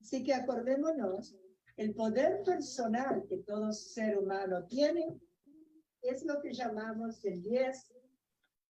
Así 0.00 0.24
que 0.24 0.34
acordémonos, 0.34 1.36
el 1.76 1.94
poder 1.94 2.42
personal 2.42 3.24
que 3.28 3.38
todo 3.38 3.72
ser 3.72 4.18
humano 4.18 4.66
tiene 4.66 5.20
es 6.02 6.24
lo 6.24 6.40
que 6.40 6.52
llamamos 6.52 7.24
el 7.24 7.40
10. 7.40 7.92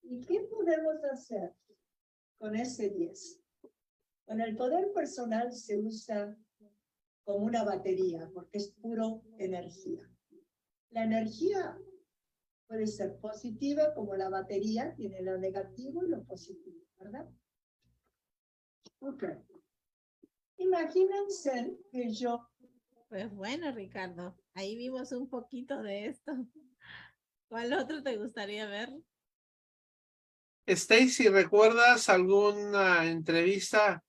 ¿Y 0.03 0.27
qué 0.27 0.41
podemos 0.43 1.03
hacer 1.05 1.55
con 2.37 2.55
ese 2.55 2.91
10? 2.91 3.46
Con 4.27 4.41
el 4.41 4.57
poder 4.57 4.93
personal 4.93 5.53
se 5.53 5.79
usa 5.79 6.37
como 7.25 7.45
una 7.47 7.63
batería 7.65 8.29
porque 8.35 8.59
es 8.59 8.73
puro 8.73 9.23
energía. 9.39 10.11
La 10.91 11.05
energía 11.05 11.79
puede 12.67 12.89
ser 12.89 13.19
positiva 13.21 13.95
como 13.95 14.17
la 14.17 14.29
batería 14.29 14.95
tiene 14.97 15.23
lo 15.23 15.39
negativo 15.39 16.05
y 16.05 16.09
lo 16.09 16.25
positivo, 16.25 16.85
¿verdad? 16.99 17.29
Ok. 19.01 19.25
Imagínense 20.59 21.79
que 21.91 22.13
yo, 22.13 22.49
Pues 23.09 23.33
bueno, 23.33 23.71
Ricardo, 23.73 24.37
ahí 24.55 24.77
vimos 24.77 25.13
un 25.13 25.29
poquito 25.29 25.83
de 25.83 26.07
esto. 26.07 26.33
¿Cuál 27.49 27.73
otro 27.75 28.03
te 28.03 28.17
gustaría 28.17 28.67
ver? 28.67 28.93
Stacy, 30.67 31.29
¿recuerdas 31.29 32.09
alguna 32.09 33.09
entrevista 33.09 34.03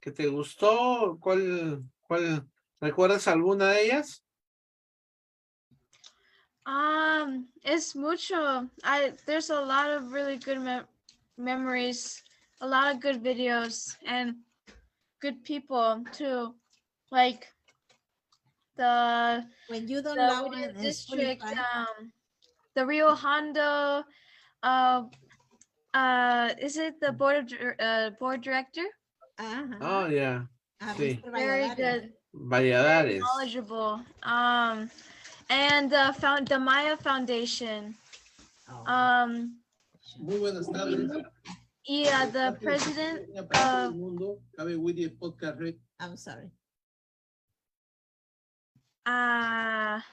que 0.00 0.10
te 0.10 0.26
gustó? 0.26 1.18
¿Cuál, 1.20 1.82
cuál, 2.02 2.48
recuerdas 2.80 3.28
alguna 3.28 3.72
de 3.72 3.84
ellas? 3.84 4.24
Um, 6.66 7.48
it's 7.64 7.94
mucho. 7.94 8.68
I 8.84 9.12
there's 9.26 9.50
a 9.50 9.60
lot 9.60 9.90
of 9.90 10.12
really 10.12 10.36
good 10.36 10.60
mem- 10.60 10.86
memories, 11.36 12.22
a 12.60 12.66
lot 12.66 12.94
of 12.94 13.00
good 13.00 13.22
videos, 13.24 13.96
and 14.06 14.36
good 15.20 15.42
people 15.42 16.04
too. 16.12 16.54
Like 17.10 17.48
the 18.76 19.44
When 19.68 19.88
you 19.88 20.02
don't 20.02 20.16
the 20.16 20.26
allow 20.26 20.44
Whittier 20.44 20.70
it 20.70 20.76
in 20.76 20.82
district, 20.82 21.42
um, 21.42 22.12
the 22.76 22.86
Rio 22.86 23.14
Hondo, 23.14 24.04
uh, 24.62 25.02
uh, 25.92 26.54
is 26.60 26.76
it 26.76 27.00
the 27.00 27.12
board 27.12 27.36
of 27.36 27.52
uh, 27.80 28.10
board 28.20 28.42
director? 28.42 28.84
Ajá. 29.40 29.78
Oh, 29.80 30.06
yeah. 30.08 30.46
Ah, 30.80 30.94
Sí. 30.94 31.16
Mr. 31.22 31.30
Very 31.32 31.68
Valladares. 31.68 31.76
good. 31.76 32.12
Variedades. 32.34 33.20
knowledgeable. 33.20 34.00
Um, 34.22 34.90
and 35.48 35.90
the 35.90 36.14
found 36.20 36.46
the 36.48 36.58
Maya 36.58 36.96
Foundation. 36.96 37.94
Oh. 38.68 38.84
Um, 38.86 39.56
Muy 40.18 40.38
buenas 40.38 40.68
tardes. 40.68 41.10
yeah, 41.86 42.26
the 42.26 42.56
president 42.62 43.30
of 43.36 43.48
el 43.52 43.92
mundo, 43.94 44.38
Cabe 44.56 44.76
Whittier 44.76 45.10
Podcast 45.10 45.58
Red. 45.60 45.74
I'm 45.98 46.16
sorry. 46.16 46.50
Ah, 49.06 50.04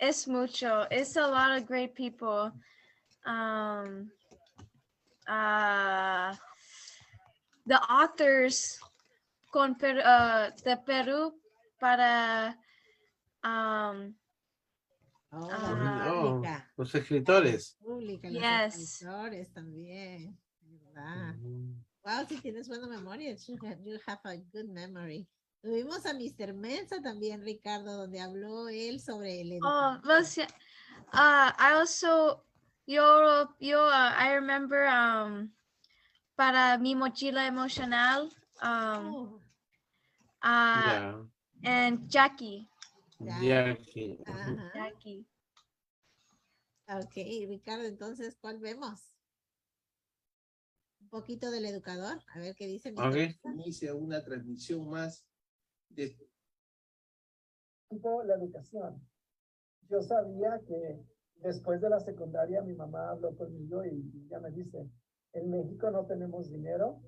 it's 0.00 0.26
mucho. 0.26 0.86
It's 0.90 1.16
a 1.16 1.26
lot 1.26 1.56
of 1.56 1.66
great 1.66 1.94
people. 1.94 2.52
Um, 3.26 4.10
ah, 5.28 6.38
the 7.66 7.78
authors 7.88 8.80
con 9.50 9.74
Per- 9.76 9.98
uh, 10.04 10.50
de 10.64 10.76
Perú 10.78 11.40
para 11.78 12.56
um, 13.44 14.14
Oh, 15.32 15.48
pública. 15.50 16.70
los 16.76 16.94
escritores. 16.94 17.76
Pública, 17.80 18.30
los 18.30 18.42
Yes. 18.42 18.76
escritores 18.76 19.52
también. 19.52 20.38
¿verdad? 20.94 21.34
Mm. 21.36 21.84
Wow, 22.04 22.26
si 22.28 22.40
tienes 22.40 22.68
buena 22.68 22.86
memoria. 22.86 23.34
You 23.46 23.98
have, 24.06 24.20
a 24.24 24.36
good 24.52 24.68
memory. 24.68 25.28
Tuvimos 25.60 26.06
a 26.06 26.14
Mr. 26.14 26.54
Mensa 26.54 27.02
también, 27.02 27.42
Ricardo, 27.42 27.96
donde 27.96 28.20
habló 28.20 28.68
él 28.68 29.00
sobre 29.00 29.40
el 29.40 29.58
Oh, 29.62 29.98
well, 30.04 30.22
uh, 31.12 31.50
I 31.58 31.72
also, 31.74 32.44
yo, 32.86 33.48
yo, 33.58 33.88
uh, 33.88 34.12
I 34.16 34.34
remember, 34.34 34.86
um, 34.86 35.50
para 36.36 36.78
mi 36.78 36.94
mochila 36.94 37.46
emocional, 37.46 38.30
um, 38.62 39.14
Oh, 39.14 39.40
uh, 40.42 40.86
Ya, 40.86 41.26
and 41.64 42.08
Jackie, 42.08 42.68
Jackie. 43.18 44.18
ujú. 44.20 44.30
ajá. 44.30 44.72
Jackie. 44.74 45.26
Ok, 46.88 47.14
Ricardo, 47.48 47.84
entonces, 47.84 48.36
¿cuál 48.40 48.58
vemos? 48.60 49.12
Un 51.00 51.08
poquito 51.08 51.50
del 51.50 51.64
educador, 51.64 52.22
a 52.34 52.38
ver 52.38 52.54
qué 52.54 52.66
dice 52.66 52.92
Mr. 52.92 53.08
Ok. 53.08 53.14
Mensa. 53.14 53.52
Inicia 53.54 53.94
una 53.94 54.22
transmisión 54.22 54.88
más 54.88 55.24
de 55.88 56.16
la 57.90 58.34
educación. 58.34 59.00
Yo 59.88 60.02
sabía 60.02 60.60
que 60.66 61.00
después 61.36 61.80
de 61.80 61.88
la 61.88 62.00
secundaria 62.00 62.60
mi 62.62 62.74
mamá 62.74 63.10
habló 63.10 63.34
conmigo 63.36 63.84
y 63.84 64.10
ella 64.26 64.40
me 64.40 64.50
dice, 64.50 64.88
en 65.32 65.50
México 65.50 65.90
no 65.90 66.06
tenemos 66.06 66.50
dinero, 66.50 67.00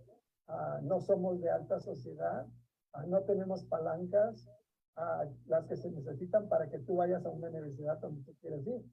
ah, 0.47 0.81
no 0.83 1.01
somos 1.01 1.41
de 1.41 1.51
alta 1.51 1.81
sociedad, 1.81 2.47
ah, 2.93 3.05
no 3.07 3.23
tenemos 3.23 3.65
palancas, 3.65 4.49
ah, 4.97 5.25
las 5.47 5.67
que 5.67 5.77
se 5.77 5.91
necesitan 5.91 6.49
para 6.49 6.69
que 6.69 6.79
tú 6.81 6.97
vayas 6.97 7.25
a 7.25 7.31
una 7.31 7.49
universidad 7.49 7.99
donde 7.99 8.23
tú 8.25 8.35
quieres 8.41 8.67
ir. 8.67 8.85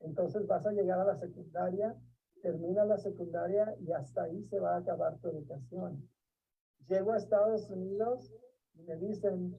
Entonces 0.00 0.46
vas 0.46 0.66
a 0.66 0.72
llegar 0.72 0.98
a 0.98 1.04
la 1.04 1.16
secundaria, 1.16 1.96
termina 2.42 2.84
la 2.84 2.98
secundaria 2.98 3.74
y 3.80 3.92
hasta 3.92 4.24
ahí 4.24 4.44
se 4.44 4.58
va 4.58 4.74
a 4.74 4.78
acabar 4.78 5.18
tu 5.18 5.28
educación. 5.28 6.08
Llego 6.88 7.12
a 7.12 7.16
Estados 7.16 7.70
Unidos 7.70 8.30
y 8.74 8.82
me 8.82 8.96
dicen, 8.96 9.56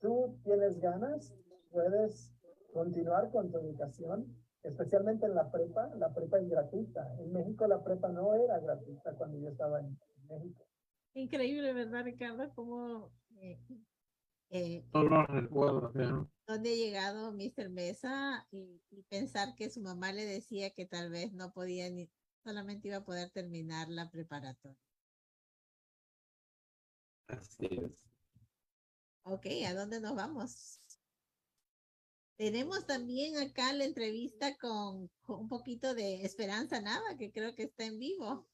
tú 0.00 0.38
tienes 0.44 0.78
ganas, 0.80 1.34
puedes 1.70 2.32
continuar 2.72 3.30
con 3.30 3.50
tu 3.50 3.58
educación, 3.58 4.41
especialmente 4.62 5.26
en 5.26 5.34
la 5.34 5.50
prepa. 5.50 5.88
La 5.96 6.12
prepa 6.12 6.38
es 6.38 6.48
gratuita. 6.48 7.14
En 7.18 7.32
México 7.32 7.66
la 7.66 7.82
prepa 7.82 8.08
no 8.08 8.34
era 8.34 8.58
gratuita 8.60 9.14
cuando 9.14 9.38
yo 9.38 9.48
estaba 9.48 9.80
en 9.80 9.98
México. 10.28 10.64
Increíble, 11.14 11.72
¿verdad, 11.72 12.04
Ricardo? 12.04 12.52
Cómo, 12.54 13.12
eh, 13.38 13.58
eh, 14.50 14.84
No 14.92 15.02
lo 15.04 15.26
recuerdo, 15.26 15.92
pero- 15.92 16.30
dónde 16.46 16.72
ha 16.72 16.76
llegado 16.76 17.32
Mr. 17.32 17.70
Mesa 17.70 18.46
y, 18.50 18.82
y 18.90 19.02
pensar 19.04 19.54
que 19.54 19.70
su 19.70 19.80
mamá 19.80 20.12
le 20.12 20.24
decía 20.26 20.70
que 20.70 20.86
tal 20.86 21.10
vez 21.10 21.32
no 21.32 21.52
podía 21.52 21.88
ni, 21.90 22.10
solamente 22.44 22.88
iba 22.88 22.98
a 22.98 23.04
poder 23.04 23.30
terminar 23.30 23.88
la 23.88 24.10
preparatoria. 24.10 24.78
Así 27.28 27.66
es. 27.70 27.90
Ok, 29.24 29.46
¿a 29.66 29.74
dónde 29.74 30.00
nos 30.00 30.14
vamos? 30.16 30.81
Tenemos 32.42 32.84
también 32.86 33.36
acá 33.36 33.72
la 33.72 33.84
entrevista 33.84 34.56
con, 34.58 35.08
con 35.20 35.42
un 35.42 35.48
poquito 35.48 35.94
de 35.94 36.24
Esperanza 36.24 36.80
Nava, 36.80 37.16
que 37.16 37.30
creo 37.30 37.54
que 37.54 37.62
está 37.62 37.84
en 37.84 38.00
vivo. 38.00 38.48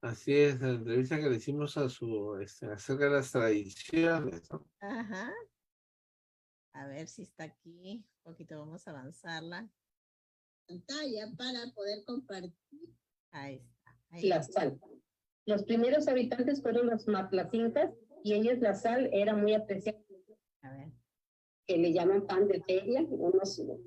Así 0.00 0.32
es, 0.32 0.60
la 0.60 0.68
entrevista 0.68 1.18
que 1.18 1.28
le 1.28 1.34
hicimos 1.34 1.76
a 1.76 1.88
su, 1.88 2.36
este, 2.36 2.66
acerca 2.66 3.06
de 3.06 3.10
las 3.10 3.32
tradiciones, 3.32 4.48
¿no? 4.52 4.64
Ajá. 4.78 5.32
A 6.72 6.86
ver 6.86 7.08
si 7.08 7.22
está 7.22 7.42
aquí. 7.42 8.06
Un 8.22 8.32
poquito 8.32 8.60
vamos 8.60 8.86
a 8.86 8.92
avanzarla. 8.92 9.68
pantalla 10.68 11.32
para 11.36 11.66
poder 11.74 12.04
compartir. 12.04 12.54
Ahí 13.32 13.56
está. 13.56 13.98
ahí 14.10 14.28
la 14.28 14.36
está. 14.36 14.60
sal. 14.60 14.80
Los 15.46 15.64
primeros 15.64 16.06
habitantes 16.06 16.62
fueron 16.62 16.86
los 16.86 17.08
matlacincas 17.08 17.92
y 18.22 18.34
ellos 18.34 18.60
la 18.60 18.76
sal 18.76 19.10
era 19.12 19.34
muy 19.34 19.54
apreciada, 19.54 19.98
A 20.62 20.70
ver, 20.70 20.92
que 21.70 21.78
le 21.78 21.92
llaman 21.92 22.26
pan 22.26 22.48
de 22.48 22.60
feria, 22.62 23.06
unos 23.08 23.56
de- 23.56 23.78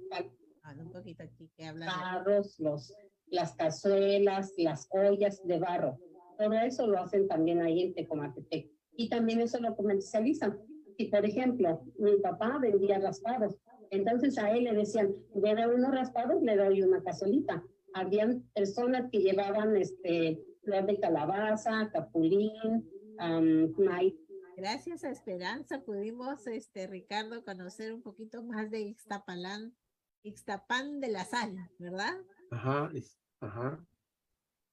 barros, 1.86 2.58
los, 2.60 2.96
las 3.28 3.54
cazuelas, 3.56 4.54
las 4.58 4.88
ollas 4.92 5.46
de 5.46 5.60
barro. 5.60 6.00
Todo 6.38 6.54
eso 6.54 6.88
lo 6.88 7.00
hacen 7.00 7.28
también 7.28 7.62
ahí 7.62 7.82
en 7.84 7.94
Tecomatepec. 7.94 8.70
Y 8.96 9.10
también 9.10 9.42
eso 9.42 9.60
lo 9.60 9.76
comercializan. 9.76 10.58
Y 10.98 11.10
por 11.10 11.26
ejemplo, 11.26 11.82
mi 12.00 12.16
papá 12.22 12.58
vendía 12.58 13.00
raspados. 13.00 13.58
Entonces 13.90 14.38
a 14.38 14.52
él 14.52 14.64
le 14.64 14.74
decían, 14.74 15.14
debe 15.36 15.68
unos 15.68 15.92
raspados, 15.92 16.42
le 16.42 16.56
doy 16.56 16.82
una 16.84 17.04
cazuelita. 17.04 17.62
Habían 17.94 18.44
personas 18.54 19.10
que 19.12 19.20
llevaban 19.20 19.76
este 19.76 20.40
flor 20.64 20.86
de 20.86 21.00
calabaza, 21.00 21.90
capulín, 21.92 22.90
am, 23.18 23.74
maíz 23.78 24.14
Gracias 24.56 25.04
a 25.04 25.10
Esperanza 25.10 25.82
pudimos, 25.82 26.46
este, 26.48 26.88
Ricardo, 26.88 27.44
conocer 27.44 27.94
un 27.94 28.02
poquito 28.04 28.44
más 28.44 28.70
de 28.70 28.82
Ixtapalán, 28.82 29.76
Ixtapan 30.24 31.00
de 31.00 31.08
la 31.10 31.26
Sal, 31.26 31.56
¿verdad? 31.80 32.14
Ajá, 32.52 32.92
es- 32.94 33.20
ajá. 33.40 33.86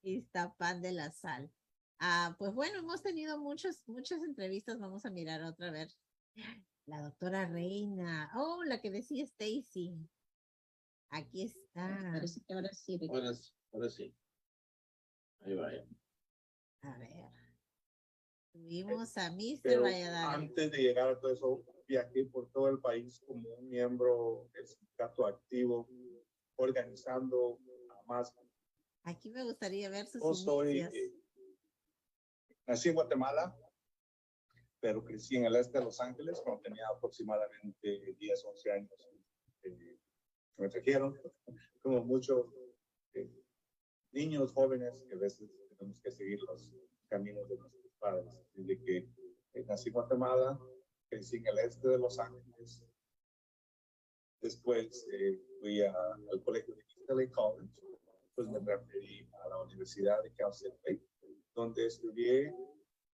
Ixtapan 0.03 0.81
de 0.81 0.91
la 0.91 1.11
Sal. 1.11 1.51
Ah, 1.99 2.35
pues 2.39 2.53
bueno, 2.53 2.79
hemos 2.79 3.01
tenido 3.01 3.39
muchas, 3.39 3.83
muchas 3.87 4.21
entrevistas. 4.23 4.79
Vamos 4.79 5.05
a 5.05 5.11
mirar 5.11 5.43
otra 5.43 5.71
vez. 5.71 5.99
La 6.85 7.01
doctora 7.01 7.47
Reina. 7.47 8.31
Oh, 8.35 8.63
la 8.63 8.81
que 8.81 8.89
decía 8.89 9.23
Stacy. 9.23 9.93
Aquí 11.09 11.43
está. 11.43 12.09
Parece 12.13 12.41
que 12.41 12.53
ahora 12.53 12.69
sí. 12.73 12.97
Ricardo. 12.97 13.21
Ahora 13.21 13.33
sí, 13.35 13.53
ahora 13.73 13.89
sí. 13.89 14.15
Ahí 15.41 15.55
vaya. 15.55 15.85
A 16.81 16.97
ver. 16.97 17.40
Tuvimos 18.51 19.17
a 19.17 19.31
Mr. 19.31 19.59
Pero 19.63 19.81
Valladares. 19.83 20.39
antes 20.39 20.71
de 20.71 20.77
llegar 20.77 21.09
a 21.09 21.19
todo 21.19 21.31
eso, 21.31 21.63
viajé 21.87 22.25
por 22.25 22.51
todo 22.51 22.69
el 22.69 22.79
país 22.79 23.21
como 23.25 23.49
un 23.49 23.69
miembro 23.69 24.49
del 24.53 24.67
sindicato 24.67 25.25
activo, 25.25 25.89
organizando 26.55 27.59
a 27.89 28.03
más. 28.05 28.33
Aquí 29.03 29.29
me 29.29 29.43
gustaría 29.43 29.89
ver 29.89 30.05
sus 30.07 30.21
Yo 30.21 30.33
soy, 30.33 30.79
eh, 30.81 31.13
nací 32.67 32.89
en 32.89 32.95
Guatemala, 32.95 33.57
pero 34.79 35.03
crecí 35.03 35.37
en 35.37 35.45
el 35.45 35.55
este 35.55 35.79
de 35.79 35.85
Los 35.85 35.99
Ángeles 36.01 36.41
cuando 36.43 36.61
tenía 36.61 36.87
aproximadamente 36.87 38.15
10, 38.19 38.45
11 38.45 38.71
años. 38.71 39.09
Eh, 39.63 39.97
me 40.57 40.69
trajeron, 40.69 41.19
como 41.81 42.03
muchos 42.03 42.45
eh, 43.13 43.31
niños 44.11 44.51
jóvenes 44.51 45.03
que 45.07 45.15
a 45.15 45.17
veces 45.17 45.49
tenemos 45.77 45.99
que 46.01 46.11
seguir 46.11 46.39
los 46.41 46.71
caminos 47.07 47.47
de 47.49 47.57
nuestros 47.57 47.80
padres. 48.01 48.37
Desde 48.53 48.83
que 48.83 48.97
eh, 49.53 49.63
nací 49.67 49.89
en 49.89 49.93
Guatemala, 49.93 50.59
crecí 51.09 51.37
en 51.37 51.47
el 51.47 51.59
este 51.59 51.87
de 51.87 51.97
Los 51.99 52.19
Ángeles. 52.19 52.83
Después 54.41 55.07
eh, 55.13 55.39
fui 55.59 55.81
a- 55.81 55.93
al 56.31 56.43
colegio 56.43 56.75
de 56.75 56.83
LA 57.13 57.31
College, 57.31 57.71
pues 58.35 58.47
me 58.47 58.59
transferí 58.61 59.29
a 59.43 59.49
la 59.49 59.61
Universidad 59.61 60.21
de 60.23 60.33
Cal 60.33 60.51
State, 60.51 61.03
donde 61.53 61.85
estudié 61.85 62.53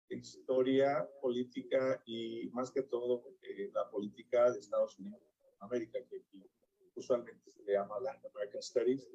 historia, 0.10 1.10
política 1.22 2.02
y 2.06 2.50
más 2.54 2.72
que 2.72 2.84
todo 2.84 3.26
eh, 3.42 3.70
la 3.74 3.90
política 3.90 4.52
de 4.52 4.60
Estados 4.60 4.98
Unidos, 5.00 5.22
América, 5.60 6.00
que 6.10 6.18
aquí 6.18 6.50
usualmente 6.96 7.52
se 7.52 7.72
llama 7.74 8.00
Latin 8.00 8.30
American 8.34 8.62
Studies. 8.62 9.10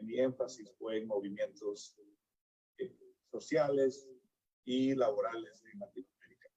Y 0.00 0.04
mi 0.04 0.18
énfasis 0.18 0.72
fue 0.78 0.98
en 0.98 1.06
movimientos 1.06 1.98
eh, 2.78 2.96
sociales 3.30 4.08
y 4.68 4.94
laborales 4.94 5.64
en 5.72 5.78
Latinoamérica. 5.78 6.50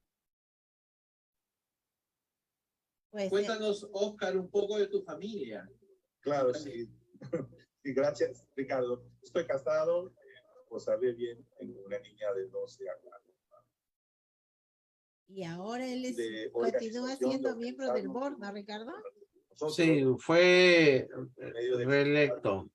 Pues, 3.09 3.25
eh, 3.25 3.29
Cuéntanos, 3.29 3.89
Oscar, 3.93 4.35
un 4.35 4.49
poco 4.51 4.77
de 4.77 4.87
tu 4.87 5.01
familia. 5.01 5.69
Claro, 6.19 6.53
sí. 6.53 6.89
Sí, 7.83 7.95
gracias, 7.95 8.45
Ricardo. 8.55 9.03
Estoy 9.23 9.43
casado, 9.47 10.09
eh, 10.09 10.67
pues 10.69 10.85
bien, 11.17 11.43
tengo 11.57 11.81
una 11.83 11.97
niña 11.97 12.31
de 12.33 12.47
12 12.47 12.87
años. 12.87 13.15
Y 15.29 15.43
ahora 15.45 15.87
él 15.87 16.05
es, 16.05 16.51
continúa 16.51 17.15
siendo 17.15 17.49
de 17.49 17.55
miembro 17.55 17.91
del 17.91 18.07
board, 18.07 18.37
¿no, 18.37 18.51
Ricardo? 18.51 18.91
Nosotros, 19.49 19.75
Sí, 19.75 20.03
fue 20.19 20.97
eh, 20.97 21.85
reelecto. 21.85 22.69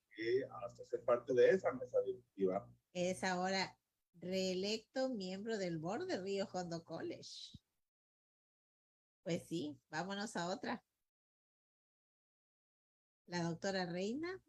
hasta 0.50 0.84
ser 0.86 1.04
parte 1.04 1.34
de 1.34 1.50
esa 1.50 1.70
mesa 1.70 2.00
directiva. 2.00 2.68
Es 2.92 3.22
ahora 3.22 3.76
reelecto 4.20 5.08
miembro 5.08 5.58
del 5.58 5.78
board 5.78 6.06
de 6.06 6.20
Río 6.20 6.48
Hondo 6.52 6.84
College. 6.84 7.58
Pues 9.22 9.42
sí, 9.48 9.76
vámonos 9.90 10.36
a 10.36 10.48
otra. 10.48 10.82
La 13.26 13.42
doctora 13.42 13.86
Reina. 13.86 14.40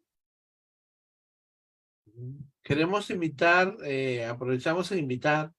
Queremos 2.62 3.10
invitar, 3.10 3.76
eh, 3.84 4.24
aprovechamos 4.24 4.90
en 4.92 4.98
invitar 4.98 5.52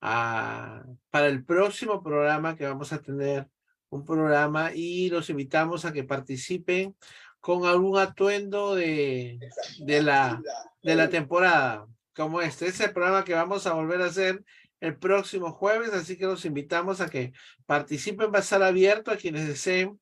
a, 0.00 0.84
para 1.10 1.26
el 1.26 1.44
próximo 1.44 2.02
programa 2.02 2.56
que 2.56 2.66
vamos 2.66 2.92
a 2.92 3.00
tener 3.00 3.48
un 3.88 4.04
programa 4.04 4.72
y 4.74 5.08
los 5.10 5.30
invitamos 5.30 5.84
a 5.84 5.92
que 5.92 6.04
participen 6.04 6.96
con 7.40 7.64
algún 7.64 7.98
atuendo 7.98 8.74
de, 8.74 9.40
de, 9.78 10.02
la, 10.02 10.40
de 10.82 10.94
la 10.94 11.08
temporada, 11.08 11.86
como 12.14 12.40
este. 12.40 12.66
Es 12.66 12.80
el 12.80 12.92
programa 12.92 13.24
que 13.24 13.34
vamos 13.34 13.66
a 13.66 13.74
volver 13.74 14.02
a 14.02 14.06
hacer 14.06 14.44
el 14.80 14.98
próximo 14.98 15.52
jueves, 15.52 15.92
así 15.92 16.16
que 16.16 16.24
los 16.24 16.44
invitamos 16.44 17.00
a 17.00 17.08
que 17.08 17.32
participen, 17.66 18.32
va 18.32 18.38
a 18.38 18.42
estar 18.42 18.62
abierto 18.62 19.10
a 19.10 19.16
quienes 19.16 19.46
deseen 19.46 20.00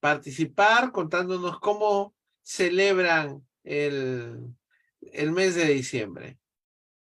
participar, 0.00 0.92
contándonos 0.92 1.58
cómo 1.60 2.14
celebran 2.42 3.46
el, 3.64 4.54
el 5.00 5.32
mes 5.32 5.54
de 5.54 5.66
diciembre. 5.66 6.38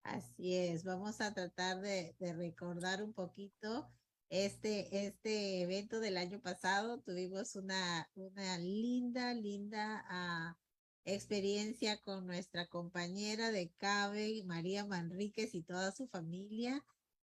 Así 0.02 0.54
es, 0.54 0.84
vamos 0.84 1.20
a 1.20 1.32
tratar 1.32 1.80
de, 1.80 2.14
de 2.18 2.34
recordar 2.34 3.02
un 3.02 3.14
poquito 3.14 3.90
este, 4.28 5.06
este 5.06 5.62
evento 5.62 6.00
del 6.00 6.16
año 6.16 6.40
pasado. 6.40 7.00
Tuvimos 7.00 7.56
una, 7.56 8.08
una 8.14 8.58
linda, 8.58 9.32
linda 9.32 10.04
ah, 10.08 10.56
experiencia 11.04 12.00
con 12.02 12.26
nuestra 12.26 12.66
compañera 12.66 13.50
de 13.50 13.70
CABE, 13.78 14.42
María 14.44 14.84
Manríquez 14.84 15.54
y 15.54 15.62
toda 15.62 15.92
su 15.92 16.06
familia, 16.08 16.84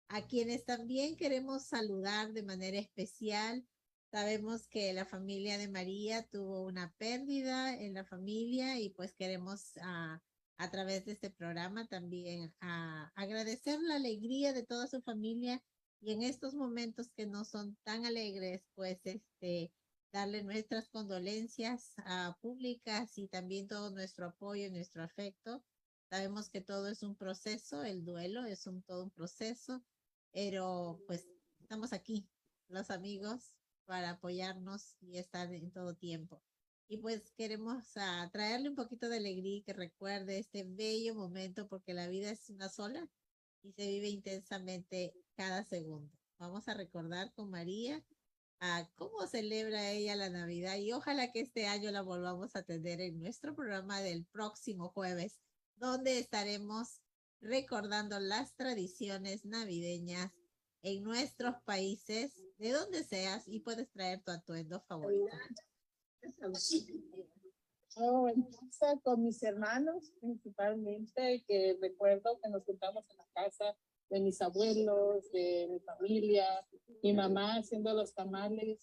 a 0.07 0.25
quienes 0.27 0.65
también 0.65 1.15
queremos 1.17 1.63
saludar 1.63 2.31
de 2.33 2.43
manera 2.43 2.77
especial. 2.77 3.65
Sabemos 4.11 4.67
que 4.67 4.93
la 4.93 5.05
familia 5.05 5.57
de 5.57 5.67
María 5.67 6.27
tuvo 6.27 6.61
una 6.61 6.93
pérdida 6.97 7.75
en 7.75 7.93
la 7.93 8.05
familia 8.05 8.79
y 8.79 8.89
pues 8.89 9.13
queremos 9.13 9.73
ah, 9.81 10.21
a 10.57 10.71
través 10.71 11.05
de 11.05 11.13
este 11.13 11.29
programa 11.29 11.85
también 11.87 12.53
ah, 12.61 13.11
agradecer 13.15 13.79
la 13.81 13.95
alegría 13.95 14.53
de 14.53 14.63
toda 14.63 14.87
su 14.87 15.01
familia 15.01 15.61
y 16.01 16.13
en 16.13 16.21
estos 16.21 16.53
momentos 16.53 17.11
que 17.11 17.25
no 17.25 17.45
son 17.45 17.77
tan 17.83 18.05
alegres, 18.05 18.63
pues 18.75 18.99
este 19.05 19.71
darle 20.15 20.43
nuestras 20.43 20.87
condolencias 20.87 21.93
públicas 22.39 23.17
y 23.17 23.27
también 23.27 23.67
todo 23.67 23.91
nuestro 23.91 24.27
apoyo 24.27 24.67
y 24.67 24.71
nuestro 24.71 25.03
afecto. 25.03 25.61
Sabemos 26.09 26.49
que 26.49 26.61
todo 26.61 26.87
es 26.87 27.03
un 27.03 27.17
proceso, 27.17 27.83
el 27.83 28.05
duelo 28.05 28.45
es 28.45 28.65
un 28.65 28.81
todo 28.83 29.03
un 29.03 29.11
proceso, 29.11 29.83
pero 30.31 31.01
pues 31.05 31.27
estamos 31.59 31.91
aquí, 31.91 32.29
los 32.69 32.91
amigos, 32.91 33.57
para 33.83 34.11
apoyarnos 34.11 34.95
y 35.01 35.17
estar 35.17 35.51
en 35.53 35.69
todo 35.71 35.95
tiempo. 35.95 36.41
Y 36.87 36.95
pues 36.99 37.33
queremos 37.33 37.83
uh, 37.97 38.29
traerle 38.31 38.69
un 38.69 38.75
poquito 38.75 39.09
de 39.09 39.17
alegría 39.17 39.57
y 39.57 39.63
que 39.63 39.73
recuerde 39.73 40.39
este 40.39 40.63
bello 40.63 41.13
momento 41.13 41.67
porque 41.67 41.93
la 41.93 42.07
vida 42.07 42.29
es 42.29 42.49
una 42.49 42.69
sola 42.69 43.05
y 43.63 43.73
se 43.73 43.85
vive 43.85 44.07
intensamente 44.07 45.13
cada 45.35 45.65
segundo. 45.65 46.17
Vamos 46.39 46.69
a 46.69 46.73
recordar 46.73 47.33
con 47.33 47.49
María 47.49 48.01
a 48.59 48.89
cómo 48.95 49.27
celebra 49.27 49.91
ella 49.91 50.15
la 50.15 50.29
Navidad 50.29 50.77
y 50.77 50.91
ojalá 50.93 51.31
que 51.31 51.41
este 51.41 51.67
año 51.67 51.91
la 51.91 52.01
volvamos 52.01 52.55
a 52.55 52.63
tener 52.63 53.01
en 53.01 53.19
nuestro 53.19 53.55
programa 53.55 54.01
del 54.01 54.25
próximo 54.25 54.89
jueves, 54.89 55.39
donde 55.75 56.19
estaremos 56.19 57.01
recordando 57.41 58.19
las 58.19 58.55
tradiciones 58.55 59.45
navideñas 59.45 60.31
en 60.81 61.03
nuestros 61.03 61.55
países, 61.65 62.33
de 62.57 62.71
donde 62.71 63.03
seas, 63.03 63.47
y 63.47 63.59
puedes 63.59 63.89
traer 63.91 64.23
tu 64.23 64.31
atuendo 64.31 64.79
favorito. 64.81 65.35
Oh, 67.97 68.29
con 69.03 69.23
mis 69.23 69.41
hermanos, 69.41 70.11
principalmente, 70.19 71.43
que 71.47 71.77
recuerdo 71.81 72.39
que 72.41 72.49
nos 72.49 72.63
juntamos 72.65 73.09
en 73.09 73.17
la 73.17 73.27
casa 73.33 73.75
de 74.09 74.19
mis 74.19 74.41
abuelos, 74.41 75.31
de 75.31 75.67
mi 75.69 75.79
familia, 75.79 76.45
mi 77.03 77.13
mamá 77.13 77.57
haciendo 77.57 77.93
los 77.93 78.13
tamales 78.13 78.79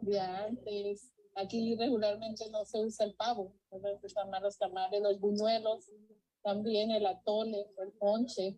de 0.00 0.20
antes. 0.20 1.12
Aquí 1.34 1.74
regularmente 1.76 2.48
no 2.50 2.64
se 2.64 2.84
usa 2.84 3.06
el 3.06 3.14
pavo, 3.14 3.54
los 3.70 4.58
tamales, 4.58 5.02
los 5.02 5.18
buñuelos, 5.18 5.90
también 6.42 6.90
el 6.90 7.06
atole, 7.06 7.66
el 7.78 7.92
ponche, 7.92 8.56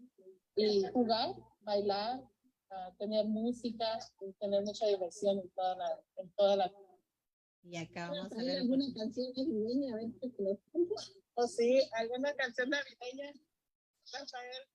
y 0.57 0.85
jugar, 0.93 1.35
bailar, 1.61 2.21
tener 2.99 3.27
música, 3.27 3.99
y 4.21 4.33
tener 4.35 4.65
mucha 4.65 4.87
diversión 4.87 5.39
en 5.39 5.51
toda 5.51 5.77
la, 5.77 6.01
en 6.17 6.31
toda 6.33 6.57
la 6.57 6.73
y 7.65 7.77
acá 7.79 8.11
vamos 8.11 8.31
a 8.31 8.43
ver 8.45 8.59
alguna 8.59 8.85
canción 8.95 9.33
navideña, 9.35 9.95
a 9.95 9.97
ver 9.97 10.11
qué 10.21 10.59
O 11.37 11.49
sí, 11.49 11.81
alguna 11.95 12.35
canción 12.35 12.69
navideña. 12.69 13.33
Ver. 13.33 14.74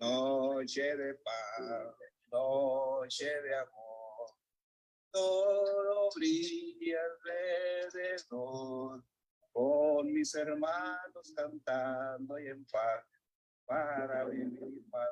Noche 0.00 0.96
de 0.96 1.14
paz, 1.14 1.96
noche 2.30 3.42
de 3.42 3.54
amor, 3.54 4.30
todo 5.10 6.10
brilla 6.14 7.00
alrededor, 7.90 9.04
con 9.52 10.12
mis 10.12 10.34
hermanos 10.34 11.32
cantando 11.34 12.38
y 12.38 12.46
en 12.46 12.64
paz, 12.66 13.04
para 13.66 14.24
vivir 14.26 14.86
más 14.88 15.08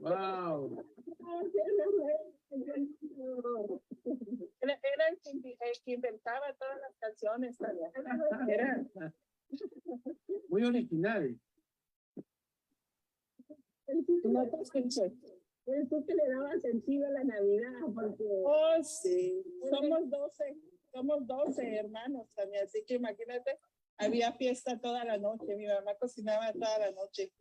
Wow. 0.00 0.84
Era, 4.60 4.80
era 4.82 5.08
el, 5.32 5.56
que, 5.84 5.92
inventaba 5.92 6.52
todas 6.58 6.78
las 6.80 6.96
canciones. 6.98 7.58
Era. 8.48 8.84
Muy 10.48 10.64
original. 10.64 11.38
No 14.24 14.42
Eres 15.64 15.88
tú 15.88 16.04
que 16.04 16.14
le 16.14 16.28
daba 16.28 16.58
sentido 16.58 17.06
a 17.06 17.10
la 17.10 17.24
Navidad, 17.24 17.80
porque... 17.94 18.24
Oh, 18.44 18.82
sí. 18.82 19.44
Somos 19.70 20.10
doce, 20.10 20.56
somos 20.92 21.26
doce 21.26 21.76
hermanos 21.76 22.28
también, 22.34 22.64
así 22.64 22.84
que 22.84 22.94
imagínate, 22.94 23.58
había 23.96 24.32
fiesta 24.32 24.80
toda 24.80 25.04
la 25.04 25.18
noche, 25.18 25.54
mi 25.54 25.66
mamá 25.66 25.94
cocinaba 26.00 26.52
toda 26.52 26.78
la 26.78 26.90
noche 26.90 27.32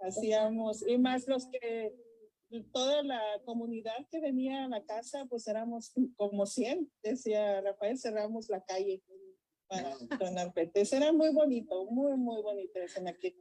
hacíamos, 0.00 0.86
y 0.86 0.96
más 0.98 1.26
los 1.26 1.46
que, 1.46 1.92
toda 2.72 3.02
la 3.02 3.20
comunidad 3.44 4.06
que 4.10 4.20
venía 4.20 4.64
a 4.64 4.68
la 4.68 4.84
casa, 4.84 5.26
pues 5.28 5.46
éramos 5.48 5.92
como 6.16 6.46
100, 6.46 6.90
decía 7.02 7.60
Rafael, 7.60 7.98
cerramos 7.98 8.48
la 8.48 8.64
calle 8.64 9.02
para 9.68 9.96
Don 10.18 10.52
Petes. 10.52 10.92
Era 10.92 11.12
muy 11.12 11.30
bonito, 11.30 11.84
muy, 11.86 12.16
muy 12.16 12.42
bonito 12.42 12.80
ese 12.80 13.06
aquí. 13.08 13.36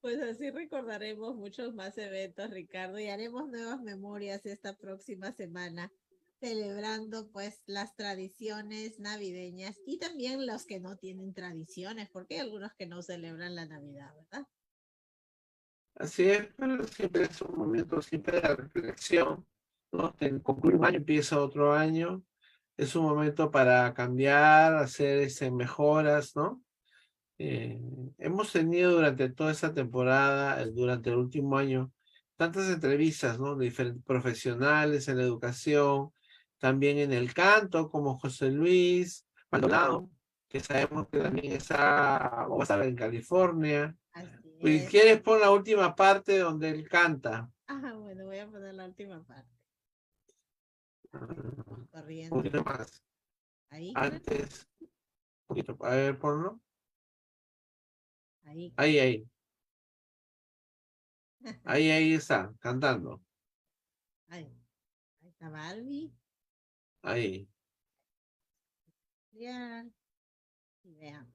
Pues 0.00 0.20
así 0.20 0.50
recordaremos 0.50 1.36
muchos 1.36 1.74
más 1.74 1.96
eventos, 1.96 2.50
Ricardo, 2.50 2.98
y 2.98 3.08
haremos 3.08 3.48
nuevas 3.48 3.80
memorias 3.82 4.44
esta 4.46 4.76
próxima 4.76 5.32
semana, 5.32 5.92
celebrando 6.40 7.30
pues 7.30 7.62
las 7.66 7.94
tradiciones 7.94 8.98
navideñas 8.98 9.76
y 9.86 9.98
también 9.98 10.44
los 10.44 10.66
que 10.66 10.80
no 10.80 10.96
tienen 10.96 11.32
tradiciones, 11.34 12.08
porque 12.10 12.34
hay 12.34 12.40
algunos 12.40 12.72
que 12.74 12.86
no 12.86 13.00
celebran 13.00 13.54
la 13.54 13.66
Navidad, 13.66 14.12
¿verdad? 14.16 14.46
Así 15.94 16.24
es, 16.24 16.48
pero 16.56 16.82
siempre 16.84 17.22
es 17.24 17.40
un 17.42 17.56
momento 17.56 18.00
siempre 18.02 18.40
de 18.40 18.56
reflexión, 18.56 19.46
¿no? 19.92 20.14
Concluye 20.42 20.76
un 20.76 20.84
año, 20.84 20.96
empieza 20.98 21.40
otro 21.40 21.74
año, 21.74 22.22
es 22.76 22.96
un 22.96 23.04
momento 23.04 23.50
para 23.50 23.92
cambiar, 23.94 24.74
hacer 24.76 25.18
ese, 25.18 25.50
mejoras, 25.50 26.34
¿no? 26.34 26.62
Eh, 27.38 27.80
hemos 28.18 28.52
tenido 28.52 28.92
durante 28.92 29.28
toda 29.30 29.52
esta 29.52 29.74
temporada, 29.74 30.64
durante 30.66 31.10
el 31.10 31.16
último 31.16 31.56
año, 31.58 31.92
tantas 32.36 32.68
entrevistas, 32.70 33.38
¿no? 33.38 33.56
De 33.56 33.66
diferentes 33.66 34.02
profesionales 34.04 35.08
en 35.08 35.18
la 35.18 35.24
educación, 35.24 36.10
también 36.58 36.98
en 36.98 37.12
el 37.12 37.34
canto, 37.34 37.90
como 37.90 38.18
José 38.18 38.50
Luis 38.50 39.26
Maldonado, 39.50 40.08
que 40.48 40.60
sabemos 40.60 41.08
que 41.08 41.18
también 41.18 41.52
está, 41.52 42.46
o 42.48 42.56
va 42.56 42.60
a 42.60 42.62
estar 42.62 42.82
en 42.82 42.96
California, 42.96 43.96
si 44.62 44.86
quieres 44.86 45.20
pon 45.20 45.40
la 45.40 45.50
última 45.50 45.94
parte 45.94 46.38
donde 46.38 46.70
él 46.70 46.88
canta. 46.88 47.50
Ajá, 47.66 47.94
bueno, 47.94 48.26
voy 48.26 48.38
a 48.38 48.48
poner 48.48 48.74
la 48.74 48.86
última 48.86 49.22
parte. 49.24 49.50
Corriendo. 51.90 52.36
Un 52.36 52.42
poquito 52.42 52.64
más. 52.64 53.02
Ahí. 53.70 53.92
Antes. 53.96 54.68
Un 54.80 54.88
poquito. 55.46 55.76
A 55.80 55.90
ver, 55.90 56.18
ponlo. 56.18 56.60
Ahí. 58.44 58.72
Ahí, 58.76 58.98
ahí. 58.98 59.28
Ahí, 61.64 61.90
ahí 61.90 62.12
está, 62.14 62.54
cantando. 62.60 63.20
Ahí. 64.28 64.46
Ahí 65.20 65.28
está 65.28 65.48
Barbie. 65.48 66.12
Ahí. 67.02 67.48
Ya. 69.32 69.84
Y 70.84 70.94
veamos. 70.94 71.34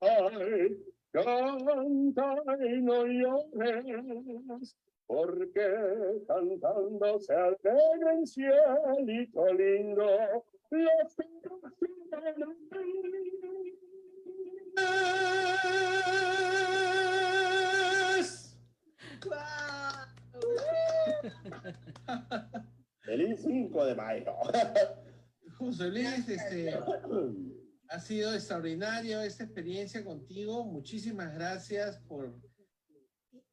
Ay, 0.00 0.91
Canta 1.12 2.34
y 2.60 2.80
no 2.80 3.04
llores, 3.04 4.76
porque 5.06 6.22
cantando 6.26 7.20
se 7.20 7.34
alegra 7.34 8.14
en 8.14 8.26
cielito 8.26 9.52
lindo. 9.52 10.06
Los 10.70 12.56
Feliz 23.00 23.40
5 23.42 23.84
de 23.84 23.94
mayo. 23.94 24.32
José 25.58 25.90
Luis, 25.90 26.28
este, 26.28 26.74
ha 27.92 28.00
sido 28.00 28.32
extraordinario 28.34 29.20
esta 29.20 29.44
experiencia 29.44 30.04
contigo. 30.04 30.64
Muchísimas 30.64 31.34
gracias 31.34 31.98
por... 32.08 32.40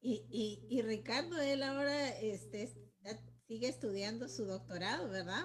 Y, 0.01 0.25
y, 0.29 0.65
y 0.69 0.81
Ricardo, 0.81 1.41
él 1.41 1.61
ahora 1.61 2.17
este, 2.19 2.73
sigue 3.47 3.67
estudiando 3.67 4.29
su 4.29 4.45
doctorado, 4.45 5.09
¿verdad? 5.09 5.43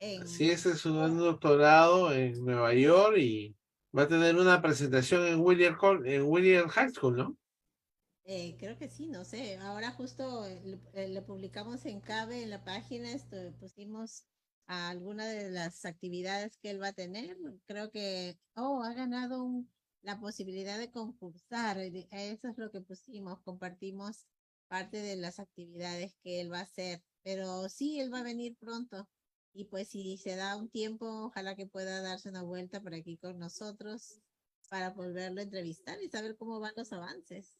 En... 0.00 0.26
Sí, 0.26 0.50
es 0.50 0.62
su 0.62 0.92
doctorado 0.92 2.12
en 2.12 2.44
Nueva 2.44 2.74
York 2.74 3.16
y 3.16 3.56
va 3.96 4.02
a 4.02 4.08
tener 4.08 4.34
una 4.34 4.60
presentación 4.60 5.24
en 5.26 5.40
William, 5.40 5.76
en 6.04 6.22
William 6.24 6.68
High 6.68 6.90
School, 6.90 7.16
¿no? 7.16 7.38
Eh, 8.24 8.56
creo 8.58 8.76
que 8.76 8.88
sí, 8.88 9.06
no 9.06 9.24
sé. 9.24 9.56
Ahora 9.58 9.92
justo 9.92 10.44
le, 10.64 10.80
eh, 10.94 11.22
publicamos 11.22 11.86
en 11.86 12.00
CABE 12.00 12.42
en 12.42 12.50
la 12.50 12.64
página, 12.64 13.12
esto, 13.12 13.36
pusimos 13.60 14.26
a 14.66 14.88
alguna 14.88 15.26
de 15.26 15.50
las 15.50 15.84
actividades 15.84 16.56
que 16.58 16.70
él 16.70 16.82
va 16.82 16.88
a 16.88 16.92
tener. 16.92 17.36
Creo 17.66 17.90
que, 17.90 18.38
oh, 18.54 18.82
ha 18.82 18.92
ganado 18.94 19.42
un, 19.42 19.70
la 20.02 20.20
posibilidad 20.20 20.78
de 20.78 20.90
concursar. 20.90 21.78
Eso 21.78 22.48
es 22.48 22.58
lo 22.58 22.70
que 22.70 22.80
pusimos. 22.80 23.40
Compartimos 23.42 24.26
parte 24.68 24.98
de 24.98 25.16
las 25.16 25.38
actividades 25.38 26.14
que 26.22 26.40
él 26.40 26.52
va 26.52 26.60
a 26.60 26.62
hacer. 26.62 27.02
Pero 27.22 27.68
sí, 27.68 28.00
él 28.00 28.12
va 28.12 28.20
a 28.20 28.24
venir 28.24 28.56
pronto. 28.56 29.08
Y 29.52 29.64
pues 29.64 29.88
si 29.88 30.18
se 30.18 30.36
da 30.36 30.56
un 30.56 30.68
tiempo, 30.68 31.06
ojalá 31.26 31.56
que 31.56 31.66
pueda 31.66 32.02
darse 32.02 32.28
una 32.28 32.42
vuelta 32.42 32.80
por 32.80 32.94
aquí 32.94 33.16
con 33.16 33.38
nosotros 33.38 34.20
para 34.68 34.90
volverlo 34.90 35.40
a 35.40 35.44
entrevistar 35.44 36.00
y 36.02 36.08
saber 36.08 36.36
cómo 36.36 36.60
van 36.60 36.74
los 36.76 36.92
avances. 36.92 37.56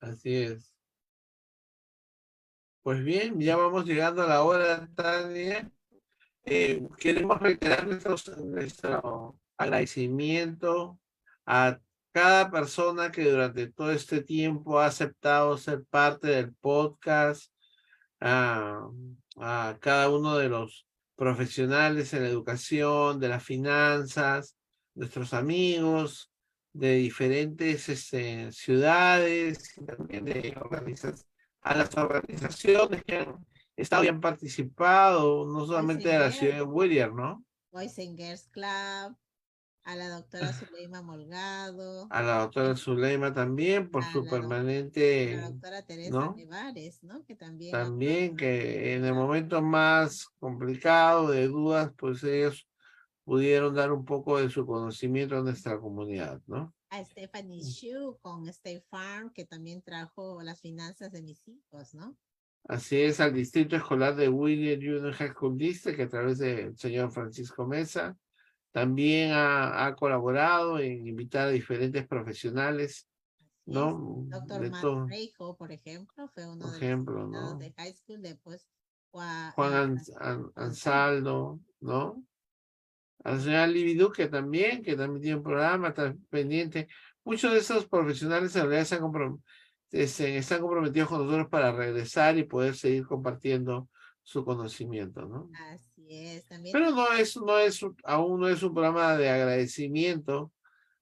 Así 0.00 0.34
es. 0.34 0.72
Pues 2.82 3.02
bien, 3.04 3.40
ya 3.40 3.56
vamos 3.56 3.84
llegando 3.84 4.22
a 4.22 4.28
la 4.28 4.42
hora, 4.42 4.88
Tania. 4.94 5.70
Eh, 6.48 6.80
queremos 6.98 7.40
reiterar 7.40 7.88
nuestro, 7.88 9.36
agradecimiento 9.56 11.00
a 11.44 11.80
cada 12.12 12.52
persona 12.52 13.10
que 13.10 13.28
durante 13.28 13.66
todo 13.72 13.90
este 13.90 14.22
tiempo 14.22 14.78
ha 14.78 14.86
aceptado 14.86 15.58
ser 15.58 15.84
parte 15.86 16.28
del 16.28 16.54
podcast, 16.54 17.52
a, 18.20 18.88
cada 19.80 20.08
uno 20.08 20.38
de 20.38 20.48
los 20.48 20.86
profesionales 21.16 22.14
en 22.14 22.22
la 22.22 22.28
educación, 22.28 23.18
de 23.18 23.28
las 23.28 23.42
finanzas, 23.42 24.56
nuestros 24.94 25.34
amigos, 25.34 26.30
de 26.72 26.94
diferentes 26.94 27.88
este, 27.88 28.52
ciudades, 28.52 29.74
también 29.84 30.24
de 30.24 30.56
organizaciones, 30.60 31.26
a 31.62 31.74
las 31.74 31.96
organizaciones 31.96 33.02
que 33.04 33.16
han 33.16 33.34
han 33.90 34.20
participado, 34.20 35.46
no 35.46 35.66
solamente 35.66 36.08
de 36.08 36.18
la 36.18 36.30
ciudad 36.30 36.56
de 36.56 36.62
William, 36.62 37.14
¿no? 37.14 37.44
Boys 37.70 37.98
and 37.98 38.16
Girls 38.16 38.48
Club, 38.48 39.16
a 39.86 39.94
la 39.94 40.08
doctora 40.08 40.52
Zuleima 40.52 41.00
Molgado. 41.00 42.08
A 42.10 42.22
la 42.22 42.40
doctora 42.40 42.74
Zuleima 42.74 43.32
también, 43.32 43.88
por 43.88 44.02
su 44.02 44.26
permanente. 44.26 45.34
A 45.34 45.36
la 45.42 45.50
doctora 45.50 45.82
Teresa 45.82 46.10
¿no? 46.10 46.34
Nevares, 46.34 47.04
¿no? 47.04 47.24
Que 47.24 47.36
también. 47.36 47.70
También, 47.70 48.36
que 48.36 48.94
en 48.94 49.04
el 49.04 49.14
momento 49.14 49.62
más 49.62 50.26
complicado 50.40 51.30
de 51.30 51.46
dudas, 51.46 51.92
pues 51.96 52.24
ellos 52.24 52.68
pudieron 53.24 53.74
dar 53.74 53.92
un 53.92 54.04
poco 54.04 54.38
de 54.38 54.50
su 54.50 54.66
conocimiento 54.66 55.36
a 55.36 55.42
nuestra 55.42 55.78
comunidad, 55.78 56.40
¿no? 56.46 56.74
A 56.90 57.04
Stephanie 57.04 57.62
Shu 57.62 58.18
con 58.22 58.48
State 58.48 58.84
Farm, 58.90 59.32
que 59.32 59.44
también 59.44 59.82
trajo 59.82 60.42
las 60.42 60.60
finanzas 60.60 61.12
de 61.12 61.22
mis 61.22 61.46
hijos, 61.46 61.94
¿no? 61.94 62.16
Así 62.68 63.00
es, 63.00 63.20
al 63.20 63.32
Distrito 63.32 63.76
Escolar 63.76 64.16
de 64.16 64.28
William 64.28 64.80
Junior 64.80 65.12
High 65.12 65.32
School 65.32 65.56
District, 65.56 65.96
que 65.96 66.02
a 66.04 66.08
través 66.08 66.38
del 66.38 66.76
señor 66.76 67.10
Francisco 67.12 67.66
Mesa, 67.66 68.16
también 68.72 69.32
ha, 69.32 69.86
ha 69.86 69.94
colaborado 69.94 70.78
en 70.78 71.06
invitar 71.06 71.48
a 71.48 71.50
diferentes 71.50 72.06
profesionales, 72.06 73.08
¿no? 73.64 74.24
Doctor 74.28 74.68
Matt 74.70 75.08
Reijo, 75.08 75.56
por 75.56 75.72
ejemplo, 75.72 76.28
fue 76.34 76.46
uno 76.46 76.70
de 76.70 76.76
ejemplo, 76.76 77.26
los 77.26 77.30
¿no? 77.30 77.58
de 77.58 77.72
high 77.72 77.94
school, 77.94 78.20
después 78.20 78.68
Juan, 79.10 79.52
Juan 79.52 80.02
Ansaldo, 80.56 81.60
¿no? 81.80 82.22
a 83.26 83.32
la 83.32 83.40
señora 83.40 83.66
Libby 83.66 83.94
Duque 83.94 84.28
también, 84.28 84.84
que 84.84 84.94
también 84.94 85.20
tiene 85.20 85.36
un 85.38 85.42
programa, 85.42 85.88
está 85.88 86.14
pendiente. 86.30 86.86
Muchos 87.24 87.52
de 87.52 87.58
esos 87.58 87.86
profesionales 87.86 88.54
en 88.54 88.62
realidad 88.62 88.82
están, 88.82 89.02
este, 90.02 90.36
están 90.36 90.60
comprometidos 90.60 91.08
con 91.08 91.24
nosotros 91.24 91.48
para 91.48 91.72
regresar 91.72 92.36
y 92.38 92.44
poder 92.44 92.74
seguir 92.74 93.06
compartiendo 93.06 93.88
su 94.22 94.44
conocimiento, 94.44 95.26
¿no? 95.26 95.50
Así 95.70 96.06
es, 96.08 96.46
también. 96.46 96.72
Pero 96.72 96.90
no 96.90 97.12
es, 97.12 97.36
no 97.36 97.58
es, 97.58 97.80
aún 98.04 98.40
no 98.40 98.48
es 98.48 98.62
un 98.62 98.74
programa 98.74 99.16
de 99.16 99.28
agradecimiento, 99.28 100.52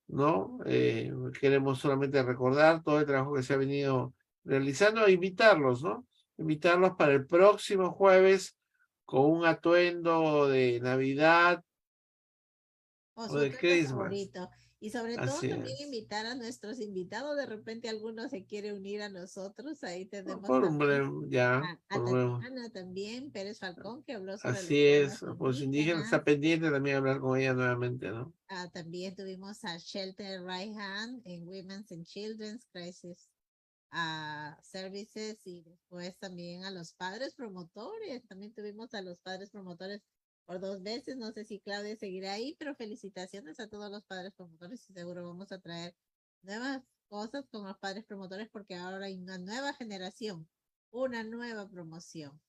¿no? 0.09 0.59
Eh, 0.67 1.13
queremos 1.41 1.79
solamente 1.79 2.23
recordar 2.23 2.83
todo 2.83 3.01
el 3.01 3.07
trabajo 3.07 3.35
que 3.35 3.43
se 3.43 3.55
ha 3.55 3.57
venido 3.57 4.15
realizando 4.45 5.07
e 5.07 5.13
invitarlos, 5.13 5.83
¿no? 5.83 6.07
Invitarlos 6.37 6.93
para 6.97 7.13
el 7.13 7.27
próximo 7.27 7.93
jueves 7.93 8.57
con 9.05 9.25
un 9.31 9.47
atuendo 9.47 10.49
de 10.49 10.81
Navidad, 10.81 11.63
o, 13.15 13.29
su 13.29 13.39
favorito. 13.51 14.49
Y 14.85 14.91
sobre 14.91 15.17
todo 15.17 15.41
también 15.41 15.79
invitar 15.81 16.27
a 16.27 16.35
nuestros 16.35 16.79
invitados, 16.79 17.39
de 17.39 17.47
repente 17.47 17.89
alguno 17.89 18.29
se 18.29 18.45
quiere 18.45 18.75
unir 18.75 19.01
a 19.01 19.09
nosotros, 19.09 19.83
ahí 19.83 20.05
tenemos 20.05 20.47
por 20.47 21.31
ya, 21.31 21.57
a, 21.57 21.81
a 21.89 22.71
también, 22.71 23.31
Pérez 23.31 23.61
Falcón, 23.61 24.03
que 24.03 24.13
habló 24.13 24.37
sobre 24.37 24.59
Así 24.59 24.85
es, 24.85 25.25
pues 25.39 25.63
indígena 25.63 26.03
está 26.03 26.23
pendiente 26.23 26.71
también 26.71 26.97
hablar 26.97 27.19
con 27.19 27.41
ella 27.41 27.55
nuevamente, 27.55 28.11
¿no? 28.11 28.35
Ah, 28.49 28.69
también 28.75 29.17
tuvimos 29.17 29.65
a 29.65 29.79
Shelter 29.79 30.45
Right 30.45 30.77
Hand 30.77 31.23
en 31.25 31.49
Women's 31.49 31.91
and 31.91 32.05
Children's 32.05 32.67
Crisis 32.71 33.31
Services 34.61 35.41
y 35.47 35.63
después 35.63 36.15
también 36.19 36.65
a 36.65 36.71
los 36.71 36.93
padres 36.93 37.35
promotores, 37.35 38.27
también 38.27 38.53
tuvimos 38.53 38.93
a 38.93 39.01
los 39.01 39.19
padres 39.21 39.49
promotores 39.49 40.03
por 40.47 40.61
dos 40.61 40.83
veces. 40.83 41.17
No 41.17 41.33
sé 41.33 41.45
si 41.45 41.61
Claudia 41.61 41.97
seguirá 41.97 42.33
ahí, 42.33 42.55
pero 42.59 42.75
felicitaciones 42.75 43.61
a 43.61 43.69
todos 43.69 43.91
los 43.91 44.05
padres 44.05 44.33
promotores 44.35 44.89
y 44.89 44.93
seguro 44.93 45.27
vamos 45.27 45.53
a 45.53 45.61
traer 45.61 45.95
nuevas 46.43 46.83
cosas 47.09 47.47
con 47.49 47.65
los 47.65 47.79
padres 47.79 48.05
promotores 48.05 48.49
porque 48.51 48.75
ahora 48.75 49.07
hay 49.07 49.19
una 49.19 49.39
nueva 49.39 49.73
generación, 49.75 50.49
una 50.91 51.23
nueva 51.25 51.69
promoción. 51.69 52.41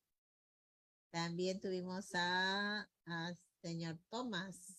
También 1.12 1.60
tuvimos 1.62 2.14
a, 2.14 2.89
a 3.06 3.34
señor 3.62 3.98
Thomas 4.10 4.76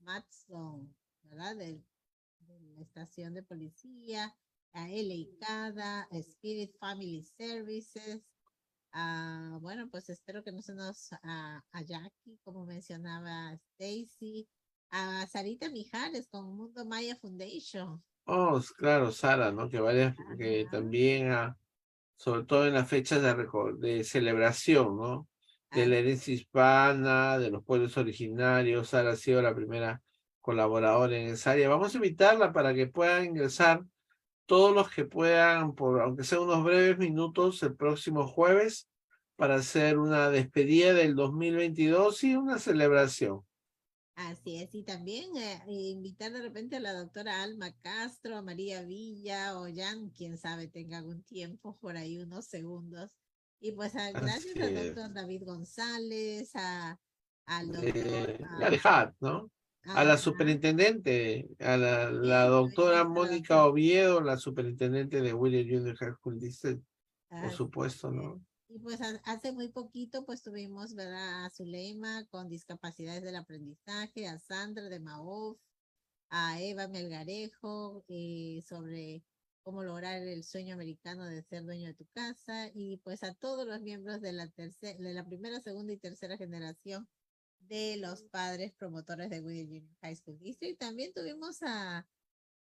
Matson, 0.00 0.94
¿verdad? 1.24 1.56
De, 1.56 1.82
de, 2.40 2.60
la 2.74 2.82
estación 2.82 3.34
de 3.34 3.42
policía, 3.42 4.36
a 4.72 4.90
L.A. 4.90 5.44
Cada, 5.44 6.08
Spirit 6.12 6.76
Family 6.78 7.22
Services, 7.22 8.22
Ah, 8.98 9.58
bueno, 9.60 9.90
pues 9.90 10.08
espero 10.08 10.42
que 10.42 10.52
no 10.52 10.62
se 10.62 10.74
nos 10.74 11.12
a, 11.22 11.62
a 11.70 11.82
Jackie, 11.82 12.38
como 12.42 12.64
mencionaba 12.64 13.52
Stacy, 13.52 14.48
a 14.88 15.26
Sarita 15.26 15.68
Mijares 15.68 16.28
con 16.28 16.56
Mundo 16.56 16.82
Maya 16.86 17.14
Foundation. 17.16 18.02
Oh, 18.24 18.58
claro, 18.78 19.12
Sara, 19.12 19.52
¿no? 19.52 19.68
Que 19.68 19.80
vaya, 19.80 20.16
que 20.38 20.66
también, 20.70 21.30
sobre 22.16 22.44
todo 22.44 22.66
en 22.66 22.72
las 22.72 22.88
fechas 22.88 23.20
de, 23.20 23.46
de 23.86 24.02
celebración, 24.02 24.96
¿no? 24.96 25.28
De 25.70 25.86
la 25.86 25.96
herencia 25.96 26.32
hispana, 26.32 27.36
de 27.36 27.50
los 27.50 27.62
pueblos 27.64 27.98
originarios, 27.98 28.88
Sara 28.88 29.10
ha 29.10 29.16
sido 29.16 29.42
la 29.42 29.54
primera 29.54 30.00
colaboradora 30.40 31.18
en 31.18 31.34
esa 31.34 31.50
área. 31.50 31.68
Vamos 31.68 31.92
a 31.92 31.96
invitarla 31.98 32.50
para 32.50 32.72
que 32.72 32.86
pueda 32.86 33.22
ingresar 33.22 33.84
todos 34.46 34.74
los 34.74 34.90
que 34.90 35.04
puedan, 35.04 35.74
por 35.74 36.00
aunque 36.00 36.24
sea 36.24 36.40
unos 36.40 36.64
breves 36.64 36.98
minutos, 36.98 37.62
el 37.62 37.76
próximo 37.76 38.26
jueves 38.26 38.88
para 39.36 39.56
hacer 39.56 39.98
una 39.98 40.30
despedida 40.30 40.94
del 40.94 41.14
2022 41.14 42.24
y 42.24 42.36
una 42.36 42.58
celebración. 42.58 43.42
Así 44.14 44.62
es, 44.62 44.74
y 44.74 44.82
también 44.82 45.36
eh, 45.36 45.62
invitar 45.66 46.32
de 46.32 46.40
repente 46.40 46.76
a 46.76 46.80
la 46.80 46.94
doctora 46.94 47.42
Alma 47.42 47.70
Castro, 47.82 48.38
a 48.38 48.42
María 48.42 48.82
Villa 48.82 49.58
o 49.58 49.66
Jan, 49.72 50.08
quien 50.08 50.38
sabe, 50.38 50.68
tenga 50.68 50.98
algún 50.98 51.22
tiempo 51.24 51.76
por 51.76 51.98
ahí, 51.98 52.16
unos 52.16 52.46
segundos. 52.46 53.14
Y 53.60 53.72
pues 53.72 53.92
gracias 53.92 54.56
al 54.56 54.74
doctor 54.74 55.12
David 55.12 55.42
González, 55.44 56.50
a, 56.54 56.98
al 57.44 57.72
doctor... 57.72 58.30
Eh, 58.30 58.40
¿no? 59.20 59.50
A 59.94 60.04
la 60.04 60.18
superintendente, 60.18 61.48
a 61.60 61.76
la, 61.76 62.10
la 62.10 62.44
doctora 62.46 63.04
Mónica 63.04 63.64
Oviedo, 63.66 64.20
la 64.20 64.36
superintendente 64.36 65.20
de 65.20 65.32
William 65.34 65.66
Junior 65.68 65.96
High 65.96 66.14
School 66.14 66.38
District, 66.38 66.82
por 67.40 67.50
supuesto, 67.52 68.10
¿no? 68.10 68.44
Y 68.68 68.78
pues 68.80 69.00
ha- 69.00 69.20
hace 69.24 69.52
muy 69.52 69.68
poquito 69.68 70.24
pues 70.26 70.42
tuvimos 70.42 70.94
¿verdad? 70.94 71.44
a 71.44 71.50
Zuleima 71.50 72.26
con 72.26 72.48
discapacidades 72.48 73.22
del 73.22 73.36
aprendizaje, 73.36 74.26
a 74.26 74.38
Sandra 74.38 74.88
de 74.88 75.00
Maof, 75.00 75.58
a 76.30 76.60
Eva 76.60 76.88
Melgarejo 76.88 78.04
eh, 78.08 78.60
sobre 78.66 79.24
cómo 79.62 79.82
lograr 79.84 80.22
el 80.22 80.44
sueño 80.44 80.74
americano 80.74 81.24
de 81.26 81.42
ser 81.42 81.64
dueño 81.64 81.88
de 81.88 81.94
tu 81.94 82.06
casa 82.14 82.70
y 82.74 82.98
pues 82.98 83.22
a 83.22 83.34
todos 83.34 83.66
los 83.66 83.80
miembros 83.82 84.20
de 84.20 84.32
la 84.32 84.48
tercera, 84.48 84.98
de 84.98 85.14
la 85.14 85.24
primera, 85.26 85.60
segunda 85.60 85.92
y 85.92 85.98
tercera 85.98 86.36
generación 86.36 87.08
de 87.68 87.96
los 87.98 88.22
padres 88.24 88.72
promotores 88.72 89.30
de 89.30 89.40
William 89.40 89.66
Junior 89.66 89.96
High 90.02 90.16
School 90.16 90.38
District. 90.38 90.78
También 90.78 91.12
tuvimos 91.14 91.62
a 91.62 92.06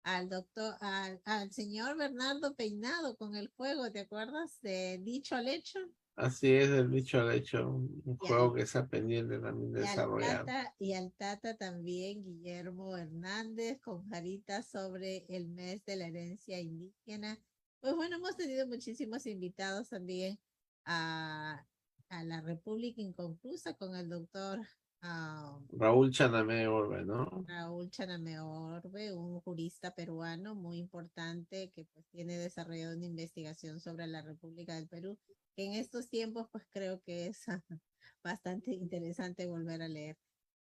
al 0.03 0.29
doctor, 0.29 0.75
al, 0.79 1.21
al 1.25 1.51
señor 1.51 1.97
Bernardo 1.97 2.55
Peinado 2.55 3.17
con 3.17 3.35
el 3.35 3.49
juego, 3.49 3.91
¿te 3.91 3.99
acuerdas? 3.99 4.59
De 4.61 4.97
dicho 5.03 5.35
al 5.35 5.49
hecho. 5.49 5.77
Así 6.15 6.51
es, 6.53 6.69
el 6.69 6.89
dicho 6.89 7.19
al 7.19 7.33
hecho, 7.33 7.69
un 7.69 8.17
Y 8.21 8.27
juego 8.27 8.49
al- 8.51 8.55
que 8.55 8.61
está 8.63 8.87
pendiente 8.87 9.39
también 9.39 9.71
de 9.73 9.81
desarrollar. 9.81 10.45
tata, 10.45 10.75
y 10.79 10.93
al 10.93 11.13
Tata 11.13 11.57
también, 11.57 12.23
Guillermo 12.23 12.97
Hernández, 12.97 13.79
con 13.81 14.09
Jarita 14.09 14.63
sobre 14.63 15.25
el 15.29 15.47
mes 15.49 15.83
de 15.85 15.95
la 15.97 16.07
herencia 16.07 16.59
indígena. 16.59 17.37
Pues 17.81 17.93
bueno, 17.95 18.17
hemos 18.17 18.35
tenido 18.35 18.67
muchísimos 18.67 19.25
invitados 19.25 19.89
también 19.89 20.39
a, 20.85 21.65
a 22.09 22.23
la 22.23 22.41
República 22.41 23.01
Inconclusa 23.01 23.75
con 23.75 23.95
el 23.95 24.09
doctor 24.09 24.59
ah, 25.01 25.59
Raúl 25.71 26.11
Chanamé 26.11 26.67
Orbe, 26.67 27.05
¿no? 27.05 27.45
Raúl 27.47 27.89
Chaname 27.89 28.39
Orbe, 28.39 29.13
un 29.13 29.39
jurista 29.41 29.93
peruano 29.93 30.55
muy 30.55 30.77
importante 30.77 31.71
que 31.75 31.85
pues 31.85 32.05
tiene 32.11 32.37
desarrollado 32.37 32.95
una 32.95 33.05
investigación 33.05 33.79
sobre 33.79 34.07
la 34.07 34.21
República 34.21 34.75
del 34.75 34.87
Perú, 34.87 35.17
que 35.55 35.65
en 35.65 35.73
estos 35.73 36.09
tiempos 36.09 36.47
pues 36.51 36.65
creo 36.71 37.01
que 37.01 37.27
es 37.27 37.45
bastante 38.23 38.71
interesante 38.71 39.47
volver 39.47 39.81
a 39.81 39.87
leer. 39.87 40.17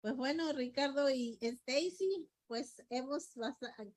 Pues 0.02 0.16
bueno, 0.16 0.52
Ricardo 0.52 1.10
y 1.10 1.38
Stacy, 1.42 2.30
pues 2.48 2.84
hemos 2.90 3.30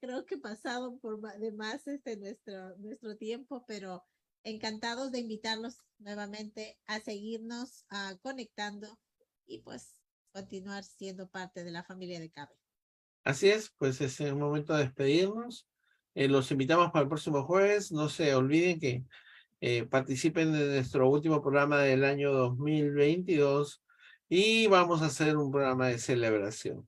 creo 0.00 0.24
que 0.24 0.38
pasado 0.38 0.98
por 0.98 1.20
de 1.38 1.52
más 1.52 1.86
este 1.88 2.16
nuestro 2.16 2.76
nuestro 2.78 3.16
tiempo, 3.16 3.64
pero 3.66 4.04
encantados 4.44 5.10
de 5.10 5.18
invitarlos 5.18 5.82
nuevamente 5.98 6.78
a 6.86 7.00
seguirnos 7.00 7.84
ah, 7.90 8.14
conectando 8.22 8.98
y 9.46 9.62
pues 9.62 10.05
continuar 10.36 10.84
siendo 10.84 11.30
parte 11.30 11.64
de 11.64 11.70
la 11.70 11.82
familia 11.82 12.20
de 12.20 12.28
Cabe. 12.28 12.54
Así 13.24 13.48
es, 13.48 13.72
pues 13.78 14.02
es 14.02 14.20
el 14.20 14.36
momento 14.36 14.74
de 14.74 14.84
despedirnos. 14.84 15.66
Eh, 16.14 16.28
los 16.28 16.50
invitamos 16.50 16.90
para 16.92 17.04
el 17.04 17.08
próximo 17.08 17.42
jueves. 17.44 17.90
No 17.90 18.10
se 18.10 18.34
olviden 18.34 18.78
que 18.78 19.02
eh, 19.62 19.86
participen 19.86 20.54
en 20.54 20.68
nuestro 20.68 21.08
último 21.08 21.40
programa 21.40 21.80
del 21.80 22.04
año 22.04 22.32
2022 22.32 23.82
y 24.28 24.66
vamos 24.66 25.00
a 25.00 25.06
hacer 25.06 25.38
un 25.38 25.50
programa 25.50 25.88
de 25.88 25.98
celebración. 25.98 26.86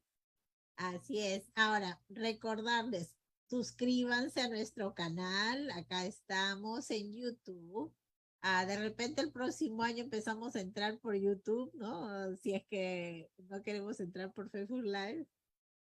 Así 0.76 1.18
es. 1.18 1.50
Ahora, 1.54 2.02
recordarles, 2.10 3.16
suscríbanse 3.48 4.42
a 4.42 4.48
nuestro 4.48 4.94
canal. 4.94 5.70
Acá 5.70 6.04
estamos 6.04 6.90
en 6.90 7.14
YouTube. 7.14 7.94
Ah, 8.40 8.64
de 8.66 8.76
repente 8.78 9.20
el 9.20 9.32
próximo 9.32 9.82
año 9.82 10.04
empezamos 10.04 10.54
a 10.54 10.60
entrar 10.60 10.98
por 11.00 11.14
YouTube, 11.16 11.72
¿no? 11.74 12.36
Si 12.36 12.54
es 12.54 12.64
que 12.66 13.30
no 13.48 13.62
queremos 13.62 13.98
entrar 14.00 14.32
por 14.32 14.50
Facebook 14.50 14.84
Live. 14.84 15.26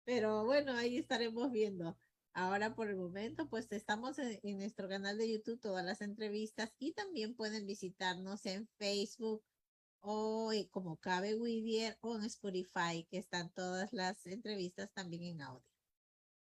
Pero 0.05 0.45
bueno, 0.45 0.73
ahí 0.75 0.99
estaremos 0.99 1.51
viendo. 1.51 1.97
Ahora 2.35 2.75
por 2.75 2.89
el 2.89 2.97
momento, 2.97 3.49
pues 3.49 3.71
estamos 3.73 4.19
en, 4.19 4.59
nuestro 4.59 4.89
canal 4.89 5.19
de 5.19 5.31
YouTube, 5.33 5.61
todas 5.61 5.85
las 5.85 6.01
entrevistas 6.01 6.73
y 6.79 6.93
también 6.93 7.35
pueden 7.37 7.67
visitarnos 7.67 8.45
en 8.47 8.69
Facebook 8.79 9.45
o 10.01 10.53
eh, 10.53 10.69
como 10.71 10.97
Cabe 10.99 11.37
Whittier 11.37 11.97
o 12.03 12.17
en 12.17 12.25
Spotify, 12.25 13.07
que 13.09 13.19
están 13.19 13.51
todas 13.53 13.93
las 13.93 14.27
entrevistas 14.27 14.91
también 14.93 15.25
en 15.25 15.43
audio. 15.43 15.65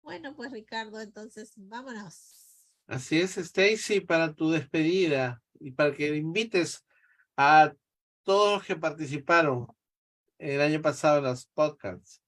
Bueno, 0.02 0.34
pues 0.36 0.52
Ricardo, 0.52 1.00
entonces 1.00 1.52
vámonos. 1.56 2.47
Así 2.88 3.20
es, 3.20 3.36
Stacy, 3.36 4.00
para 4.00 4.32
tu 4.32 4.50
despedida 4.50 5.42
y 5.60 5.72
para 5.72 5.92
que 5.92 6.16
invites 6.16 6.86
a 7.36 7.74
todos 8.22 8.54
los 8.54 8.64
que 8.64 8.76
participaron 8.76 9.66
el 10.38 10.62
año 10.62 10.80
pasado 10.80 11.18
en 11.18 11.24
los 11.24 11.44
podcasts. 11.48 12.22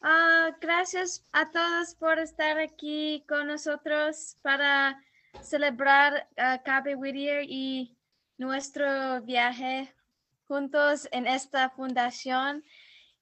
Ah, 0.00 0.50
gracias 0.60 1.24
a 1.30 1.48
todos 1.52 1.94
por 1.94 2.18
estar 2.18 2.58
aquí 2.58 3.24
con 3.28 3.46
nosotros 3.46 4.36
para 4.42 5.00
celebrar 5.42 6.28
a 6.36 6.60
Cabe 6.64 6.96
Whittier 6.96 7.44
y 7.48 7.96
nuestro 8.36 9.22
viaje 9.22 9.94
juntos 10.48 11.08
en 11.12 11.28
esta 11.28 11.70
fundación. 11.70 12.64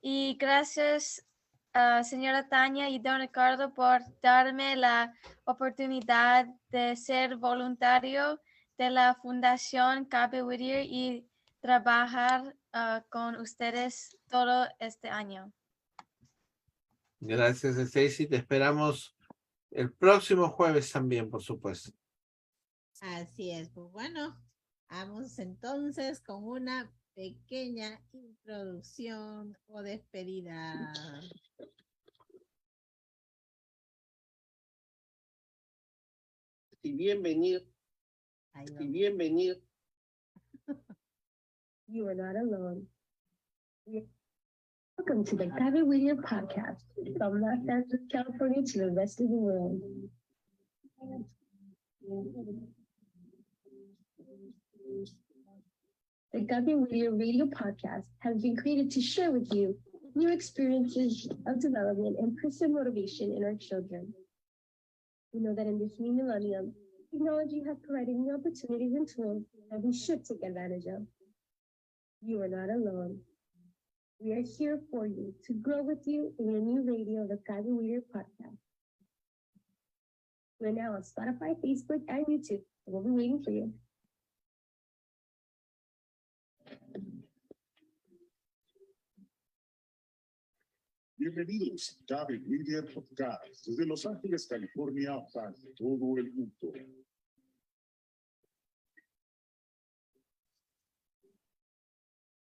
Y 0.00 0.38
gracias, 0.40 1.26
ah, 1.72 2.02
señora 2.04 2.48
Tania 2.48 2.88
y 2.88 2.98
don 2.98 3.20
Ricardo, 3.20 3.72
por 3.72 4.00
darme 4.22 4.76
la 4.76 5.14
oportunidad 5.44 6.46
de 6.70 6.96
ser 6.96 7.36
voluntario 7.36 8.40
de 8.78 8.90
la 8.90 9.14
Fundación 9.14 10.04
Cabe 10.04 10.42
Whittier 10.42 10.86
y 10.86 11.26
trabajar 11.60 12.56
ah, 12.72 13.04
con 13.08 13.36
ustedes 13.36 14.16
todo 14.28 14.66
este 14.78 15.08
año. 15.08 15.52
Gracias, 17.20 17.76
Stacy. 17.76 18.26
Te 18.26 18.36
esperamos 18.36 19.14
el 19.70 19.92
próximo 19.92 20.48
jueves 20.48 20.90
también, 20.90 21.30
por 21.30 21.42
supuesto. 21.42 21.92
Así 23.00 23.50
es, 23.50 23.70
pues 23.70 23.90
bueno, 23.92 24.38
vamos 24.88 25.38
entonces 25.38 26.20
con 26.20 26.44
una 26.44 26.90
pequeña 27.14 28.00
introducción 28.12 29.56
o 29.68 29.82
despedida. 29.82 30.92
Y 36.82 36.92
bienvenido. 36.92 37.62
Y 38.78 38.88
bienvenido. 38.88 39.60
You 41.92 42.06
are 42.06 42.14
not 42.14 42.36
alone. 42.36 42.86
Welcome 44.96 45.24
to 45.24 45.34
the 45.34 45.48
Cabe 45.58 45.82
Whittier 45.82 46.14
podcast 46.14 46.84
from 47.18 47.40
Los 47.40 47.66
Angeles, 47.68 48.06
California 48.12 48.62
to 48.62 48.78
the 48.78 48.92
rest 48.92 49.20
of 49.20 49.28
the 49.28 49.34
world. 49.34 49.82
The 56.32 56.42
Gabi 56.42 56.78
Whittier 56.78 57.12
radio 57.12 57.44
podcast 57.46 58.04
has 58.20 58.40
been 58.40 58.56
created 58.56 58.88
to 58.92 59.00
share 59.00 59.32
with 59.32 59.52
you 59.52 59.76
new 60.14 60.32
experiences 60.32 61.28
of 61.48 61.60
development 61.60 62.18
and 62.20 62.36
personal 62.36 62.72
motivation 62.72 63.32
in 63.32 63.42
our 63.42 63.56
children. 63.56 64.14
We 65.32 65.40
know 65.40 65.56
that 65.56 65.66
in 65.66 65.80
this 65.80 65.98
new 65.98 66.12
millennium, 66.12 66.72
technology 67.10 67.64
has 67.66 67.78
provided 67.84 68.14
new 68.14 68.36
opportunities 68.36 68.94
and 68.94 69.08
tools 69.08 69.42
that 69.72 69.82
we 69.82 69.92
should 69.92 70.24
take 70.24 70.44
advantage 70.44 70.86
of. 70.86 71.02
You 72.22 72.40
are 72.42 72.48
not 72.48 72.70
alone. 72.70 73.18
We 74.20 74.32
are 74.32 74.42
here 74.42 74.78
for 74.88 75.06
you 75.06 75.34
to 75.46 75.52
grow 75.54 75.82
with 75.82 76.06
you 76.06 76.32
in 76.38 76.52
your 76.52 76.60
new 76.60 76.82
radio, 76.82 77.26
the 77.26 77.40
Gabi 77.50 77.74
Whittier 77.74 78.02
podcast. 78.14 78.58
We're 80.60 80.70
now 80.70 80.92
on 80.94 81.02
Spotify, 81.02 81.56
Facebook, 81.60 82.02
and 82.08 82.24
YouTube. 82.26 82.62
We'll 82.86 83.02
be 83.02 83.10
waiting 83.10 83.42
for 83.42 83.50
you. 83.50 83.72
Bienvenidos 91.20 91.98
a 92.00 92.06
Cabe 92.06 92.38
Whittier 92.46 92.82
Podcast 92.94 93.66
desde 93.66 93.84
Los 93.84 94.06
Ángeles, 94.06 94.46
California, 94.46 95.22
para 95.34 95.52
todo 95.76 96.16
el 96.16 96.32
mundo. 96.32 96.72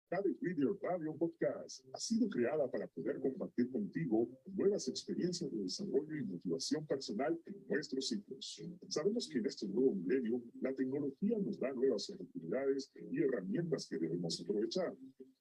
Cabe 0.08 0.30
Whittier 0.40 0.68
Radio 0.82 1.16
Podcast 1.16 1.84
ha 1.92 1.98
sido 1.98 2.28
creada 2.28 2.70
para 2.70 2.86
poder 2.86 3.20
compartir 3.20 3.72
contigo 3.72 4.28
nuevas 4.46 4.86
experiencias 4.86 5.50
de 5.50 5.64
desarrollo 5.64 6.16
y 6.16 6.22
motivación 6.26 6.86
personal 6.86 7.40
en 7.46 7.66
nuestros 7.68 8.12
hijos. 8.12 8.62
Sabemos 8.88 9.28
que 9.28 9.38
en 9.38 9.46
este 9.46 9.66
nuevo 9.66 9.96
milenio 9.96 10.44
la 10.60 10.72
tecnología 10.74 11.36
nos 11.40 11.58
da 11.58 11.72
nuevas 11.72 12.08
oportunidades 12.10 12.92
y 12.94 13.20
herramientas 13.20 13.88
que 13.88 13.98
debemos 13.98 14.40
aprovechar. 14.40 14.96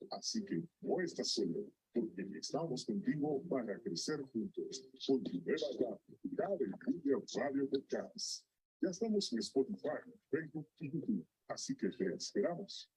Así 0.09 0.43
que 0.43 0.63
no 0.81 0.99
estás 0.99 1.27
solo, 1.27 1.71
porque 1.99 2.25
estamos 2.39 2.85
contigo 2.85 3.43
para 3.49 3.77
crecer 3.79 4.21
juntos. 4.31 4.87
Con 5.05 5.23
tu 5.23 5.41
nueva 5.43 5.93
app, 5.93 6.01
Cabe 6.37 6.71
Whittier 6.87 7.17
Radio 7.35 7.69
Podcast. 7.69 8.45
Ya 8.81 8.89
estamos 8.89 9.33
en 9.33 9.39
Spotify, 9.39 9.99
Facebook 10.29 10.67
y 10.79 10.91
YouTube, 10.91 11.27
así 11.49 11.75
que 11.75 11.89
te 11.89 12.13
esperamos. 12.13 12.89